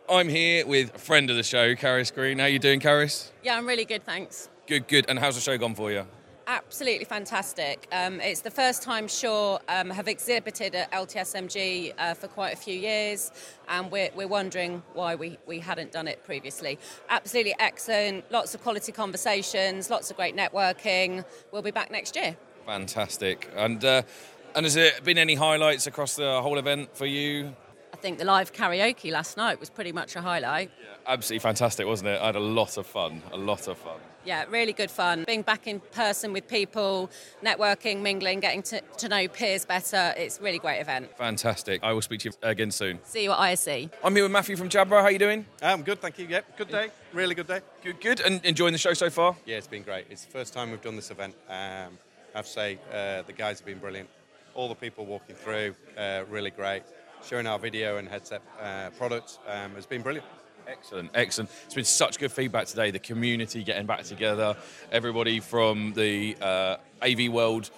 I'm 0.09 0.29
here 0.29 0.67
with 0.67 0.97
a 0.97 0.99
friend 0.99 1.31
of 1.31 1.37
the 1.37 1.45
show, 1.45 1.77
Caris 1.77 2.11
Green. 2.11 2.39
How 2.41 2.47
are 2.47 2.49
you 2.49 2.59
doing, 2.59 2.81
Caris? 2.81 3.31
Yeah, 3.45 3.57
I'm 3.57 3.67
really 3.67 3.85
good, 3.85 4.05
thanks. 4.05 4.49
Good, 4.67 4.89
good. 4.89 5.07
And 5.09 5.19
how's 5.19 5.37
the 5.37 5.41
show 5.41 5.57
gone 5.57 5.77
for 5.77 5.93
you? 5.93 6.05
Absolutely 6.51 7.05
fantastic. 7.05 7.87
Um, 7.93 8.21
it's 8.21 8.41
the 8.41 8.51
first 8.51 8.83
time 8.83 9.07
Shure 9.07 9.61
um, 9.69 9.89
have 9.89 10.09
exhibited 10.09 10.75
at 10.75 10.91
LTSMG 10.91 11.95
uh, 11.97 12.15
for 12.15 12.27
quite 12.27 12.53
a 12.53 12.57
few 12.57 12.75
years, 12.75 13.31
and 13.69 13.89
we're, 13.89 14.11
we're 14.17 14.27
wondering 14.27 14.83
why 14.95 15.15
we, 15.15 15.39
we 15.47 15.61
hadn't 15.61 15.93
done 15.93 16.09
it 16.09 16.25
previously. 16.25 16.77
Absolutely 17.09 17.55
excellent. 17.61 18.29
Lots 18.33 18.53
of 18.53 18.65
quality 18.65 18.91
conversations, 18.91 19.91
lots 19.91 20.11
of 20.11 20.17
great 20.17 20.37
networking. 20.37 21.25
We'll 21.53 21.63
be 21.63 21.71
back 21.71 21.93
next 21.93 22.17
year. 22.17 22.37
Fantastic. 22.67 23.49
And 23.55 23.85
uh, 23.85 24.03
and 24.57 24.67
has 24.67 24.75
there 24.75 24.91
been 25.05 25.19
any 25.19 25.37
highlights 25.37 25.87
across 25.87 26.17
the 26.17 26.43
whole 26.43 26.59
event 26.59 26.97
for 26.97 27.07
you? 27.07 27.55
I 27.95 27.97
think 27.97 28.19
the 28.19 28.25
live 28.25 28.53
karaoke 28.53 29.13
last 29.13 29.37
night 29.37 29.61
was 29.61 29.71
pretty 29.71 29.93
much 29.93 30.17
a 30.17 30.21
highlight. 30.21 30.73
Absolutely 31.07 31.45
fantastic, 31.45 31.87
wasn't 31.87 32.09
it? 32.09 32.21
I 32.21 32.27
had 32.27 32.35
a 32.35 32.41
lot 32.41 32.77
of 32.77 32.89
fun. 32.89 33.23
A 33.31 33.37
lot 33.37 33.69
of 33.69 33.79
fun. 33.79 34.01
Yeah, 34.25 34.45
really 34.51 34.75
good 34.75 34.91
fun. 34.91 35.25
Being 35.27 35.43
back 35.43 35.67
in 35.67 35.81
person 35.81 36.33
with 36.33 36.47
people, 36.47 37.11
networking, 37.43 38.03
mingling, 38.03 38.41
getting 38.41 38.63
to, 38.65 38.83
to 38.99 39.09
know 39.09 39.27
peers 39.29 39.65
better. 39.65 40.13
It's 40.17 40.39
a 40.39 40.43
really 40.43 40.59
great 40.59 40.81
event. 40.81 41.17
Fantastic. 41.17 41.83
I 41.83 41.93
will 41.93 42.03
speak 42.03 42.21
to 42.21 42.29
you 42.29 42.35
again 42.43 42.71
soon. 42.71 42.99
See 43.05 43.25
you 43.25 43.33
at 43.33 43.39
ISE. 43.39 43.89
I'm 44.05 44.15
here 44.15 44.25
with 44.25 44.33
Matthew 44.33 44.57
from 44.57 44.69
Jabra. 44.69 44.99
How 44.99 45.05
are 45.05 45.11
you 45.11 45.19
doing? 45.19 45.47
I'm 45.63 45.83
good, 45.83 46.01
thank 46.01 46.19
you. 46.19 46.27
Yep, 46.27 46.59
good 46.59 46.69
day. 46.69 46.89
Really 47.15 47.35
good 47.35 47.47
day. 47.47 47.61
Good, 47.83 48.01
good. 48.01 48.21
And 48.21 48.45
enjoying 48.45 48.73
the 48.73 48.79
show 48.79 48.93
so 48.93 49.09
far? 49.09 49.37
Yeah, 49.47 49.57
it's 49.57 49.67
been 49.67 49.83
great. 49.83 50.07
It's 50.11 50.27
the 50.27 50.33
first 50.33 50.53
time 50.53 50.71
we've 50.71 50.83
done 50.83 50.97
this 50.97 51.11
event. 51.11 51.35
Um, 51.49 51.99
I 52.35 52.39
have 52.39 52.45
to 52.45 52.51
say, 52.51 52.79
uh, 52.93 53.23
the 53.23 53.33
guys 53.33 53.59
have 53.61 53.67
been 53.67 53.79
brilliant. 53.79 54.09
All 54.55 54.69
the 54.69 54.75
people 54.75 55.07
walking 55.07 55.35
through, 55.35 55.75
uh, 55.97 56.25
really 56.29 56.51
great. 56.51 56.83
Showing 57.27 57.47
our 57.47 57.59
video 57.59 57.97
and 57.97 58.09
headset 58.09 58.43
uh, 58.61 58.91
products 58.99 59.39
um, 59.49 59.75
has 59.75 59.87
been 59.87 60.03
brilliant. 60.03 60.27
Excellent, 60.71 61.11
excellent. 61.15 61.51
It's 61.65 61.75
been 61.75 61.85
such 61.85 62.19
good 62.21 62.31
feedback 62.31 62.67
today. 62.67 62.93
The 62.93 63.01
community 63.01 63.65
getting 63.65 63.87
back 63.87 64.05
together, 64.05 64.57
everybody 64.93 65.41
from 65.41 65.93
the 65.95 66.37
uh, 66.41 66.77
AV 67.03 67.29
world, 67.29 67.71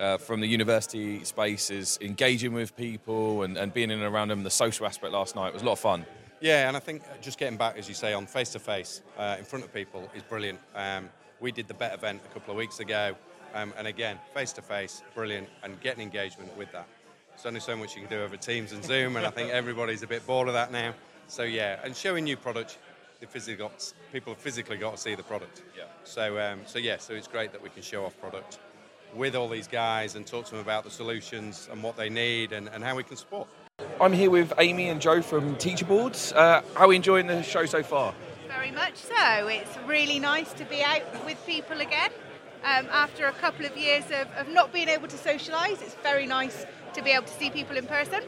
uh, 0.00 0.16
from 0.16 0.40
the 0.40 0.48
university 0.48 1.22
spaces, 1.22 1.96
engaging 2.00 2.52
with 2.52 2.76
people 2.76 3.44
and, 3.44 3.56
and 3.56 3.72
being 3.72 3.92
in 3.92 4.02
and 4.02 4.12
around 4.12 4.28
them. 4.28 4.42
The 4.42 4.50
social 4.50 4.84
aspect 4.84 5.12
last 5.12 5.36
night 5.36 5.52
was 5.52 5.62
a 5.62 5.64
lot 5.64 5.72
of 5.72 5.78
fun. 5.78 6.04
Yeah, 6.40 6.66
and 6.66 6.76
I 6.76 6.80
think 6.80 7.02
just 7.22 7.38
getting 7.38 7.56
back, 7.56 7.78
as 7.78 7.88
you 7.88 7.94
say, 7.94 8.12
on 8.14 8.26
face 8.26 8.50
to 8.50 8.58
face 8.58 9.02
in 9.38 9.44
front 9.44 9.64
of 9.64 9.72
people 9.72 10.10
is 10.16 10.24
brilliant. 10.24 10.58
Um, 10.74 11.10
we 11.38 11.52
did 11.52 11.68
the 11.68 11.74
Bett 11.74 11.94
event 11.94 12.20
a 12.28 12.34
couple 12.34 12.50
of 12.50 12.58
weeks 12.58 12.80
ago, 12.80 13.14
um, 13.54 13.72
and 13.78 13.86
again, 13.86 14.18
face 14.34 14.52
to 14.54 14.62
face, 14.62 15.04
brilliant, 15.14 15.48
and 15.62 15.80
getting 15.80 16.02
engagement 16.02 16.56
with 16.58 16.72
that. 16.72 16.88
There's 17.30 17.46
only 17.46 17.60
so 17.60 17.76
much 17.76 17.94
you 17.94 18.02
can 18.02 18.10
do 18.10 18.24
over 18.24 18.36
Teams 18.36 18.72
and 18.72 18.84
Zoom, 18.84 19.16
and 19.16 19.24
I 19.24 19.30
think 19.30 19.50
everybody's 19.50 20.02
a 20.02 20.06
bit 20.08 20.26
bored 20.26 20.48
of 20.48 20.54
that 20.54 20.72
now. 20.72 20.94
So 21.28 21.42
yeah, 21.42 21.80
and 21.82 21.96
showing 21.96 22.24
new 22.24 22.36
product, 22.36 22.78
the 23.20 23.26
physically 23.26 23.56
got, 23.56 23.92
people 24.12 24.32
have 24.34 24.42
physically 24.42 24.76
got 24.76 24.96
to 24.96 25.00
see 25.00 25.14
the 25.14 25.22
product. 25.22 25.62
Yeah. 25.76 25.84
So 26.04 26.38
um, 26.38 26.60
so 26.66 26.78
yeah, 26.78 26.98
so 26.98 27.14
it's 27.14 27.28
great 27.28 27.52
that 27.52 27.62
we 27.62 27.70
can 27.70 27.82
show 27.82 28.04
off 28.04 28.18
product 28.20 28.58
with 29.14 29.34
all 29.34 29.48
these 29.48 29.68
guys 29.68 30.16
and 30.16 30.26
talk 30.26 30.44
to 30.46 30.50
them 30.52 30.60
about 30.60 30.84
the 30.84 30.90
solutions 30.90 31.68
and 31.70 31.82
what 31.82 31.96
they 31.96 32.10
need 32.10 32.52
and, 32.52 32.68
and 32.68 32.82
how 32.82 32.96
we 32.96 33.04
can 33.04 33.16
support. 33.16 33.48
I'm 34.00 34.12
here 34.12 34.30
with 34.30 34.52
Amy 34.58 34.88
and 34.88 35.00
Joe 35.00 35.22
from 35.22 35.56
Teacher 35.56 35.84
Boards. 35.84 36.32
Uh, 36.32 36.62
how 36.74 36.84
are 36.84 36.88
we 36.88 36.96
enjoying 36.96 37.26
the 37.26 37.42
show 37.42 37.64
so 37.66 37.82
far? 37.82 38.14
Very 38.48 38.70
much 38.70 38.96
so. 38.96 39.46
It's 39.48 39.76
really 39.86 40.18
nice 40.18 40.52
to 40.54 40.64
be 40.64 40.82
out 40.82 41.02
with 41.24 41.44
people 41.46 41.80
again. 41.80 42.10
Um, 42.64 42.86
after 42.90 43.26
a 43.26 43.32
couple 43.32 43.66
of 43.66 43.76
years 43.76 44.04
of, 44.06 44.28
of 44.36 44.48
not 44.48 44.72
being 44.72 44.88
able 44.88 45.06
to 45.08 45.16
socialise, 45.16 45.82
it's 45.82 45.94
very 46.02 46.26
nice 46.26 46.64
to 46.94 47.02
be 47.02 47.10
able 47.10 47.26
to 47.26 47.34
see 47.34 47.50
people 47.50 47.76
in 47.76 47.86
person. 47.86 48.22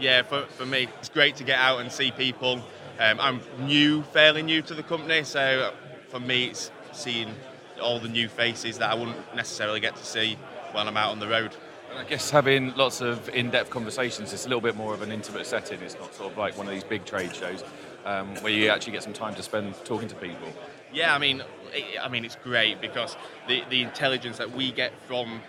Yeah, 0.00 0.22
for, 0.22 0.46
for 0.46 0.66
me, 0.66 0.88
it's 0.98 1.08
great 1.08 1.36
to 1.36 1.44
get 1.44 1.58
out 1.58 1.80
and 1.80 1.90
see 1.90 2.10
people. 2.10 2.62
Um, 2.98 3.20
I'm 3.20 3.40
new, 3.60 4.02
fairly 4.02 4.42
new 4.42 4.62
to 4.62 4.74
the 4.74 4.82
company, 4.82 5.24
so 5.24 5.72
for 6.08 6.20
me, 6.20 6.46
it's 6.46 6.70
seeing 6.92 7.34
all 7.80 7.98
the 7.98 8.08
new 8.08 8.28
faces 8.28 8.78
that 8.78 8.90
I 8.90 8.94
wouldn't 8.94 9.34
necessarily 9.34 9.80
get 9.80 9.96
to 9.96 10.04
see 10.04 10.36
when 10.72 10.86
I'm 10.88 10.96
out 10.96 11.10
on 11.10 11.20
the 11.20 11.28
road. 11.28 11.56
And 11.90 11.98
I 11.98 12.04
guess 12.04 12.30
having 12.30 12.74
lots 12.74 13.00
of 13.00 13.28
in-depth 13.28 13.70
conversations, 13.70 14.32
it's 14.32 14.46
a 14.46 14.48
little 14.48 14.60
bit 14.60 14.76
more 14.76 14.94
of 14.94 15.02
an 15.02 15.12
intimate 15.12 15.46
setting. 15.46 15.80
It's 15.80 15.98
not 15.98 16.14
sort 16.14 16.32
of 16.32 16.38
like 16.38 16.56
one 16.56 16.66
of 16.66 16.72
these 16.72 16.84
big 16.84 17.04
trade 17.04 17.34
shows 17.34 17.62
um, 18.04 18.34
where 18.36 18.52
you 18.52 18.68
actually 18.68 18.92
get 18.92 19.02
some 19.02 19.12
time 19.12 19.34
to 19.36 19.42
spend 19.42 19.74
talking 19.84 20.08
to 20.08 20.14
people. 20.16 20.48
Yeah, 20.92 21.14
I 21.14 21.18
mean, 21.18 21.42
it, 21.72 21.98
I 22.00 22.08
mean, 22.08 22.24
it's 22.24 22.36
great 22.36 22.80
because 22.80 23.16
the, 23.48 23.62
the 23.70 23.82
intelligence 23.82 24.38
that 24.38 24.52
we 24.52 24.72
get 24.72 24.92
from 25.06 25.40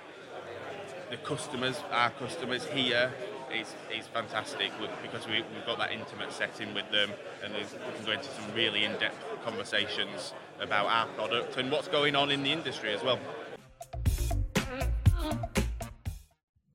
the 1.10 1.18
customers, 1.18 1.82
our 1.91 2.10
customers 2.12 2.66
here, 2.66 3.12
is, 3.56 3.74
is 3.93 4.08
fantastic 4.08 4.72
because 5.01 5.28
we, 5.28 5.43
we've 5.53 5.66
got 5.66 5.78
that 5.78 5.91
intimate 5.91 6.32
setting 6.32 6.74
with 6.74 6.89
them 6.91 7.12
and 7.43 7.53
we 7.53 7.62
can 7.62 8.06
go 8.06 8.12
into 8.12 8.26
some 8.26 8.53
really 8.53 8.84
in-depth 8.84 9.18
conversations 9.43 10.34
about 10.60 10.88
our 10.88 11.08
product 11.14 11.58
and 11.58 11.72
what's 11.72 11.88
going 11.88 12.16
on 12.16 12.32
in 12.32 12.43
the 12.43 12.51
industry 12.51 12.93
as 12.93 13.03
well. 13.03 13.20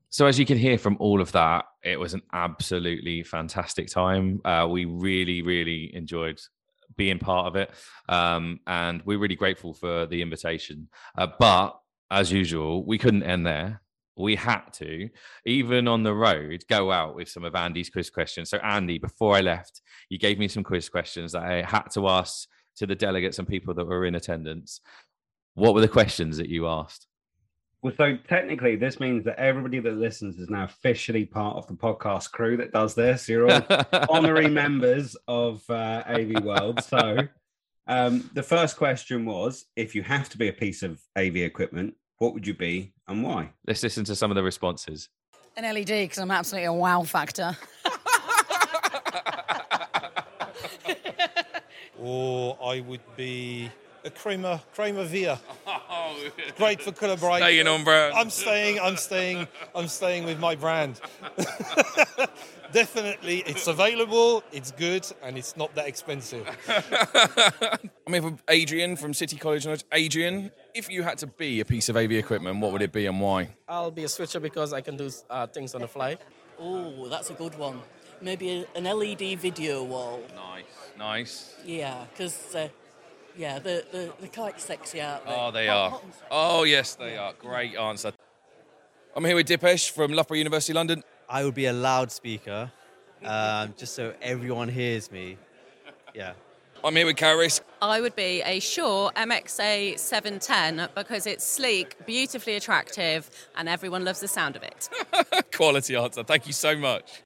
So, 0.09 0.25
as 0.25 0.37
you 0.37 0.45
can 0.45 0.57
hear 0.57 0.77
from 0.77 0.97
all 0.99 1.21
of 1.21 1.31
that, 1.31 1.65
it 1.83 1.97
was 1.97 2.13
an 2.13 2.21
absolutely 2.33 3.23
fantastic 3.23 3.87
time. 3.87 4.41
Uh, 4.43 4.67
we 4.69 4.83
really, 4.83 5.41
really 5.41 5.95
enjoyed 5.95 6.39
being 6.97 7.17
part 7.17 7.47
of 7.47 7.55
it. 7.55 7.71
Um, 8.09 8.59
and 8.67 9.01
we're 9.05 9.19
really 9.19 9.35
grateful 9.35 9.73
for 9.73 10.05
the 10.05 10.21
invitation. 10.21 10.89
Uh, 11.17 11.27
but 11.39 11.79
as 12.11 12.31
usual, 12.31 12.85
we 12.85 12.97
couldn't 12.97 13.23
end 13.23 13.45
there. 13.47 13.81
We 14.21 14.35
had 14.35 14.61
to, 14.73 15.09
even 15.45 15.87
on 15.87 16.03
the 16.03 16.13
road, 16.13 16.63
go 16.69 16.91
out 16.91 17.15
with 17.15 17.29
some 17.29 17.43
of 17.43 17.55
Andy's 17.55 17.89
quiz 17.89 18.09
questions. 18.09 18.49
So, 18.49 18.57
Andy, 18.57 18.99
before 18.99 19.35
I 19.35 19.41
left, 19.41 19.81
you 20.09 20.17
gave 20.17 20.39
me 20.39 20.47
some 20.47 20.63
quiz 20.63 20.89
questions 20.89 21.31
that 21.33 21.43
I 21.43 21.61
had 21.61 21.89
to 21.93 22.07
ask 22.07 22.47
to 22.77 22.87
the 22.87 22.95
delegates 22.95 23.39
and 23.39 23.47
people 23.47 23.73
that 23.73 23.85
were 23.85 24.05
in 24.05 24.15
attendance. 24.15 24.81
What 25.55 25.73
were 25.73 25.81
the 25.81 25.87
questions 25.87 26.37
that 26.37 26.49
you 26.49 26.67
asked? 26.67 27.07
Well, 27.81 27.93
so 27.97 28.15
technically, 28.27 28.75
this 28.75 28.99
means 28.99 29.25
that 29.25 29.39
everybody 29.39 29.79
that 29.79 29.97
listens 29.97 30.37
is 30.37 30.51
now 30.51 30.65
officially 30.65 31.25
part 31.25 31.57
of 31.57 31.65
the 31.65 31.73
podcast 31.73 32.31
crew 32.31 32.55
that 32.57 32.71
does 32.71 32.93
this. 32.93 33.27
You're 33.27 33.51
all 33.51 33.85
honorary 34.09 34.49
members 34.49 35.15
of 35.27 35.67
uh, 35.67 36.03
AV 36.05 36.43
World. 36.43 36.83
So, 36.83 37.17
um, 37.87 38.29
the 38.35 38.43
first 38.43 38.77
question 38.77 39.25
was 39.25 39.65
if 39.75 39.95
you 39.95 40.03
have 40.03 40.29
to 40.29 40.37
be 40.37 40.47
a 40.47 40.53
piece 40.53 40.83
of 40.83 41.01
AV 41.15 41.37
equipment, 41.37 41.95
what 42.21 42.33
would 42.35 42.45
you 42.45 42.53
be 42.53 42.93
and 43.07 43.23
why? 43.23 43.49
Let's 43.65 43.81
listen 43.81 44.05
to 44.05 44.15
some 44.15 44.29
of 44.29 44.35
the 44.35 44.43
responses. 44.43 45.09
An 45.57 45.63
LED 45.63 45.87
because 45.87 46.19
I'm 46.19 46.29
absolutely 46.29 46.67
a 46.67 46.73
wow 46.73 47.01
factor. 47.01 47.57
or 51.99 52.59
I 52.63 52.81
would 52.81 53.01
be 53.17 53.71
a 54.05 54.11
Kramer 54.11 54.61
Kramer 54.75 55.05
Via. 55.05 55.39
Great 56.57 56.83
for 56.83 56.91
collaboration. 56.91 57.41
Staying 57.41 57.67
on 57.67 57.83
brand. 57.83 58.13
I'm 58.13 58.29
staying. 58.29 58.79
I'm 58.79 58.97
staying. 58.97 59.47
I'm 59.73 59.87
staying 59.87 60.25
with 60.25 60.39
my 60.39 60.53
brand. 60.53 61.01
Definitely, 62.73 63.39
it's 63.45 63.67
available. 63.67 64.43
It's 64.51 64.71
good, 64.71 65.05
and 65.23 65.37
it's 65.37 65.57
not 65.57 65.73
that 65.75 65.87
expensive. 65.87 66.47
I'm 68.07 68.13
here 68.13 68.21
with 68.21 68.41
Adrian 68.49 68.95
from 68.95 69.13
City 69.13 69.35
College 69.37 69.65
Knowledge. 69.65 69.83
Adrian, 69.91 70.51
if 70.73 70.89
you 70.89 71.03
had 71.03 71.17
to 71.19 71.27
be 71.27 71.59
a 71.59 71.65
piece 71.65 71.89
of 71.89 71.97
AV 71.97 72.11
equipment, 72.13 72.59
what 72.61 72.71
would 72.71 72.81
it 72.81 72.91
be 72.91 73.05
and 73.07 73.19
why? 73.19 73.49
I'll 73.67 73.91
be 73.91 74.03
a 74.03 74.09
switcher 74.09 74.39
because 74.39 74.73
I 74.73 74.81
can 74.81 74.95
do 74.97 75.09
uh, 75.29 75.47
things 75.47 75.75
on 75.75 75.81
the 75.81 75.87
fly. 75.87 76.17
Oh, 76.59 77.07
that's 77.09 77.29
a 77.29 77.33
good 77.33 77.57
one. 77.57 77.81
Maybe 78.21 78.65
an 78.75 78.83
LED 78.83 79.39
video 79.39 79.83
wall. 79.83 80.21
Nice, 80.35 80.63
nice. 80.97 81.55
Yeah, 81.65 82.05
because 82.13 82.53
uh, 82.55 82.69
yeah, 83.35 83.59
the 83.59 83.83
the 83.91 84.13
the 84.21 84.27
kite's 84.27 84.63
sexy 84.63 85.01
out 85.01 85.25
there. 85.25 85.35
Oh, 85.37 85.51
they 85.51 85.67
Hot- 85.67 85.75
are. 85.77 85.89
hot. 85.89 86.03
Oh, 86.29 86.63
yes, 86.63 86.95
they 86.95 87.17
are. 87.17 87.33
Great 87.33 87.75
answer. 87.75 88.11
I'm 89.15 89.25
here 89.25 89.35
with 89.35 89.47
Dipesh 89.47 89.89
from 89.91 90.13
Loughborough 90.13 90.37
University 90.37 90.71
London. 90.73 91.03
I 91.31 91.45
would 91.45 91.55
be 91.55 91.67
a 91.67 91.73
loudspeaker, 91.73 92.69
um, 93.23 93.73
just 93.77 93.95
so 93.95 94.13
everyone 94.21 94.67
hears 94.67 95.09
me. 95.09 95.37
Yeah. 96.13 96.33
I'm 96.83 96.93
here 96.93 97.05
with 97.05 97.15
Caris. 97.15 97.61
I 97.81 98.01
would 98.01 98.17
be 98.17 98.41
a 98.41 98.59
Shure 98.59 99.11
MXA 99.15 99.97
710 99.97 100.89
because 100.93 101.25
it's 101.25 101.45
sleek, 101.45 101.95
beautifully 102.05 102.55
attractive, 102.55 103.29
and 103.55 103.69
everyone 103.69 104.03
loves 104.03 104.19
the 104.19 104.27
sound 104.27 104.57
of 104.57 104.63
it. 104.63 104.89
Quality 105.55 105.95
answer. 105.95 106.21
Thank 106.21 106.47
you 106.47 106.53
so 106.53 106.75
much. 106.75 107.23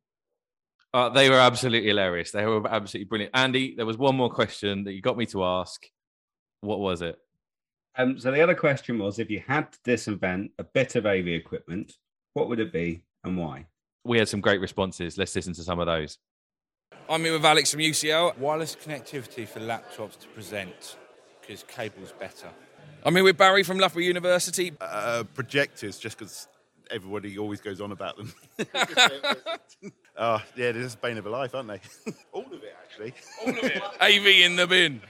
Uh, 0.93 1.09
they 1.09 1.27
were 1.27 1.39
absolutely 1.39 1.87
hilarious. 1.87 2.29
They 2.29 2.45
were 2.45 2.67
absolutely 2.67 3.05
brilliant. 3.05 3.35
Andy, 3.35 3.73
there 3.75 3.87
was 3.87 3.97
one 3.97 4.15
more 4.15 4.29
question 4.29 4.83
that 4.83 4.93
you 4.93 5.01
got 5.01 5.17
me 5.17 5.25
to 5.27 5.43
ask. 5.43 5.83
What 6.61 6.79
was 6.79 7.01
it? 7.01 7.17
Um, 7.97 8.19
so 8.19 8.29
the 8.29 8.41
other 8.41 8.55
question 8.55 8.99
was, 8.99 9.17
if 9.17 9.31
you 9.31 9.41
had 9.47 9.71
to 9.71 9.79
disinvent 9.79 10.51
a 10.59 10.63
bit 10.63 10.95
of 10.95 11.07
AV 11.07 11.27
equipment, 11.27 11.93
what 12.33 12.49
would 12.49 12.59
it 12.59 12.71
be 12.71 13.01
and 13.23 13.35
why? 13.35 13.65
We 14.05 14.19
had 14.19 14.29
some 14.29 14.39
great 14.39 14.61
responses. 14.61 15.17
Let's 15.17 15.35
listen 15.35 15.53
to 15.53 15.63
some 15.63 15.79
of 15.79 15.87
those. 15.87 16.19
I'm 17.09 17.23
here 17.23 17.33
with 17.33 17.43
Alex 17.43 17.71
from 17.71 17.79
UCL. 17.79 18.37
Wireless 18.37 18.75
connectivity 18.75 19.47
for 19.47 19.59
laptops 19.59 20.19
to 20.19 20.27
present 20.27 20.95
because 21.41 21.63
cable's 21.63 22.11
better. 22.11 22.47
I'm 23.03 23.15
here 23.15 23.23
with 23.23 23.37
Barry 23.37 23.63
from 23.63 23.79
Loughborough 23.79 24.03
University. 24.03 24.73
Uh, 24.79 25.23
projectors, 25.33 25.97
just 25.97 26.19
because 26.19 26.47
everybody 26.91 27.37
always 27.39 27.61
goes 27.61 27.81
on 27.81 27.91
about 27.91 28.17
them. 28.17 28.33
oh, 30.17 30.41
yeah, 30.55 30.71
this 30.71 30.85
is 30.85 30.95
the 30.95 31.01
bane 31.01 31.17
of 31.17 31.25
a 31.25 31.29
life, 31.29 31.55
aren't 31.55 31.67
they? 31.67 31.81
All 32.31 32.45
of 32.45 32.63
it, 32.63 32.75
actually. 32.83 33.13
All 33.43 33.49
of 33.49 33.63
it. 33.63 33.83
AV 34.01 34.25
in 34.27 34.55
the 34.55 34.67
bin. 34.67 35.01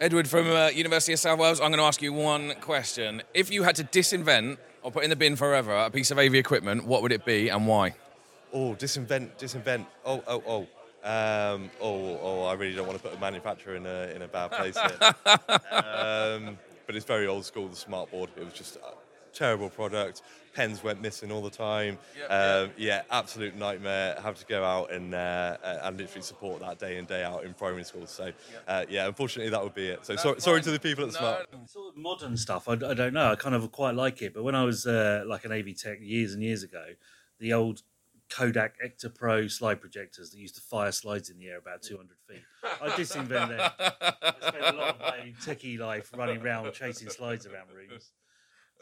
Edward 0.00 0.28
from 0.28 0.48
uh, 0.48 0.68
University 0.68 1.12
of 1.12 1.18
South 1.18 1.40
Wales, 1.40 1.60
I'm 1.60 1.70
going 1.70 1.78
to 1.78 1.84
ask 1.84 2.02
you 2.02 2.12
one 2.12 2.54
question. 2.60 3.22
If 3.32 3.50
you 3.50 3.64
had 3.64 3.74
to 3.76 3.84
disinvent 3.84 4.58
or 4.84 4.92
put 4.92 5.02
in 5.02 5.10
the 5.10 5.16
bin 5.16 5.34
forever 5.34 5.74
a 5.74 5.90
piece 5.90 6.12
of 6.12 6.18
AV 6.18 6.34
equipment, 6.34 6.84
what 6.84 7.02
would 7.02 7.10
it 7.10 7.24
be 7.24 7.48
and 7.48 7.66
why? 7.66 7.94
Oh, 8.52 8.76
disinvent, 8.78 9.30
disinvent. 9.38 9.86
Oh, 10.04 10.22
oh, 10.28 10.42
oh. 10.46 10.60
Um, 11.06 11.70
oh, 11.80 12.18
oh, 12.22 12.44
I 12.44 12.54
really 12.54 12.74
don't 12.74 12.86
want 12.86 12.98
to 12.98 13.08
put 13.08 13.16
a 13.16 13.20
manufacturer 13.20 13.74
in 13.74 13.84
a, 13.84 14.12
in 14.14 14.22
a 14.22 14.28
bad 14.28 14.52
place 14.52 14.76
here. 14.76 15.14
um, 15.72 16.58
but 16.86 16.96
it's 16.96 17.04
very 17.04 17.26
old 17.26 17.44
school, 17.44 17.68
the 17.68 17.76
smart 17.76 18.10
board. 18.10 18.30
It 18.36 18.44
was 18.44 18.54
just 18.54 18.76
a 18.76 18.80
terrible 19.34 19.68
product. 19.68 20.22
Pens 20.54 20.84
went 20.84 21.02
missing 21.02 21.32
all 21.32 21.42
the 21.42 21.50
time. 21.50 21.98
um, 22.28 22.70
yeah, 22.76 23.02
absolute 23.10 23.56
nightmare. 23.56 24.16
Have 24.22 24.38
to 24.38 24.46
go 24.46 24.62
out 24.62 24.92
and, 24.92 25.14
uh, 25.14 25.56
and 25.82 25.98
literally 25.98 26.22
support 26.22 26.60
that 26.60 26.78
day 26.78 26.96
in, 26.96 27.04
day 27.06 27.24
out 27.24 27.44
in 27.44 27.54
primary 27.54 27.84
school. 27.84 28.06
So, 28.06 28.32
uh, 28.68 28.84
yeah, 28.88 29.06
unfortunately, 29.06 29.50
that 29.50 29.62
would 29.62 29.74
be 29.74 29.88
it. 29.88 30.06
So, 30.06 30.14
sorry, 30.16 30.40
sorry 30.40 30.62
to 30.62 30.70
the 30.70 30.78
people 30.78 31.06
at 31.06 31.12
Smart. 31.12 31.46
Sort 31.66 31.94
of 31.94 31.96
modern 32.00 32.36
stuff. 32.36 32.68
I, 32.68 32.74
I 32.74 32.94
don't 32.94 33.12
know. 33.12 33.32
I 33.32 33.34
kind 33.34 33.54
of 33.54 33.70
quite 33.72 33.94
like 33.96 34.22
it. 34.22 34.32
But 34.32 34.44
when 34.44 34.54
I 34.54 34.64
was 34.64 34.86
uh, 34.86 35.24
like 35.26 35.44
an 35.44 35.52
AV 35.52 35.76
tech 35.76 35.98
years 36.00 36.34
and 36.34 36.42
years 36.42 36.62
ago, 36.62 36.84
the 37.40 37.52
old 37.52 37.82
Kodak 38.30 38.76
Ektapro 38.84 39.50
slide 39.50 39.80
projectors 39.80 40.30
that 40.30 40.38
used 40.38 40.54
to 40.56 40.60
fire 40.60 40.92
slides 40.92 41.30
in 41.30 41.38
the 41.38 41.48
air 41.48 41.58
about 41.58 41.82
200 41.82 42.16
feet. 42.28 42.42
I 42.82 42.88
disinvented 42.90 43.48
them. 43.48 43.70
I 43.78 44.34
spent 44.40 44.64
a 44.64 44.72
lot 44.76 44.94
of 44.94 45.00
my 45.00 45.34
techie 45.40 45.78
life 45.78 46.10
running 46.16 46.40
around 46.40 46.72
chasing 46.72 47.08
slides 47.10 47.46
around 47.46 47.68
rooms. 47.74 48.12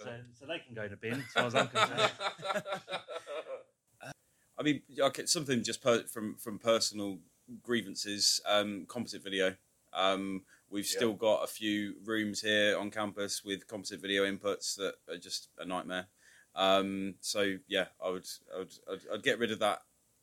So, 0.04 0.10
so 0.40 0.46
they 0.46 0.58
can 0.58 0.74
go 0.74 0.82
in 0.82 0.92
a 0.92 0.96
bin, 0.96 1.14
as 1.14 1.32
far 1.32 1.46
as 1.46 1.54
I'm 1.54 1.68
concerned. 1.74 2.12
I 4.58 4.62
mean, 4.62 4.82
okay, 4.98 5.26
something 5.26 5.62
just 5.64 5.82
per, 5.82 6.04
from 6.04 6.36
from 6.36 6.58
personal 6.58 7.18
grievances. 7.62 8.40
Um, 8.46 8.86
composite 8.88 9.24
video. 9.24 9.54
Um, 9.92 10.42
we've 10.70 10.86
still 10.86 11.12
got 11.12 11.42
a 11.42 11.46
few 11.46 11.96
rooms 12.04 12.40
here 12.40 12.78
on 12.78 12.90
campus 12.90 13.42
with 13.44 13.66
composite 13.66 14.00
video 14.00 14.24
inputs 14.24 14.74
that 14.76 14.94
are 15.08 15.18
just 15.18 15.48
a 15.58 15.64
nightmare. 15.64 16.06
Um, 16.54 17.14
so 17.20 17.56
yeah, 17.66 17.86
I 18.04 18.10
would, 18.10 18.26
I 18.54 18.58
would, 18.58 18.72
I'd, 18.90 19.00
I'd 19.14 19.22
get 19.22 19.38
rid 19.38 19.50
of 19.50 19.58
that. 19.60 19.80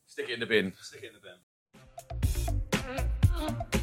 Stick 0.08 0.30
it 0.30 0.34
in 0.34 0.40
the 0.40 0.46
bin. 0.46 0.74
Stick 0.82 1.04
it 1.04 1.12
in 1.12 1.14
the 1.14 1.20
bin. 3.60 3.80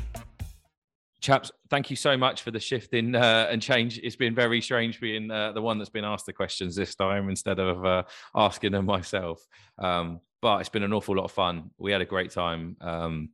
Chaps, 1.26 1.50
thank 1.70 1.90
you 1.90 1.96
so 1.96 2.16
much 2.16 2.42
for 2.42 2.52
the 2.52 2.60
shift 2.60 2.94
in 2.94 3.16
uh, 3.16 3.48
and 3.50 3.60
change. 3.60 3.98
It's 3.98 4.14
been 4.14 4.32
very 4.32 4.60
strange 4.60 5.00
being 5.00 5.28
uh, 5.28 5.50
the 5.50 5.60
one 5.60 5.76
that's 5.76 5.90
been 5.90 6.04
asked 6.04 6.24
the 6.24 6.32
questions 6.32 6.76
this 6.76 6.94
time 6.94 7.28
instead 7.28 7.58
of 7.58 7.84
uh, 7.84 8.04
asking 8.36 8.70
them 8.70 8.86
myself. 8.86 9.44
Um, 9.76 10.20
but 10.40 10.60
it's 10.60 10.68
been 10.68 10.84
an 10.84 10.92
awful 10.92 11.16
lot 11.16 11.24
of 11.24 11.32
fun. 11.32 11.72
We 11.78 11.90
had 11.90 12.00
a 12.00 12.04
great 12.04 12.30
time. 12.30 12.76
Um, 12.80 13.30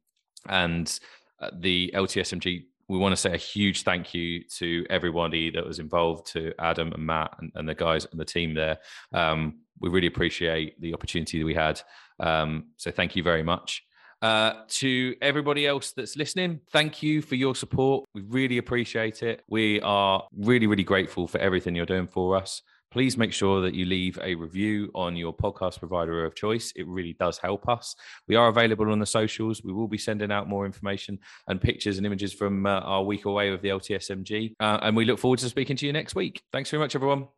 and 0.49 0.99
uh, 1.39 1.51
the 1.59 1.93
LTSMG, 1.95 2.65
we 2.89 2.97
want 2.97 3.13
to 3.13 3.17
say 3.21 3.35
a 3.35 3.37
huge 3.37 3.83
thank 3.83 4.15
you 4.15 4.43
to 4.57 4.87
everybody 4.89 5.51
that 5.51 5.67
was 5.67 5.79
involved, 5.79 6.29
to 6.29 6.55
Adam 6.59 6.95
and 6.95 7.05
Matt 7.05 7.35
and, 7.41 7.53
and 7.57 7.69
the 7.69 7.75
guys 7.75 8.07
and 8.11 8.19
the 8.19 8.25
team 8.25 8.55
there. 8.55 8.79
Um, 9.13 9.59
we 9.81 9.91
really 9.91 10.07
appreciate 10.07 10.81
the 10.81 10.95
opportunity 10.95 11.41
that 11.41 11.45
we 11.45 11.55
had. 11.55 11.79
Um, 12.19 12.69
so 12.79 12.91
thank 12.91 13.17
you 13.17 13.23
very 13.23 13.43
much. 13.43 13.85
Uh, 14.23 14.53
to 14.69 15.15
everybody 15.21 15.67
else 15.67 15.93
that's 15.93 16.17
listening, 16.17 16.61
thank 16.71 17.03
you 17.03 17.21
for 17.21 17.35
your 17.35 17.55
support. 17.57 18.05
We 18.15 18.23
really 18.23 18.59
appreciate 18.59 19.23
it. 19.23 19.43
We 19.49 19.81
are 19.81 20.23
really, 20.37 20.69
really 20.69 20.85
grateful 20.85 21.27
for 21.27 21.39
everything 21.39 21.75
you're 21.75 21.87
doing 21.87 22.07
for 22.07 22.37
us. 22.37 22.63
Please 22.93 23.17
make 23.17 23.33
sure 23.33 23.63
that 23.63 23.75
you 23.75 23.87
leave 23.87 24.19
a 24.23 24.35
review 24.35 24.91
on 24.95 25.17
your 25.17 25.35
podcast 25.35 25.79
provider 25.79 26.27
of 26.27 26.35
choice. 26.35 26.73
It 26.77 26.87
really 26.87 27.15
does 27.15 27.39
help 27.39 27.67
us. 27.67 27.97
We 28.29 28.37
are 28.37 28.49
available 28.49 28.93
on 28.93 28.99
the 28.99 29.07
socials. 29.07 29.63
We 29.65 29.73
will 29.73 29.89
be 29.89 29.97
sending 29.97 30.31
out 30.31 30.47
more 30.47 30.67
information 30.67 31.19
and 31.49 31.59
pictures 31.59 31.97
and 31.97 32.07
images 32.07 32.35
from 32.35 32.67
uh, 32.67 32.81
our 32.81 33.03
week 33.03 33.25
away 33.25 33.51
with 33.51 33.63
the 33.63 33.71
LTSMG. 33.71 34.55
Uh, 34.61 34.79
and 34.83 34.95
we 34.95 35.07
look 35.07 35.19
forward 35.19 35.39
to 35.39 35.49
speaking 35.49 35.77
to 35.77 35.87
you 35.87 35.93
next 35.93 36.15
week. 36.15 36.43
Thanks 36.53 36.69
very 36.71 36.83
much, 36.83 36.95
everyone. 36.95 37.29